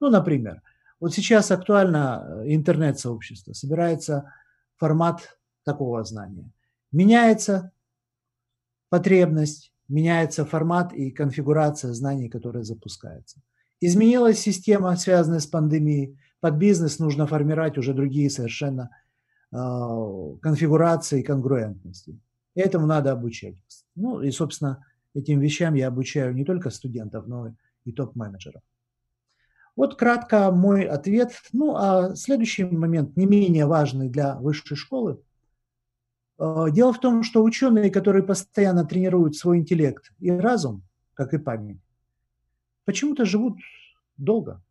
Ну, 0.00 0.10
например, 0.10 0.62
вот 1.00 1.12
сейчас 1.14 1.50
актуально 1.50 2.24
э, 2.24 2.54
интернет-сообщество, 2.54 3.52
собирается 3.52 4.32
формат 4.76 5.38
такого 5.64 6.02
знания. 6.04 6.50
Меняется 6.92 7.72
потребность, 8.88 9.72
меняется 9.88 10.44
формат 10.44 10.92
и 10.92 11.10
конфигурация 11.10 11.92
знаний, 11.92 12.28
которые 12.28 12.64
запускаются. 12.64 13.40
Изменилась 13.80 14.38
система, 14.38 14.96
связанная 14.96 15.40
с 15.40 15.46
пандемией. 15.46 16.18
Под 16.40 16.54
бизнес 16.54 16.98
нужно 16.98 17.26
формировать 17.26 17.78
уже 17.78 17.94
другие 17.94 18.30
совершенно 18.30 18.90
э, 19.52 19.56
конфигурации 20.40 21.20
и 21.20 21.24
конгруентности. 21.24 22.18
Этому 22.54 22.86
надо 22.86 23.12
обучать. 23.12 23.56
Ну 23.94 24.20
и, 24.20 24.30
собственно, 24.30 24.84
этим 25.14 25.40
вещам 25.40 25.74
я 25.74 25.88
обучаю 25.88 26.34
не 26.34 26.44
только 26.44 26.70
студентов, 26.70 27.26
но 27.26 27.54
и 27.84 27.92
топ-менеджеров. 27.92 28.62
Вот 29.74 29.96
кратко 29.96 30.50
мой 30.50 30.84
ответ. 30.84 31.32
Ну 31.52 31.76
а 31.76 32.14
следующий 32.14 32.64
момент, 32.64 33.16
не 33.16 33.26
менее 33.26 33.66
важный 33.66 34.08
для 34.08 34.36
высшей 34.36 34.76
школы. 34.76 35.20
Э, 36.38 36.66
дело 36.70 36.92
в 36.92 37.00
том, 37.00 37.22
что 37.22 37.42
ученые, 37.42 37.90
которые 37.90 38.22
постоянно 38.22 38.84
тренируют 38.84 39.36
свой 39.36 39.58
интеллект 39.58 40.12
и 40.18 40.30
разум, 40.30 40.82
как 41.14 41.32
и 41.32 41.38
память, 41.38 41.80
почему-то 42.84 43.24
живут 43.24 43.58
долго 44.16 44.62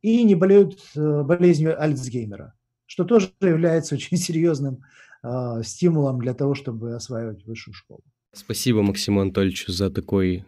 и 0.00 0.24
не 0.24 0.34
болеют 0.34 0.80
э, 0.94 1.22
болезнью 1.22 1.80
Альцгеймера, 1.80 2.54
что 2.86 3.04
тоже 3.04 3.32
является 3.40 3.96
очень 3.96 4.16
серьезным 4.16 4.82
э, 5.22 5.62
стимулом 5.62 6.20
для 6.20 6.34
того, 6.34 6.54
чтобы 6.54 6.94
осваивать 6.94 7.44
высшую 7.44 7.74
школу. 7.74 8.02
Спасибо 8.32 8.82
Максиму 8.82 9.20
Анатольевичу 9.20 9.72
за 9.72 9.90
такой 9.90 10.44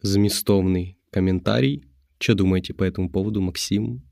заместовный 0.00 0.98
комментарий. 1.10 1.84
Что 2.18 2.34
думаете 2.34 2.74
по 2.74 2.84
этому 2.84 3.10
поводу, 3.10 3.40
Максим, 3.40 4.02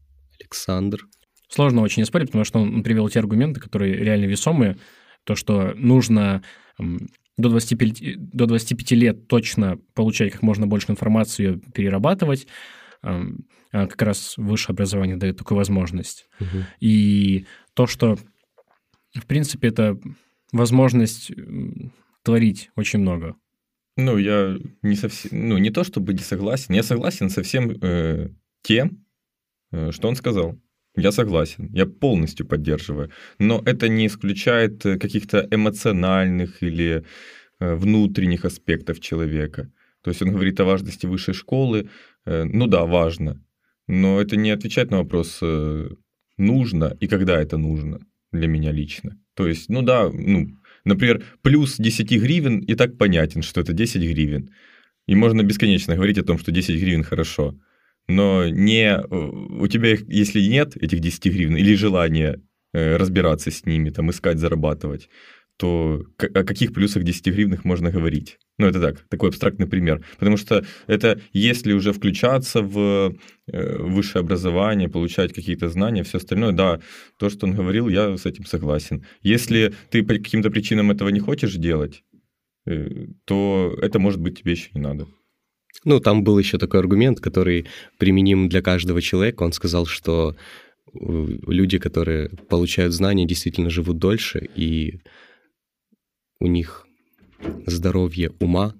Александр? 0.40 1.06
Сложно 1.48 1.82
очень 1.82 2.04
спорить, 2.04 2.28
потому 2.28 2.44
что 2.44 2.60
он 2.60 2.82
привел 2.82 3.08
те 3.08 3.18
аргументы, 3.18 3.60
которые 3.60 3.96
реально 3.96 4.24
весомые. 4.24 4.78
То, 5.24 5.34
что 5.34 5.74
нужно 5.76 6.42
до 6.78 7.48
25, 7.48 8.30
до 8.34 8.46
25 8.46 8.90
лет 8.92 9.28
точно 9.28 9.78
получать 9.94 10.32
как 10.32 10.42
можно 10.42 10.66
больше 10.66 10.90
информации, 10.90 11.44
ее 11.44 11.60
перерабатывать. 11.74 12.46
А 13.02 13.86
как 13.86 14.02
раз 14.02 14.34
высшее 14.36 14.74
образование 14.74 15.16
дает 15.16 15.38
такую 15.38 15.56
возможность. 15.56 16.26
Угу. 16.40 16.64
И 16.80 17.46
то, 17.74 17.86
что, 17.86 18.18
в 19.14 19.26
принципе, 19.26 19.68
это 19.68 19.98
возможность 20.52 21.32
творить 22.22 22.70
очень 22.76 23.00
много. 23.00 23.36
Ну, 23.96 24.16
я 24.16 24.58
не 24.82 24.96
совсем, 24.96 25.48
ну, 25.48 25.58
не 25.58 25.70
то 25.70 25.84
чтобы 25.84 26.14
не 26.14 26.20
согласен, 26.20 26.74
я 26.74 26.82
согласен 26.82 27.28
со 27.28 27.42
всем 27.42 27.70
э, 27.82 28.30
тем, 28.62 29.04
э, 29.70 29.90
что 29.92 30.08
он 30.08 30.16
сказал. 30.16 30.58
Я 30.96 31.12
согласен, 31.12 31.68
я 31.72 31.86
полностью 31.86 32.46
поддерживаю. 32.46 33.10
Но 33.38 33.62
это 33.66 33.88
не 33.88 34.06
исключает 34.06 34.86
э, 34.86 34.98
каких-то 34.98 35.46
эмоциональных 35.50 36.62
или 36.62 37.04
э, 37.60 37.74
внутренних 37.74 38.46
аспектов 38.46 39.00
человека. 39.00 39.70
То 40.02 40.10
есть 40.10 40.22
он 40.22 40.32
говорит 40.32 40.58
о 40.60 40.64
важности 40.64 41.04
высшей 41.06 41.34
школы. 41.34 41.90
Э, 42.24 42.44
ну 42.44 42.66
да, 42.66 42.86
важно. 42.86 43.42
Но 43.88 44.22
это 44.22 44.36
не 44.36 44.50
отвечает 44.50 44.90
на 44.90 44.98
вопрос, 44.98 45.40
нужно 46.38 46.96
и 47.00 47.08
когда 47.08 47.42
это 47.42 47.58
нужно 47.58 48.00
для 48.32 48.48
меня 48.48 48.72
лично. 48.72 49.18
То 49.34 49.46
есть, 49.46 49.68
ну 49.68 49.82
да, 49.82 50.10
ну, 50.12 50.48
например, 50.84 51.24
плюс 51.42 51.76
10 51.76 52.10
гривен 52.10 52.58
и 52.58 52.74
так 52.74 52.98
понятен, 52.98 53.42
что 53.42 53.60
это 53.60 53.72
10 53.72 54.02
гривен. 54.02 54.50
И 55.06 55.14
можно 55.14 55.42
бесконечно 55.42 55.94
говорить 55.94 56.18
о 56.18 56.24
том, 56.24 56.38
что 56.38 56.52
10 56.52 56.80
гривен 56.80 57.02
хорошо 57.02 57.56
но 58.08 58.48
не 58.48 59.00
у 59.08 59.66
тебя, 59.68 59.96
если 60.08 60.40
нет 60.40 60.76
этих 60.76 61.00
10 61.00 61.24
гривен 61.26 61.56
или 61.56 61.74
желания 61.74 62.40
э, 62.72 62.96
разбираться 62.96 63.50
с 63.50 63.64
ними, 63.64 63.90
там, 63.90 64.10
искать, 64.10 64.38
зарабатывать, 64.38 65.08
то 65.56 66.02
о 66.18 66.44
каких 66.44 66.72
плюсах 66.72 67.04
10 67.04 67.26
гривнах 67.26 67.64
можно 67.64 67.90
говорить? 67.90 68.38
Ну, 68.58 68.66
это 68.66 68.80
так, 68.80 69.00
такой 69.08 69.30
абстрактный 69.30 69.66
пример. 69.66 70.04
Потому 70.18 70.36
что 70.36 70.64
это 70.86 71.20
если 71.32 71.72
уже 71.72 71.92
включаться 71.92 72.62
в 72.62 73.14
э, 73.46 73.76
высшее 73.78 74.20
образование, 74.20 74.88
получать 74.88 75.32
какие-то 75.32 75.68
знания, 75.68 76.02
все 76.02 76.18
остальное, 76.18 76.52
да, 76.52 76.80
то, 77.16 77.30
что 77.30 77.46
он 77.46 77.54
говорил, 77.54 77.88
я 77.88 78.16
с 78.16 78.26
этим 78.26 78.44
согласен. 78.44 79.04
Если 79.22 79.74
ты 79.90 80.02
по 80.02 80.14
каким-то 80.14 80.50
причинам 80.50 80.90
этого 80.90 81.08
не 81.08 81.20
хочешь 81.20 81.54
делать, 81.54 82.02
э, 82.66 83.06
то 83.24 83.76
это, 83.80 83.98
может 83.98 84.20
быть, 84.20 84.38
тебе 84.38 84.52
еще 84.52 84.70
не 84.74 84.80
надо. 84.80 85.06
Ну, 85.84 86.00
там 86.00 86.22
был 86.22 86.38
еще 86.38 86.58
такой 86.58 86.80
аргумент, 86.80 87.20
который 87.20 87.66
применим 87.98 88.48
для 88.48 88.62
каждого 88.62 89.00
человека. 89.00 89.42
Он 89.42 89.52
сказал, 89.52 89.86
что 89.86 90.36
э, 90.92 91.26
люди, 91.46 91.78
которые 91.78 92.28
получают 92.48 92.92
знания, 92.92 93.26
действительно 93.26 93.70
живут 93.70 93.98
дольше, 93.98 94.48
и 94.54 95.00
у 96.42 96.46
них 96.48 96.86
здоровье 97.66 98.32
ума, 98.40 98.74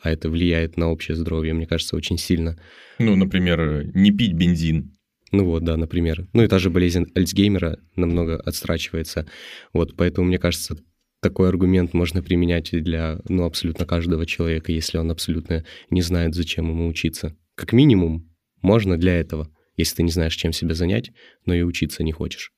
а 0.00 0.10
это 0.10 0.30
влияет 0.30 0.78
на 0.78 0.90
общее 0.90 1.14
здоровье, 1.14 1.52
мне 1.52 1.66
кажется, 1.66 1.94
очень 1.94 2.16
сильно. 2.16 2.58
Ну, 2.98 3.16
например, 3.16 3.90
не 3.94 4.10
пить 4.12 4.32
бензин. 4.32 4.96
Ну 5.30 5.44
вот, 5.44 5.62
да, 5.62 5.76
например. 5.76 6.26
Ну 6.32 6.42
и 6.42 6.48
та 6.48 6.58
же 6.58 6.70
болезнь 6.70 7.06
Альцгеймера 7.14 7.78
намного 7.96 8.36
отстрачивается. 8.36 9.26
Вот, 9.74 9.94
поэтому, 9.96 10.28
мне 10.28 10.38
кажется, 10.38 10.78
такой 11.20 11.48
аргумент 11.48 11.92
можно 11.92 12.22
применять 12.22 12.72
и 12.72 12.80
для 12.80 13.18
ну, 13.28 13.44
абсолютно 13.44 13.84
каждого 13.84 14.24
человека, 14.24 14.72
если 14.72 14.96
он 14.96 15.10
абсолютно 15.10 15.64
не 15.90 16.00
знает, 16.00 16.34
зачем 16.34 16.70
ему 16.70 16.88
учиться. 16.88 17.36
Как 17.56 17.74
минимум, 17.74 18.30
можно 18.62 18.96
для 18.96 19.18
этого, 19.20 19.50
если 19.76 19.96
ты 19.96 20.02
не 20.02 20.12
знаешь, 20.12 20.36
чем 20.36 20.52
себя 20.52 20.74
занять, 20.74 21.10
но 21.44 21.52
и 21.52 21.62
учиться 21.62 22.02
не 22.02 22.12
хочешь. 22.12 22.52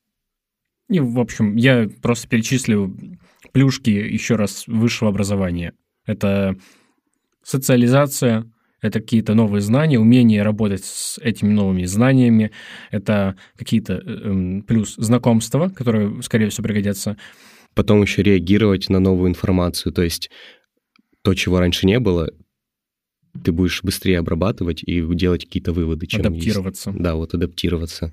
И, 0.89 1.01
в 1.01 1.18
общем, 1.18 1.57
я 1.57 1.89
просто 2.03 2.28
перечислю 2.28 2.97
плюшки 3.53 3.90
еще 3.90 4.36
раз 4.36 4.64
высшего 4.66 5.11
образования. 5.11 5.74
Это 6.07 6.57
социализация, 7.42 8.51
это 8.80 9.01
какие-то 9.01 9.34
новые 9.34 9.61
знания, 9.61 9.99
умение 9.99 10.42
работать 10.42 10.84
с 10.84 11.18
этими 11.18 11.53
новыми 11.53 11.84
знаниями, 11.84 12.53
это 12.90 13.36
какие-то 13.57 13.94
э, 13.94 14.01
эм, 14.01 14.62
плюс 14.62 14.94
знакомства, 14.96 15.68
которые, 15.68 16.22
скорее 16.22 16.49
всего, 16.51 16.64
пригодятся, 16.64 17.16
потом 17.74 18.03
еще 18.03 18.22
реагировать 18.22 18.88
на 18.88 18.99
новую 19.01 19.30
информацию. 19.30 19.92
То 19.92 20.03
есть 20.03 20.30
то, 21.22 21.34
чего 21.34 21.61
раньше 21.61 21.86
не 21.86 21.99
было, 22.01 22.30
ты 23.44 23.53
будешь 23.53 23.82
быстрее 23.82 24.18
обрабатывать 24.18 24.82
и 24.82 25.01
делать 25.14 25.44
какие-то 25.44 25.72
выводы, 25.72 26.07
чем 26.07 26.20
Адаптироваться. 26.20 26.90
Есть. 26.90 27.03
Да, 27.03 27.14
вот 27.14 27.34
адаптироваться. 27.34 28.12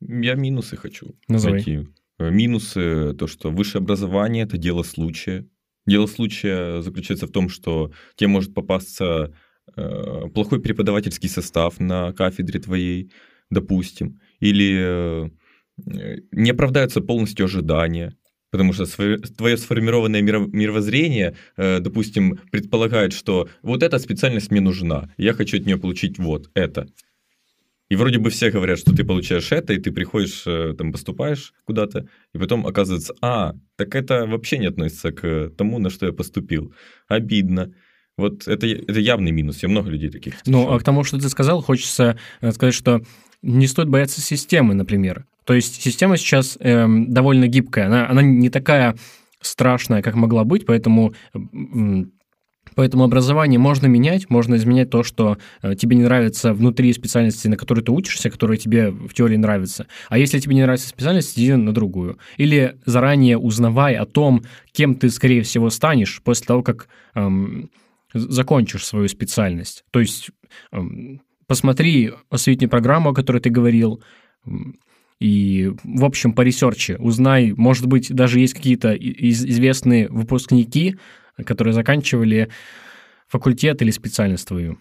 Я 0.00 0.34
минусы 0.34 0.76
хочу 0.76 1.14
Называй. 1.28 1.54
найти. 1.54 1.86
Э, 2.18 2.30
минусы 2.30 3.14
то, 3.14 3.26
что 3.26 3.50
высшее 3.50 3.80
образование 3.80 4.44
это 4.44 4.58
дело 4.58 4.82
случая. 4.82 5.46
Дело 5.86 6.06
случая 6.06 6.82
заключается 6.82 7.26
в 7.26 7.30
том, 7.30 7.48
что 7.48 7.92
тебе 8.16 8.28
может 8.28 8.54
попасться 8.54 9.34
э, 9.76 10.28
плохой 10.34 10.60
преподавательский 10.60 11.28
состав 11.28 11.80
на 11.80 12.12
кафедре 12.12 12.60
твоей, 12.60 13.12
допустим, 13.50 14.20
или 14.40 14.76
э, 14.78 15.28
не 16.32 16.50
оправдаются 16.50 17.00
полностью 17.00 17.44
ожидания. 17.46 18.14
Потому 18.50 18.72
что 18.72 18.86
твое 18.86 19.58
сформированное 19.58 20.22
мировоззрение, 20.22 21.36
допустим, 21.58 22.40
предполагает, 22.50 23.12
что 23.12 23.50
вот 23.60 23.82
эта 23.82 23.98
специальность 23.98 24.50
мне 24.50 24.62
нужна, 24.62 25.12
я 25.18 25.34
хочу 25.34 25.58
от 25.58 25.66
нее 25.66 25.76
получить 25.76 26.18
вот 26.18 26.50
это. 26.54 26.88
И 27.90 27.96
вроде 27.96 28.18
бы 28.18 28.28
все 28.30 28.50
говорят, 28.50 28.78
что 28.78 28.94
ты 28.94 29.02
получаешь 29.02 29.50
это, 29.50 29.72
и 29.72 29.78
ты 29.78 29.90
приходишь, 29.92 30.42
э, 30.46 30.74
там, 30.76 30.92
поступаешь 30.92 31.54
куда-то, 31.64 32.06
и 32.34 32.38
потом 32.38 32.66
оказывается, 32.66 33.14
а, 33.22 33.54
так 33.76 33.94
это 33.94 34.26
вообще 34.26 34.58
не 34.58 34.66
относится 34.66 35.10
к 35.10 35.50
тому, 35.56 35.78
на 35.78 35.88
что 35.88 36.06
я 36.06 36.12
поступил. 36.12 36.74
Обидно. 37.08 37.72
Вот 38.18 38.46
это, 38.46 38.66
это 38.66 39.00
явный 39.00 39.30
минус. 39.30 39.62
Я 39.62 39.68
много 39.68 39.90
людей 39.90 40.10
таких. 40.10 40.34
Ну, 40.44 40.70
а 40.70 40.78
к 40.78 40.82
тому, 40.82 41.04
что 41.04 41.18
ты 41.18 41.28
сказал, 41.28 41.62
хочется 41.62 42.18
э, 42.40 42.52
сказать, 42.52 42.74
что 42.74 43.00
не 43.42 43.66
стоит 43.66 43.88
бояться 43.88 44.20
системы, 44.20 44.74
например. 44.74 45.24
То 45.44 45.54
есть 45.54 45.80
система 45.80 46.18
сейчас 46.18 46.58
эм, 46.60 47.12
довольно 47.12 47.46
гибкая, 47.46 47.86
она, 47.86 48.10
она 48.10 48.20
не 48.20 48.50
такая 48.50 48.96
страшная, 49.40 50.02
как 50.02 50.14
могла 50.14 50.44
быть, 50.44 50.66
поэтому 50.66 51.14
Поэтому 52.78 53.02
образование 53.02 53.58
можно 53.58 53.88
менять, 53.88 54.30
можно 54.30 54.54
изменять 54.54 54.88
то, 54.88 55.02
что 55.02 55.36
э, 55.62 55.74
тебе 55.74 55.96
не 55.96 56.04
нравится 56.04 56.54
внутри 56.54 56.92
специальности, 56.92 57.48
на 57.48 57.56
которой 57.56 57.80
ты 57.80 57.90
учишься, 57.90 58.30
которая 58.30 58.56
тебе 58.56 58.92
в 58.92 59.12
теории 59.14 59.36
нравится. 59.36 59.88
А 60.08 60.16
если 60.16 60.38
тебе 60.38 60.54
не 60.54 60.62
нравится 60.62 60.86
специальность, 60.86 61.36
иди 61.36 61.52
на 61.54 61.74
другую. 61.74 62.20
Или 62.36 62.78
заранее 62.86 63.36
узнавай 63.36 63.96
о 63.96 64.06
том, 64.06 64.44
кем 64.70 64.94
ты, 64.94 65.10
скорее 65.10 65.42
всего, 65.42 65.70
станешь 65.70 66.22
после 66.22 66.46
того, 66.46 66.62
как 66.62 66.86
эм, 67.16 67.68
закончишь 68.14 68.86
свою 68.86 69.08
специальность. 69.08 69.84
То 69.90 69.98
есть 69.98 70.30
эм, 70.70 71.20
посмотри 71.48 72.12
осветительную 72.30 72.70
программу, 72.70 73.10
о 73.10 73.14
которой 73.14 73.40
ты 73.40 73.50
говорил, 73.50 74.00
и, 75.18 75.72
в 75.82 76.04
общем, 76.04 76.32
поресерчи, 76.32 76.96
узнай, 76.98 77.52
может 77.56 77.86
быть, 77.86 78.14
даже 78.14 78.38
есть 78.38 78.54
какие-то 78.54 78.94
известные 78.94 80.08
выпускники, 80.08 80.94
которые 81.44 81.74
заканчивали 81.74 82.48
факультет 83.28 83.82
или 83.82 83.90
специальность 83.90 84.48
твою. 84.48 84.78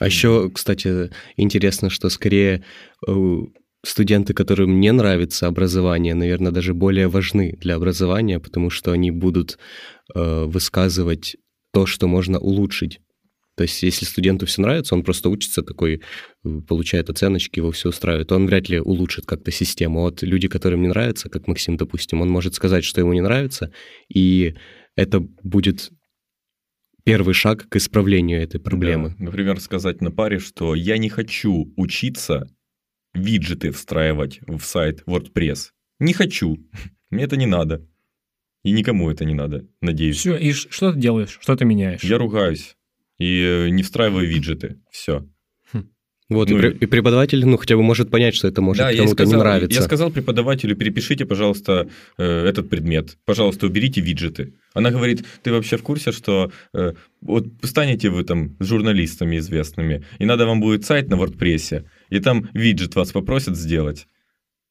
А 0.00 0.06
еще, 0.06 0.50
кстати, 0.50 1.10
интересно, 1.36 1.90
что 1.90 2.08
скорее 2.08 2.64
э, 3.06 3.36
студенты, 3.84 4.34
которым 4.34 4.80
не 4.80 4.92
нравится 4.92 5.46
образование, 5.46 6.14
наверное, 6.14 6.52
даже 6.52 6.74
более 6.74 7.08
важны 7.08 7.56
для 7.60 7.76
образования, 7.76 8.40
потому 8.40 8.70
что 8.70 8.92
они 8.92 9.10
будут 9.10 9.58
э, 10.14 10.44
высказывать 10.44 11.36
то, 11.72 11.86
что 11.86 12.08
можно 12.08 12.38
улучшить. 12.38 13.00
То 13.56 13.62
есть, 13.62 13.84
если 13.84 14.04
студенту 14.04 14.46
все 14.46 14.62
нравится, 14.62 14.96
он 14.96 15.04
просто 15.04 15.28
учится 15.28 15.62
такой, 15.62 16.00
э, 16.44 16.60
получает 16.66 17.08
оценочки, 17.08 17.60
его 17.60 17.70
все 17.70 17.90
устраивает, 17.90 18.32
он 18.32 18.46
вряд 18.46 18.68
ли 18.68 18.80
улучшит 18.80 19.26
как-то 19.26 19.52
систему. 19.52 20.00
Вот 20.00 20.22
люди, 20.22 20.48
которым 20.48 20.82
не 20.82 20.88
нравится, 20.88 21.28
как 21.28 21.46
Максим, 21.46 21.76
допустим, 21.76 22.20
он 22.20 22.28
может 22.30 22.54
сказать, 22.54 22.84
что 22.84 23.00
ему 23.00 23.12
не 23.12 23.20
нравится, 23.20 23.70
и 24.12 24.54
это 24.96 25.20
будет 25.20 25.92
первый 27.04 27.34
шаг 27.34 27.68
к 27.68 27.76
исправлению 27.76 28.42
этой 28.42 28.60
проблемы. 28.60 29.14
Да. 29.18 29.24
Например, 29.24 29.60
сказать 29.60 30.00
на 30.00 30.10
паре, 30.10 30.38
что 30.38 30.74
я 30.74 30.98
не 30.98 31.08
хочу 31.08 31.72
учиться 31.76 32.48
виджеты 33.12 33.70
встраивать 33.70 34.40
в 34.46 34.60
сайт 34.62 35.02
WordPress. 35.06 35.70
Не 36.00 36.12
хочу. 36.12 36.58
Мне 37.10 37.24
это 37.24 37.36
не 37.36 37.46
надо. 37.46 37.86
И 38.64 38.72
никому 38.72 39.10
это 39.10 39.26
не 39.26 39.34
надо, 39.34 39.66
надеюсь. 39.82 40.16
Все, 40.16 40.36
и 40.36 40.52
что 40.52 40.92
ты 40.92 40.98
делаешь? 40.98 41.38
Что 41.40 41.54
ты 41.54 41.66
меняешь? 41.66 42.02
Я 42.02 42.16
ругаюсь. 42.16 42.76
И 43.18 43.42
э, 43.42 43.68
не 43.68 43.82
встраиваю 43.82 44.26
виджеты. 44.26 44.80
Все. 44.90 45.28
Вот, 46.30 46.48
ну, 46.48 46.58
и, 46.58 46.86
преподаватель, 46.86 47.44
ну, 47.44 47.58
хотя 47.58 47.76
бы 47.76 47.82
может 47.82 48.10
понять, 48.10 48.34
что 48.34 48.48
это 48.48 48.62
может 48.62 48.82
да, 48.82 48.96
кому-то 48.96 49.26
не 49.26 49.34
нравится. 49.34 49.78
Я 49.78 49.84
сказал 49.84 50.10
преподавателю, 50.10 50.74
перепишите, 50.74 51.26
пожалуйста, 51.26 51.88
э, 52.16 52.46
этот 52.46 52.70
предмет. 52.70 53.18
Пожалуйста, 53.26 53.66
уберите 53.66 54.00
виджеты. 54.00 54.54
Она 54.72 54.90
говорит, 54.90 55.24
ты 55.42 55.52
вообще 55.52 55.76
в 55.76 55.82
курсе, 55.82 56.12
что 56.12 56.50
э, 56.72 56.94
вот 57.20 57.46
станете 57.62 58.08
вы 58.08 58.24
там 58.24 58.56
журналистами 58.58 59.36
известными, 59.36 60.06
и 60.18 60.24
надо 60.24 60.46
вам 60.46 60.60
будет 60.60 60.86
сайт 60.86 61.10
на 61.10 61.16
WordPress, 61.16 61.84
и 62.08 62.20
там 62.20 62.48
виджет 62.54 62.94
вас 62.94 63.12
попросят 63.12 63.56
сделать, 63.56 64.06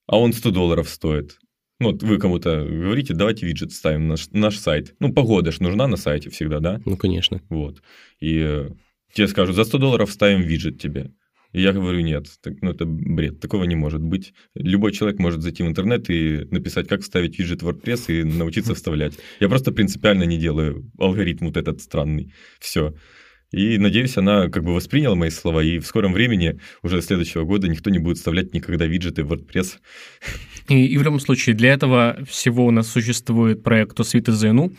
а 0.08 0.18
он 0.18 0.34
100 0.34 0.50
долларов 0.50 0.90
стоит. 0.90 1.38
Ну, 1.80 1.92
вот 1.92 2.02
вы 2.02 2.18
кому-то 2.18 2.66
говорите, 2.66 3.14
давайте 3.14 3.46
виджет 3.46 3.74
ставим 3.74 4.04
на 4.04 4.14
наш, 4.14 4.28
наш 4.32 4.58
сайт. 4.58 4.96
Ну, 5.00 5.14
погода 5.14 5.52
ж 5.52 5.60
нужна 5.60 5.86
на 5.86 5.98
сайте 5.98 6.32
всегда, 6.32 6.60
да? 6.60 6.82
Ну, 6.86 6.98
конечно. 6.98 7.42
Вот. 7.50 7.84
И 8.20 8.40
э, 8.40 8.70
тебе 9.14 9.28
скажут, 9.28 9.56
за 9.56 9.66
100 9.66 9.78
долларов 9.78 10.12
ставим 10.12 10.42
виджет 10.42 10.82
тебе. 10.82 11.12
И 11.54 11.62
я 11.62 11.72
говорю, 11.72 12.02
нет, 12.02 12.28
так, 12.42 12.54
ну 12.62 12.72
это 12.72 12.86
бред, 12.86 13.40
такого 13.40 13.64
не 13.64 13.76
может 13.76 14.02
быть. 14.02 14.34
Любой 14.56 14.92
человек 14.92 15.20
может 15.20 15.42
зайти 15.42 15.64
в 15.64 15.68
интернет 15.68 16.10
и 16.10 16.46
написать, 16.52 16.88
как 16.88 17.02
вставить 17.02 17.40
виджет 17.40 17.62
в 17.62 17.70
WordPress 17.70 18.06
и 18.08 18.24
научиться 18.24 18.76
вставлять. 18.76 19.14
Я 19.40 19.50
просто 19.50 19.72
принципиально 19.72 20.24
не 20.24 20.38
делаю 20.38 20.92
алгоритм 20.98 21.46
вот 21.46 21.58
этот 21.58 21.82
странный. 21.82 22.34
Все. 22.60 22.96
И 23.52 23.78
надеюсь, 23.78 24.18
она 24.18 24.50
как 24.50 24.64
бы 24.64 24.74
восприняла 24.74 25.14
мои 25.14 25.30
слова, 25.30 25.64
и 25.64 25.78
в 25.78 25.86
скором 25.86 26.12
времени, 26.14 26.60
уже 26.82 27.04
следующего 27.04 27.44
года, 27.44 27.68
никто 27.68 27.92
не 27.92 28.00
будет 28.00 28.18
вставлять 28.18 28.52
никогда 28.56 28.88
виджеты 28.88 29.24
в 29.24 29.32
WordPress. 29.32 29.76
И, 30.70 30.88
и 30.88 30.98
в 30.98 31.04
любом 31.04 31.20
случае, 31.20 31.56
для 31.56 31.74
этого 31.74 32.18
всего 32.28 32.66
у 32.66 32.72
нас 32.72 32.88
существует 32.88 33.62
проект 33.62 34.00
«Освита 34.00 34.32
ЗНУ», 34.32 34.74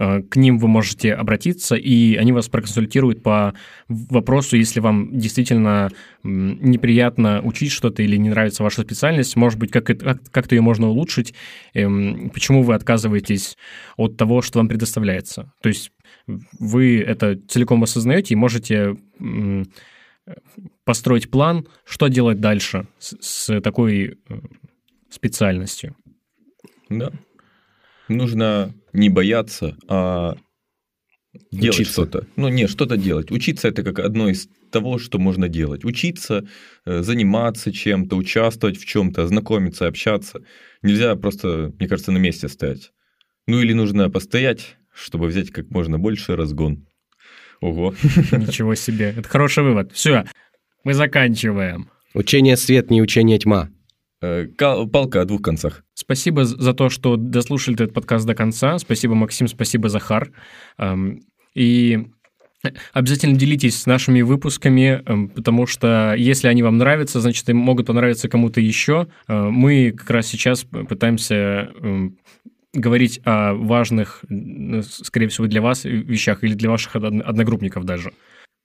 к 0.00 0.36
ним 0.36 0.58
вы 0.58 0.66
можете 0.66 1.12
обратиться, 1.12 1.74
и 1.74 2.14
они 2.16 2.32
вас 2.32 2.48
проконсультируют 2.48 3.22
по 3.22 3.52
вопросу, 3.88 4.56
если 4.56 4.80
вам 4.80 5.18
действительно 5.18 5.90
неприятно 6.22 7.42
учить 7.42 7.70
что-то 7.70 8.02
или 8.02 8.16
не 8.16 8.30
нравится 8.30 8.62
ваша 8.62 8.80
специальность, 8.80 9.36
может 9.36 9.58
быть, 9.58 9.70
как, 9.70 9.84
как, 9.84 10.22
как-то 10.30 10.54
ее 10.54 10.62
можно 10.62 10.88
улучшить, 10.88 11.34
эм, 11.74 12.30
почему 12.30 12.62
вы 12.62 12.74
отказываетесь 12.74 13.58
от 13.98 14.16
того, 14.16 14.40
что 14.40 14.60
вам 14.60 14.68
предоставляется. 14.68 15.52
То 15.60 15.68
есть 15.68 15.92
вы 16.58 17.00
это 17.00 17.38
целиком 17.48 17.82
осознаете 17.82 18.32
и 18.32 18.38
можете 18.38 18.96
построить 20.84 21.30
план, 21.30 21.66
что 21.84 22.08
делать 22.08 22.40
дальше 22.40 22.86
с, 22.98 23.16
с 23.20 23.60
такой 23.60 24.18
э, 24.28 24.40
специальностью. 25.10 25.94
Да 26.88 27.12
нужно 28.10 28.74
не 28.92 29.08
бояться, 29.08 29.76
а 29.88 30.36
делать 31.50 31.76
Учиться. 31.80 31.92
что-то. 31.92 32.26
Ну, 32.36 32.48
не, 32.48 32.66
что-то 32.66 32.96
делать. 32.96 33.30
Учиться 33.30 33.68
это 33.68 33.82
как 33.82 33.98
одно 33.98 34.28
из 34.28 34.48
того, 34.70 34.98
что 34.98 35.18
можно 35.18 35.48
делать. 35.48 35.84
Учиться, 35.84 36.46
э, 36.84 37.02
заниматься 37.02 37.72
чем-то, 37.72 38.16
участвовать 38.16 38.78
в 38.78 38.84
чем-то, 38.84 39.26
знакомиться, 39.26 39.86
общаться. 39.86 40.42
Нельзя 40.82 41.14
просто, 41.16 41.72
мне 41.78 41.88
кажется, 41.88 42.12
на 42.12 42.18
месте 42.18 42.48
стоять. 42.48 42.92
Ну 43.46 43.60
или 43.60 43.72
нужно 43.72 44.10
постоять, 44.10 44.76
чтобы 44.92 45.26
взять 45.26 45.50
как 45.50 45.70
можно 45.70 45.98
больше 45.98 46.36
разгон. 46.36 46.86
Ого. 47.60 47.94
Ничего 48.32 48.74
себе. 48.74 49.14
Это 49.16 49.28
хороший 49.28 49.62
вывод. 49.62 49.92
Все, 49.92 50.24
мы 50.84 50.94
заканчиваем. 50.94 51.90
Учение 52.14 52.56
свет, 52.56 52.90
не 52.90 53.02
учение 53.02 53.38
тьма. 53.38 53.70
Э, 54.22 54.46
палка 54.46 55.22
о 55.22 55.24
двух 55.24 55.42
концах. 55.42 55.84
Спасибо 55.94 56.44
за 56.44 56.74
то, 56.74 56.88
что 56.88 57.16
дослушали 57.16 57.74
этот 57.74 57.94
подкаст 57.94 58.26
до 58.26 58.34
конца. 58.34 58.78
Спасибо, 58.78 59.14
Максим, 59.14 59.48
спасибо, 59.48 59.88
Захар. 59.88 60.32
Эм, 60.78 61.22
и 61.54 62.06
Обязательно 62.92 63.38
делитесь 63.38 63.80
с 63.80 63.86
нашими 63.86 64.20
выпусками, 64.20 65.02
эм, 65.06 65.30
потому 65.30 65.66
что 65.66 66.14
если 66.14 66.46
они 66.46 66.62
вам 66.62 66.76
нравятся, 66.76 67.20
значит, 67.20 67.48
им 67.48 67.56
могут 67.56 67.86
понравиться 67.86 68.28
кому-то 68.28 68.60
еще. 68.60 69.08
Э, 69.28 69.48
мы 69.48 69.92
как 69.92 70.10
раз 70.10 70.26
сейчас 70.26 70.64
пытаемся 70.64 71.34
эм, 71.80 72.18
говорить 72.74 73.20
о 73.24 73.54
важных, 73.54 74.22
скорее 74.82 75.28
всего, 75.28 75.46
для 75.46 75.62
вас 75.62 75.84
вещах 75.84 76.44
или 76.44 76.52
для 76.52 76.68
ваших 76.68 76.96
одногруппников 76.96 77.84
даже. 77.84 78.12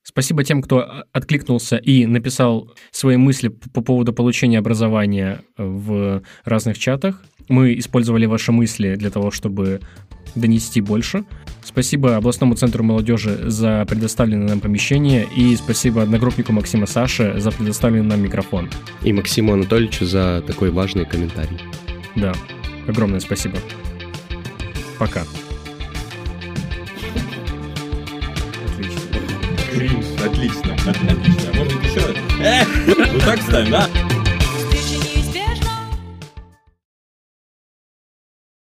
Спасибо 0.07 0.43
тем, 0.43 0.61
кто 0.61 1.03
откликнулся 1.13 1.77
и 1.77 2.05
написал 2.05 2.71
свои 2.91 3.17
мысли 3.17 3.47
по 3.47 3.81
поводу 3.81 4.13
получения 4.13 4.59
образования 4.59 5.41
э, 5.57 5.63
в 5.65 6.21
разных 6.43 6.77
чатах. 6.77 7.23
Мы 7.49 7.77
использовали 7.79 8.27
ваши 8.27 8.51
мысли 8.51 8.95
для 8.95 9.09
того, 9.09 9.31
чтобы 9.31 9.81
донести 10.35 10.79
больше. 10.79 11.25
Спасибо 11.63 12.17
областному 12.17 12.53
центру 12.53 12.83
молодежи 12.83 13.49
за 13.49 13.83
предоставленное 13.89 14.49
нам 14.49 14.59
помещение 14.59 15.27
и 15.35 15.55
спасибо 15.55 16.03
одногруппнику 16.03 16.53
Максима 16.53 16.85
Саше 16.85 17.39
за 17.39 17.51
предоставленный 17.51 18.09
нам 18.09 18.21
микрофон. 18.21 18.69
И 19.01 19.11
Максиму 19.11 19.53
Анатольевичу 19.53 20.05
за 20.05 20.43
такой 20.45 20.69
важный 20.69 21.05
комментарий. 21.05 21.57
Да, 22.15 22.33
огромное 22.87 23.19
спасибо. 23.19 23.57
Пока. 24.99 25.23
Отлично. 29.75 30.73
Отлично. 30.87 31.51
Быть, 31.53 31.83
еще 31.83 31.99
раз? 32.05 33.11
Вот 33.11 33.25
так 33.25 33.41
ставим, 33.41 33.71
да? 33.71 33.89